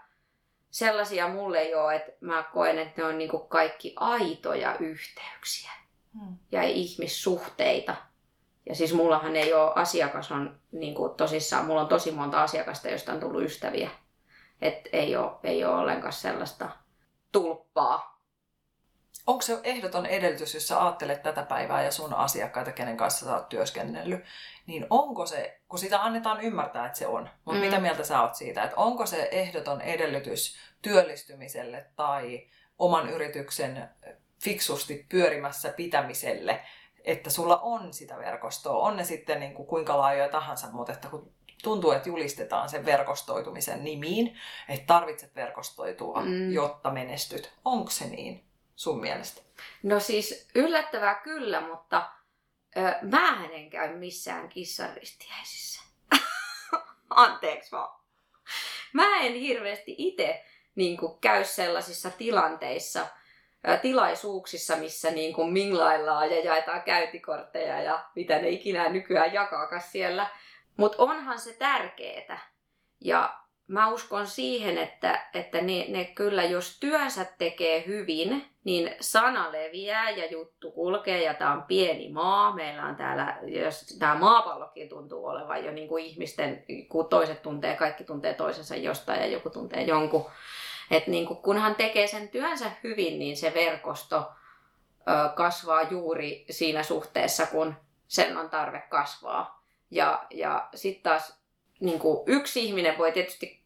sellaisia 0.74 1.28
mulle 1.28 1.58
ei 1.58 1.74
ole, 1.74 1.96
että 1.96 2.12
mä 2.20 2.42
koen, 2.52 2.78
että 2.78 3.00
ne 3.00 3.08
on 3.08 3.18
niin 3.18 3.30
kaikki 3.48 3.92
aitoja 3.96 4.76
yhteyksiä 4.80 5.70
hmm. 6.14 6.36
ja 6.52 6.62
ihmissuhteita. 6.62 7.96
Ja 8.66 8.74
siis 8.74 8.94
mullahan 8.94 9.36
ei 9.36 9.54
ole 9.54 9.72
asiakas 9.74 10.32
on 10.32 10.60
niin 10.72 10.94
kuin 10.94 11.14
tosissaan, 11.14 11.64
mulla 11.64 11.80
on 11.80 11.88
tosi 11.88 12.10
monta 12.10 12.42
asiakasta, 12.42 12.88
joista 12.88 13.12
on 13.12 13.20
tullut 13.20 13.42
ystäviä. 13.42 13.90
Että 14.62 14.90
ei 14.92 15.16
ole, 15.16 15.32
ei 15.42 15.64
ole 15.64 15.74
ollenkaan 15.74 16.12
sellaista 16.12 16.70
tulppaa. 17.32 18.14
Onko 19.26 19.42
se 19.42 19.60
ehdoton 19.64 20.06
edellytys, 20.06 20.54
jos 20.54 20.68
sä 20.68 20.82
ajattelet 20.82 21.22
tätä 21.22 21.42
päivää 21.42 21.82
ja 21.82 21.90
sun 21.90 22.14
asiakkaita, 22.14 22.72
kenen 22.72 22.96
kanssa 22.96 23.26
sä 23.26 23.34
oot 23.34 23.48
työskennellyt, 23.48 24.24
niin 24.66 24.86
onko 24.90 25.26
se, 25.26 25.60
kun 25.68 25.78
sitä 25.78 26.02
annetaan 26.02 26.40
ymmärtää, 26.40 26.86
että 26.86 26.98
se 26.98 27.06
on, 27.06 27.30
mutta 27.44 27.60
mm. 27.60 27.66
mitä 27.66 27.80
mieltä 27.80 28.04
sä 28.04 28.22
oot 28.22 28.34
siitä, 28.34 28.62
että 28.62 28.76
onko 28.76 29.06
se 29.06 29.28
ehdoton 29.30 29.80
edellytys 29.80 30.56
työllistymiselle 30.82 31.86
tai 31.96 32.46
oman 32.78 33.10
yrityksen 33.10 33.88
fiksusti 34.44 35.06
pyörimässä 35.08 35.68
pitämiselle, 35.68 36.64
että 37.04 37.30
sulla 37.30 37.58
on 37.58 37.92
sitä 37.92 38.18
verkostoa, 38.18 38.86
on 38.86 38.96
ne 38.96 39.04
sitten 39.04 39.40
niin 39.40 39.54
kuin 39.54 39.66
kuinka 39.66 39.98
laajoja 39.98 40.28
tahansa, 40.28 40.66
mutta 40.72 40.92
että 40.92 41.08
kun 41.08 41.32
tuntuu, 41.62 41.90
että 41.90 42.08
julistetaan 42.08 42.68
sen 42.68 42.84
verkostoitumisen 42.84 43.84
nimiin, 43.84 44.38
että 44.68 44.86
tarvitset 44.86 45.34
verkostoitua, 45.34 46.20
mm. 46.20 46.52
jotta 46.52 46.90
menestyt. 46.90 47.52
Onko 47.64 47.90
se 47.90 48.04
niin 48.04 48.44
sun 48.76 49.00
mielestä? 49.00 49.42
No 49.82 50.00
siis 50.00 50.48
yllättävää 50.54 51.14
kyllä, 51.14 51.60
mutta 51.60 52.10
ö, 52.76 52.80
mä 53.02 53.46
en 53.52 53.70
käy 53.70 53.96
missään 53.96 54.48
kissaristiäisissä. 54.48 55.82
Anteeksi 57.10 57.72
vaan. 57.72 58.00
Mä 58.92 59.20
en 59.20 59.34
hirveästi 59.34 59.94
itse 59.98 60.44
niin 60.74 60.98
käy 61.20 61.44
sellaisissa 61.44 62.10
tilanteissa, 62.10 63.06
tilaisuuksissa, 63.82 64.76
missä 64.76 65.10
niin 65.10 65.34
kuin 65.34 65.52
minglaillaan 65.52 66.30
ja 66.30 66.44
jaetaan 66.44 66.82
käyntikortteja 66.82 67.82
ja 67.82 68.04
mitä 68.16 68.38
ne 68.38 68.48
ikinä 68.48 68.88
nykyään 68.88 69.32
jakaakaan 69.32 69.82
siellä. 69.82 70.26
Mutta 70.76 71.02
onhan 71.02 71.38
se 71.38 71.52
tärkeää. 71.58 72.50
Ja 73.00 73.44
mä 73.66 73.88
uskon 73.88 74.26
siihen, 74.26 74.78
että, 74.78 75.26
että 75.34 75.60
ne, 75.60 75.86
ne 75.88 76.04
kyllä, 76.04 76.44
jos 76.44 76.80
työnsä 76.80 77.26
tekee 77.38 77.84
hyvin, 77.86 78.44
niin 78.64 78.94
sana 79.00 79.52
leviää 79.52 80.10
ja 80.10 80.26
juttu 80.26 80.70
kulkee 80.70 81.22
ja 81.22 81.34
tämä 81.34 81.52
on 81.52 81.62
pieni 81.62 82.08
maa. 82.08 82.54
Meillä 82.54 82.84
on 82.84 82.96
täällä, 82.96 83.38
jos 83.46 83.96
tämä 83.98 84.14
maapallokin 84.14 84.88
tuntuu 84.88 85.26
olevan 85.26 85.64
jo 85.64 85.72
niin 85.72 85.88
kuin 85.88 86.04
ihmisten, 86.04 86.64
kun 86.88 87.08
toiset 87.08 87.42
tuntee, 87.42 87.76
kaikki 87.76 88.04
tuntee 88.04 88.34
toisensa 88.34 88.76
jostain 88.76 89.20
ja 89.20 89.26
joku 89.26 89.50
tuntee 89.50 89.82
jonkun. 89.82 90.30
Että 90.90 91.10
niin 91.10 91.26
kuin, 91.26 91.36
kunhan 91.36 91.74
tekee 91.74 92.06
sen 92.06 92.28
työnsä 92.28 92.70
hyvin, 92.84 93.18
niin 93.18 93.36
se 93.36 93.54
verkosto 93.54 94.16
ö, 94.16 95.28
kasvaa 95.34 95.82
juuri 95.82 96.44
siinä 96.50 96.82
suhteessa, 96.82 97.46
kun 97.46 97.74
sen 98.08 98.36
on 98.36 98.50
tarve 98.50 98.82
kasvaa. 98.88 99.64
Ja, 99.90 100.26
ja 100.30 100.68
sitten 100.74 101.02
taas 101.02 101.38
niin 101.80 101.98
kuin 101.98 102.18
yksi 102.26 102.64
ihminen 102.64 102.98
voi 102.98 103.12
tietysti, 103.12 103.60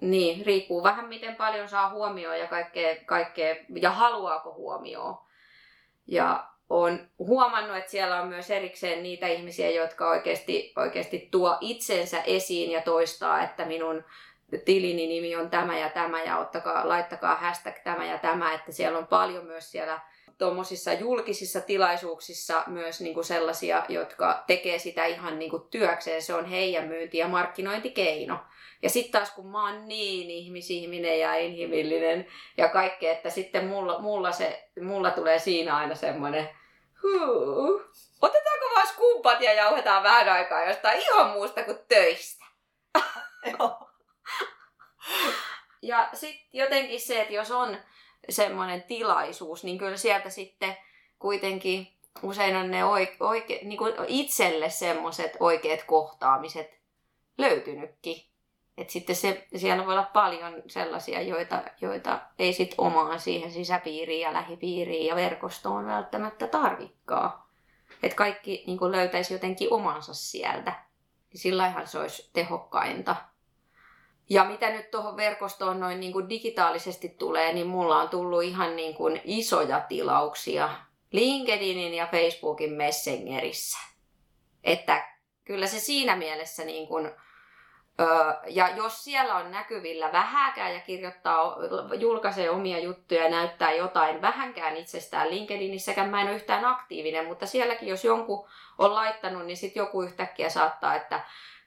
niin 0.00 0.46
riippuu 0.46 0.82
vähän 0.82 1.08
miten 1.08 1.36
paljon 1.36 1.68
saa 1.68 1.90
huomioon 1.90 2.38
ja 2.38 2.46
kaikkea, 2.46 2.96
kaikkea 3.06 3.56
ja 3.80 3.90
haluaako 3.90 4.54
huomioon. 4.54 5.18
Ja 6.06 6.52
on 6.70 7.08
huomannut, 7.18 7.76
että 7.76 7.90
siellä 7.90 8.20
on 8.20 8.28
myös 8.28 8.50
erikseen 8.50 9.02
niitä 9.02 9.26
ihmisiä, 9.26 9.70
jotka 9.70 10.10
oikeasti, 10.10 10.72
oikeasti 10.76 11.28
tuo 11.30 11.58
itsensä 11.60 12.22
esiin 12.22 12.70
ja 12.70 12.82
toistaa, 12.82 13.42
että 13.42 13.64
minun 13.64 14.04
tilini 14.58 15.06
nimi 15.06 15.36
on 15.36 15.50
tämä 15.50 15.78
ja 15.78 15.90
tämä 15.90 16.22
ja 16.22 16.38
ottakaa, 16.38 16.88
laittakaa 16.88 17.36
hashtag 17.36 17.74
tämä 17.84 18.04
ja 18.04 18.18
tämä, 18.18 18.54
että 18.54 18.72
siellä 18.72 18.98
on 18.98 19.06
paljon 19.06 19.44
myös 19.46 19.70
siellä 19.70 20.00
tuommoisissa 20.38 20.92
julkisissa 20.92 21.60
tilaisuuksissa 21.60 22.64
myös 22.66 23.00
niin 23.00 23.14
kuin 23.14 23.24
sellaisia, 23.24 23.84
jotka 23.88 24.44
tekee 24.46 24.78
sitä 24.78 25.06
ihan 25.06 25.38
niin 25.38 25.50
kuin 25.50 25.62
työkseen. 25.70 26.22
Se 26.22 26.34
on 26.34 26.44
heidän 26.44 26.88
myynti- 26.88 27.18
ja 27.18 27.28
markkinointikeino. 27.28 28.38
Ja 28.82 28.90
sitten 28.90 29.12
taas 29.12 29.30
kun 29.30 29.46
mä 29.46 29.66
oon 29.66 29.88
niin 29.88 30.30
ihmisihminen 30.30 31.20
ja 31.20 31.34
inhimillinen 31.34 32.26
ja 32.56 32.68
kaikkea, 32.68 33.12
että 33.12 33.30
sitten 33.30 33.66
mulla, 33.66 33.98
mulla, 33.98 34.32
se, 34.32 34.68
mulla 34.80 35.10
tulee 35.10 35.38
siinä 35.38 35.76
aina 35.76 35.94
semmoinen 35.94 36.48
huu, 37.02 37.82
otetaanko 38.22 38.66
vaan 38.74 38.86
skumpat 38.86 39.40
ja 39.40 39.52
jauhetaan 39.52 40.02
vähän 40.02 40.28
aikaa 40.28 40.64
jostain 40.64 41.00
ihan 41.00 41.30
muusta 41.30 41.64
kuin 41.64 41.78
töistä. 41.88 42.44
ja 45.82 46.08
sitten 46.14 46.46
jotenkin 46.52 47.00
se, 47.00 47.20
että 47.20 47.34
jos 47.34 47.50
on 47.50 47.76
semmoinen 48.28 48.82
tilaisuus, 48.82 49.64
niin 49.64 49.78
kyllä 49.78 49.96
sieltä 49.96 50.30
sitten 50.30 50.76
kuitenkin 51.18 51.92
usein 52.22 52.56
on 52.56 52.70
ne 52.70 52.84
oike, 52.84 53.16
oike, 53.20 53.60
niin 53.62 53.78
kuin 53.78 53.94
itselle 54.06 54.70
semmoiset 54.70 55.36
oikeat 55.40 55.82
kohtaamiset 55.82 56.80
löytynytkin. 57.38 58.22
Et 58.78 58.90
sitten 58.90 59.16
se, 59.16 59.46
siellä 59.56 59.86
voi 59.86 59.92
olla 59.92 60.10
paljon 60.12 60.62
sellaisia, 60.66 61.22
joita, 61.22 61.62
joita 61.80 62.20
ei 62.38 62.52
sit 62.52 62.74
omaan 62.78 63.20
siihen 63.20 63.52
sisäpiiriin 63.52 64.20
ja 64.20 64.32
lähipiiriin 64.32 65.06
ja 65.06 65.16
verkostoon 65.16 65.86
välttämättä 65.86 66.46
tarvikkaa. 66.46 67.50
Että 68.02 68.16
kaikki 68.16 68.64
niin 68.66 68.92
löytäisi 68.92 69.34
jotenkin 69.34 69.72
omansa 69.72 70.14
sieltä. 70.14 70.72
Sillähän 71.34 71.86
se 71.86 71.98
olisi 71.98 72.30
tehokkainta. 72.32 73.16
Ja 74.32 74.44
mitä 74.44 74.70
nyt 74.70 74.90
tuohon 74.90 75.16
verkostoon 75.16 75.80
noin 75.80 76.00
niin 76.00 76.12
kuin 76.12 76.28
digitaalisesti 76.28 77.08
tulee, 77.08 77.52
niin 77.52 77.66
mulla 77.66 78.00
on 78.00 78.08
tullut 78.08 78.42
ihan 78.42 78.76
niin 78.76 78.94
kuin 78.94 79.20
isoja 79.24 79.80
tilauksia 79.80 80.70
LinkedInin 81.10 81.94
ja 81.94 82.06
Facebookin 82.06 82.72
Messengerissä. 82.72 83.78
Että 84.64 85.08
kyllä 85.44 85.66
se 85.66 85.78
siinä 85.78 86.16
mielessä 86.16 86.64
niin 86.64 86.88
kuin, 86.88 87.10
ja 88.48 88.76
jos 88.76 89.04
siellä 89.04 89.34
on 89.34 89.50
näkyvillä 89.50 90.12
vähäkään 90.12 90.74
ja 90.74 90.80
kirjoittaa, 90.80 91.56
julkaisee 91.98 92.50
omia 92.50 92.78
juttuja 92.78 93.24
ja 93.24 93.30
näyttää 93.30 93.72
jotain 93.72 94.22
vähänkään 94.22 94.76
itsestään 94.76 95.30
LinkedInissäkään, 95.30 96.10
mä 96.10 96.20
en 96.20 96.28
ole 96.28 96.36
yhtään 96.36 96.64
aktiivinen, 96.64 97.26
mutta 97.26 97.46
sielläkin 97.46 97.88
jos 97.88 98.04
jonkun 98.04 98.48
on 98.78 98.94
laittanut, 98.94 99.46
niin 99.46 99.56
sitten 99.56 99.80
joku 99.80 100.02
yhtäkkiä 100.02 100.48
saattaa, 100.48 100.94
että 100.94 101.20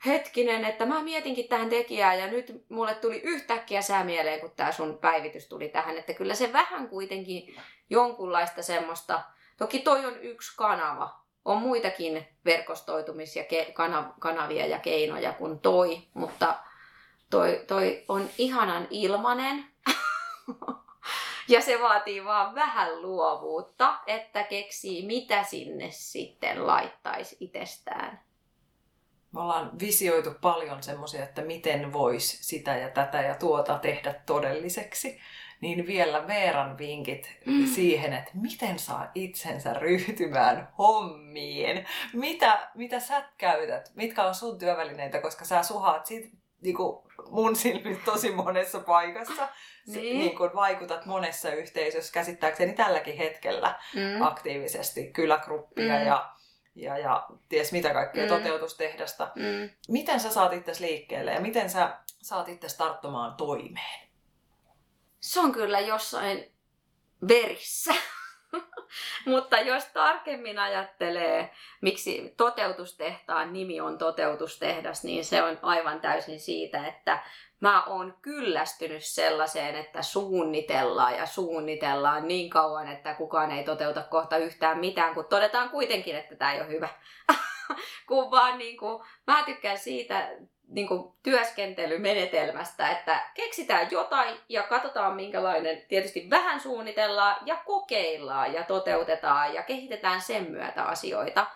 hetkinen, 0.05 0.65
että 0.65 0.85
mä 0.85 1.03
mietinkin 1.03 1.47
tähän 1.47 1.69
tekijään 1.69 2.19
ja 2.19 2.27
nyt 2.27 2.65
mulle 2.69 2.95
tuli 2.95 3.21
yhtäkkiä 3.23 3.81
sää 3.81 4.03
mieleen, 4.03 4.39
kun 4.39 4.51
tämä 4.55 4.71
sun 4.71 4.97
päivitys 4.97 5.47
tuli 5.47 5.69
tähän. 5.69 5.97
Että 5.97 6.13
kyllä 6.13 6.35
se 6.35 6.53
vähän 6.53 6.89
kuitenkin 6.89 7.55
jonkunlaista 7.89 8.61
semmoista, 8.61 9.23
toki 9.57 9.79
toi 9.79 10.05
on 10.05 10.19
yksi 10.21 10.57
kanava, 10.57 11.19
on 11.45 11.57
muitakin 11.57 12.27
verkostoitumis- 12.45 13.35
ja 13.35 13.43
ke- 13.43 13.73
kanavia 14.19 14.65
ja 14.65 14.79
keinoja 14.79 15.33
kuin 15.33 15.59
toi, 15.59 16.01
mutta 16.13 16.55
toi, 17.29 17.63
toi 17.67 18.05
on 18.07 18.29
ihanan 18.37 18.87
ilmanen. 18.89 19.65
ja 21.47 21.61
se 21.61 21.81
vaatii 21.81 22.25
vaan 22.25 22.55
vähän 22.55 23.01
luovuutta, 23.01 23.99
että 24.07 24.43
keksii 24.43 25.05
mitä 25.05 25.43
sinne 25.43 25.87
sitten 25.91 26.67
laittaisi 26.67 27.37
itsestään. 27.39 28.24
Me 29.35 29.41
ollaan 29.41 29.79
visioitu 29.79 30.31
paljon 30.41 30.83
semmoisia, 30.83 31.23
että 31.23 31.41
miten 31.41 31.93
voisi 31.93 32.43
sitä 32.43 32.77
ja 32.77 32.89
tätä 32.89 33.21
ja 33.21 33.35
tuota 33.35 33.79
tehdä 33.79 34.15
todelliseksi. 34.25 35.19
Niin 35.61 35.87
vielä 35.87 36.27
Veeran 36.27 36.77
vinkit 36.77 37.37
mm. 37.45 37.65
siihen, 37.65 38.13
että 38.13 38.31
miten 38.33 38.79
saa 38.79 39.11
itsensä 39.15 39.73
ryhtymään 39.73 40.67
hommiin. 40.77 41.85
Mitä, 42.13 42.69
mitä 42.75 42.99
sä 42.99 43.23
käytät? 43.37 43.91
Mitkä 43.95 44.23
on 44.23 44.35
sun 44.35 44.59
työvälineitä, 44.59 45.21
koska 45.21 45.45
sä 45.45 45.63
suhaat 45.63 46.05
siitä 46.05 46.37
niin 46.61 46.75
kuin 46.75 47.03
mun 47.29 47.55
silmin 47.55 48.01
tosi 48.05 48.31
monessa 48.31 48.79
paikassa. 48.79 49.47
Niin. 49.87 50.19
Niin 50.19 50.37
kuin 50.37 50.55
vaikutat 50.55 51.05
monessa 51.05 51.51
yhteisössä 51.51 52.13
käsittääkseni 52.13 52.73
tälläkin 52.73 53.17
hetkellä 53.17 53.79
mm. 53.95 54.21
aktiivisesti 54.21 55.11
kylägruppia 55.13 55.99
mm. 55.99 56.05
ja 56.05 56.34
ja, 56.75 56.97
ja 56.97 57.27
ties 57.49 57.71
mitä 57.71 57.93
kaikkea 57.93 58.23
mm. 58.23 58.29
toteutustehdasta. 58.29 59.31
Mm. 59.35 59.69
Miten 59.87 60.19
sä 60.19 60.31
saat 60.31 60.53
itse 60.53 60.71
liikkeelle 60.79 61.31
ja 61.31 61.41
miten 61.41 61.69
sä 61.69 61.97
saat 62.21 62.49
itse 62.49 62.77
tarttumaan 62.77 63.35
toimeen? 63.35 64.09
Se 65.19 65.39
on 65.39 65.51
kyllä 65.51 65.79
jossain 65.79 66.51
verissä. 67.27 67.93
Mutta 69.25 69.59
jos 69.59 69.85
tarkemmin 69.85 70.59
ajattelee, 70.59 71.53
miksi 71.81 72.33
toteutustehtaan 72.37 73.53
nimi 73.53 73.81
on 73.81 73.97
toteutustehdas, 73.97 75.03
niin 75.03 75.25
se 75.25 75.43
on 75.43 75.59
aivan 75.61 76.01
täysin 76.01 76.39
siitä, 76.39 76.87
että 76.87 77.23
mä 77.65 77.83
oon 77.83 78.17
kyllästynyt 78.21 79.03
sellaiseen, 79.03 79.75
että 79.75 80.01
suunnitellaan 80.01 81.15
ja 81.15 81.25
suunnitellaan 81.25 82.27
niin 82.27 82.49
kauan, 82.49 82.87
että 82.87 83.13
kukaan 83.13 83.51
ei 83.51 83.63
toteuta 83.63 84.03
kohta 84.03 84.37
yhtään 84.37 84.79
mitään, 84.79 85.13
kun 85.13 85.25
todetaan 85.25 85.69
kuitenkin, 85.69 86.15
että 86.15 86.35
tämä 86.35 86.53
ei 86.53 86.61
ole 86.61 86.69
hyvä. 86.69 86.89
kun 88.07 88.31
vaan 88.31 88.57
niin 88.57 88.77
kuin, 88.77 89.03
mä 89.27 89.43
tykkään 89.43 89.77
siitä 89.77 90.29
niin 90.67 90.87
kuin, 90.87 91.13
työskentelymenetelmästä, 91.23 92.89
että 92.89 93.23
keksitään 93.33 93.87
jotain 93.91 94.37
ja 94.49 94.63
katsotaan 94.63 95.15
minkälainen, 95.15 95.81
tietysti 95.87 96.29
vähän 96.29 96.59
suunnitellaan 96.59 97.35
ja 97.45 97.55
kokeillaan 97.65 98.53
ja 98.53 98.63
toteutetaan 98.63 99.53
ja 99.53 99.63
kehitetään 99.63 100.21
sen 100.21 100.51
myötä 100.51 100.83
asioita. 100.83 101.47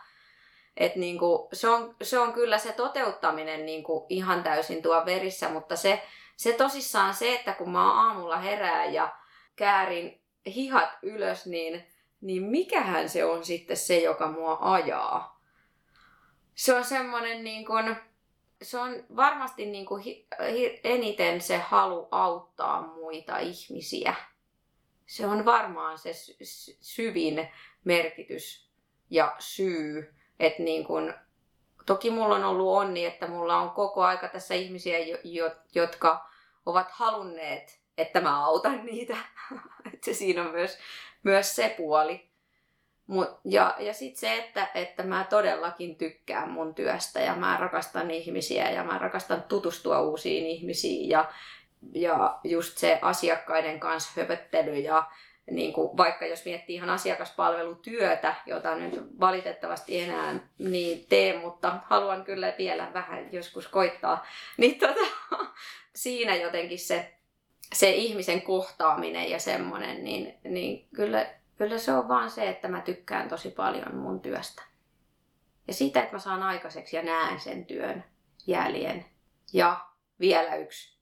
Et 0.80 0.96
niinku, 0.96 1.50
se, 1.54 1.70
on, 1.70 1.96
se 2.02 2.20
on 2.20 2.34
kyllä 2.34 2.58
se 2.58 2.74
toteuttaminen 2.74 3.66
niinku 3.66 4.06
ihan 4.10 4.44
täysin 4.44 4.82
tuo 4.82 5.06
verissä, 5.06 5.50
mutta 5.50 5.76
se, 5.76 6.04
se 6.36 6.54
tosissaan 6.54 7.14
se, 7.14 7.36
että 7.36 7.54
kun 7.54 7.72
mä 7.72 8.08
aamulla 8.08 8.38
herään 8.38 8.94
ja 8.94 9.16
käärin 9.56 10.22
hihat 10.46 10.90
ylös, 11.02 11.46
niin, 11.46 11.88
niin 12.22 12.44
mikähän 12.44 13.10
se 13.10 13.26
on 13.26 13.46
sitten 13.46 13.78
se, 13.78 14.00
joka 14.00 14.32
mua 14.32 14.58
ajaa. 14.62 15.42
Se 16.56 16.74
on 16.74 16.84
semmoinen 16.84 17.44
niin 17.44 17.66
kuin, 17.66 17.96
se 18.62 18.78
on 18.78 19.04
varmasti 19.16 19.66
niin 19.66 19.86
kuin 19.86 20.04
hi, 20.04 20.28
hi, 20.52 20.80
eniten 20.84 21.42
se 21.42 21.58
halu 21.58 22.08
auttaa 22.12 22.82
muita 22.82 23.38
ihmisiä. 23.38 24.16
Se 25.06 25.26
on 25.26 25.46
varmaan 25.46 25.98
se 25.98 26.12
syvin 26.82 27.48
merkitys 27.84 28.70
ja 29.10 29.36
syy 29.40 30.19
et 30.40 30.60
niin 30.60 30.86
kun, 30.86 31.14
toki 31.86 32.12
mulla 32.12 32.36
on 32.36 32.44
ollut 32.44 32.78
onni, 32.78 33.06
että 33.06 33.28
mulla 33.28 33.58
on 33.58 33.70
koko 33.70 34.04
aika 34.04 34.28
tässä 34.28 34.54
ihmisiä, 34.54 34.98
jotka 35.76 36.30
ovat 36.66 36.88
halunneet, 36.92 37.80
että 37.98 38.22
mä 38.22 38.46
autan 38.46 38.86
niitä. 38.86 39.18
että 39.94 40.14
siinä 40.14 40.42
on 40.42 40.52
myös, 40.52 40.78
myös 41.24 41.56
se 41.56 41.74
puoli. 41.78 42.30
Mut, 43.08 43.28
ja 43.46 43.76
ja 43.80 43.94
sitten 43.94 44.20
se, 44.20 44.38
että, 44.38 44.68
että 44.76 45.04
mä 45.04 45.28
todellakin 45.30 45.96
tykkään 45.96 46.50
mun 46.52 46.76
työstä 46.76 47.20
ja 47.20 47.36
mä 47.36 47.58
rakastan 47.58 48.12
ihmisiä 48.12 48.70
ja 48.70 48.84
mä 48.84 48.98
rakastan 48.98 49.44
tutustua 49.44 50.02
uusiin 50.02 50.46
ihmisiin 50.46 51.10
ja, 51.10 51.32
ja 51.94 52.40
just 52.44 52.78
se 52.78 53.00
asiakkaiden 53.02 53.80
kanssa 53.80 54.22
höpöttely 54.22 54.80
ja 54.80 55.12
niin 55.52 55.74
kuin, 55.74 55.98
vaikka 55.98 56.26
jos 56.26 56.46
miettii 56.46 56.76
ihan 56.76 56.90
asiakaspalvelutyötä, 56.90 58.36
jota 58.46 58.76
nyt 58.76 59.20
valitettavasti 59.20 60.00
enää 60.00 60.40
niin 60.58 61.06
tee, 61.10 61.40
mutta 61.40 61.80
haluan 61.86 62.24
kyllä 62.24 62.54
vielä 62.58 62.92
vähän 62.94 63.34
joskus 63.34 63.68
koittaa, 63.68 64.26
niin 64.58 64.80
tota, 64.80 65.02
siinä 65.96 66.36
jotenkin 66.36 66.80
se, 66.80 67.14
se 67.74 67.90
ihmisen 67.90 68.42
kohtaaminen 68.42 69.32
ja 69.32 69.40
semmoinen, 69.40 70.04
niin, 70.04 70.40
niin 70.44 70.88
kyllä, 70.96 71.26
kyllä 71.58 71.78
se 71.78 71.94
on 71.94 72.08
vaan 72.08 72.32
se, 72.32 72.50
että 72.50 72.68
mä 72.68 72.82
tykkään 72.82 73.30
tosi 73.30 73.50
paljon 73.50 73.96
mun 73.96 74.20
työstä. 74.20 74.62
Ja 75.68 75.74
sitä, 75.74 76.00
että 76.00 76.16
mä 76.16 76.20
saan 76.20 76.44
aikaiseksi 76.44 76.96
ja 76.96 77.04
näen 77.04 77.40
sen 77.40 77.66
työn 77.66 78.04
jäljen. 78.48 79.06
Ja 79.54 79.86
vielä 80.20 80.56
yksi. 80.56 81.00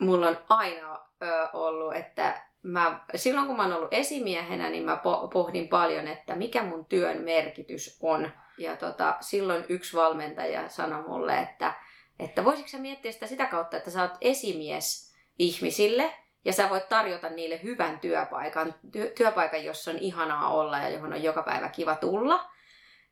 Mulla 0.00 0.28
on 0.28 0.38
aina 0.48 0.94
ö, 1.22 1.48
ollut, 1.52 1.96
että 1.96 2.46
mä, 2.64 3.00
silloin 3.14 3.46
kun 3.46 3.56
mä 3.56 3.62
oon 3.62 3.72
ollut 3.72 3.94
esimiehenä, 3.94 4.70
niin 4.70 4.84
mä 4.84 5.00
pohdin 5.32 5.68
paljon, 5.68 6.08
että 6.08 6.34
mikä 6.34 6.62
mun 6.62 6.84
työn 6.84 7.22
merkitys 7.22 7.98
on. 8.02 8.30
Ja 8.58 8.76
tota, 8.76 9.16
silloin 9.20 9.64
yksi 9.68 9.96
valmentaja 9.96 10.68
sanoi 10.68 11.02
mulle, 11.08 11.38
että, 11.38 11.74
että 12.18 12.44
voisitko 12.44 12.68
sä 12.68 12.78
miettiä 12.78 13.12
sitä 13.12 13.26
sitä 13.26 13.46
kautta, 13.46 13.76
että 13.76 13.90
sä 13.90 14.02
oot 14.02 14.18
esimies 14.20 15.14
ihmisille 15.38 16.14
ja 16.44 16.52
sä 16.52 16.70
voit 16.70 16.88
tarjota 16.88 17.28
niille 17.28 17.60
hyvän 17.62 18.00
työpaikan, 18.00 18.74
työ, 18.92 19.10
työpaikan, 19.10 19.64
jossa 19.64 19.90
on 19.90 19.98
ihanaa 19.98 20.48
olla 20.48 20.78
ja 20.78 20.88
johon 20.88 21.12
on 21.12 21.22
joka 21.22 21.42
päivä 21.42 21.68
kiva 21.68 21.96
tulla. 21.96 22.50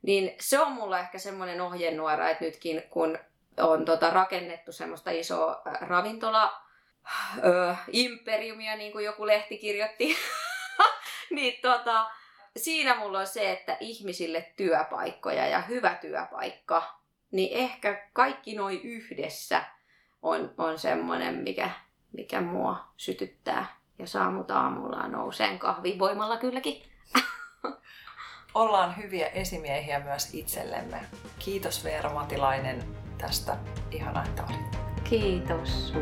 Niin 0.01 0.35
se 0.39 0.59
on 0.59 0.71
mulla 0.71 0.99
ehkä 0.99 1.17
semmoinen 1.17 1.61
ohjenuora, 1.61 2.29
että 2.29 2.45
nytkin 2.45 2.83
kun 2.89 3.17
on 3.57 3.85
tota 3.85 4.09
rakennettu 4.09 4.71
semmoista 4.71 5.11
isoa 5.11 5.61
ravintola 5.81 6.62
ö, 7.43 7.75
imperiumia, 7.91 8.75
niin 8.75 8.91
kuin 8.91 9.05
joku 9.05 9.27
lehti 9.27 9.57
kirjoitti. 9.57 10.17
niin 11.35 11.61
tota, 11.61 12.11
siinä 12.57 12.95
mulla 12.95 13.19
on 13.19 13.27
se, 13.27 13.51
että 13.51 13.77
ihmisille 13.79 14.53
työpaikkoja 14.57 15.47
ja 15.47 15.61
hyvä 15.61 15.95
työpaikka, 15.95 16.99
niin 17.31 17.57
ehkä 17.57 18.09
kaikki 18.13 18.55
noin 18.55 18.81
yhdessä 18.81 19.63
on, 20.21 20.53
on 20.57 20.79
semmoinen, 20.79 21.35
mikä, 21.35 21.69
mikä 22.11 22.41
mua 22.41 22.87
sytyttää 22.97 23.75
ja 23.99 24.07
saa 24.07 24.31
mut 24.31 24.51
aamulla 24.51 25.07
nouseen 25.07 25.59
kahvivoimalla 25.59 26.37
kylläkin. 26.37 26.83
Ollaan 28.53 28.97
hyviä 28.97 29.27
esimiehiä 29.27 29.99
myös 29.99 30.33
itsellemme. 30.33 30.99
Kiitos 31.39 31.83
Veera 31.83 32.13
Matilainen 32.13 32.83
tästä. 33.17 33.57
Ihanaa, 33.91 34.23
että 34.25 34.43
olit. 34.43 34.77
Kiitos 35.03 35.93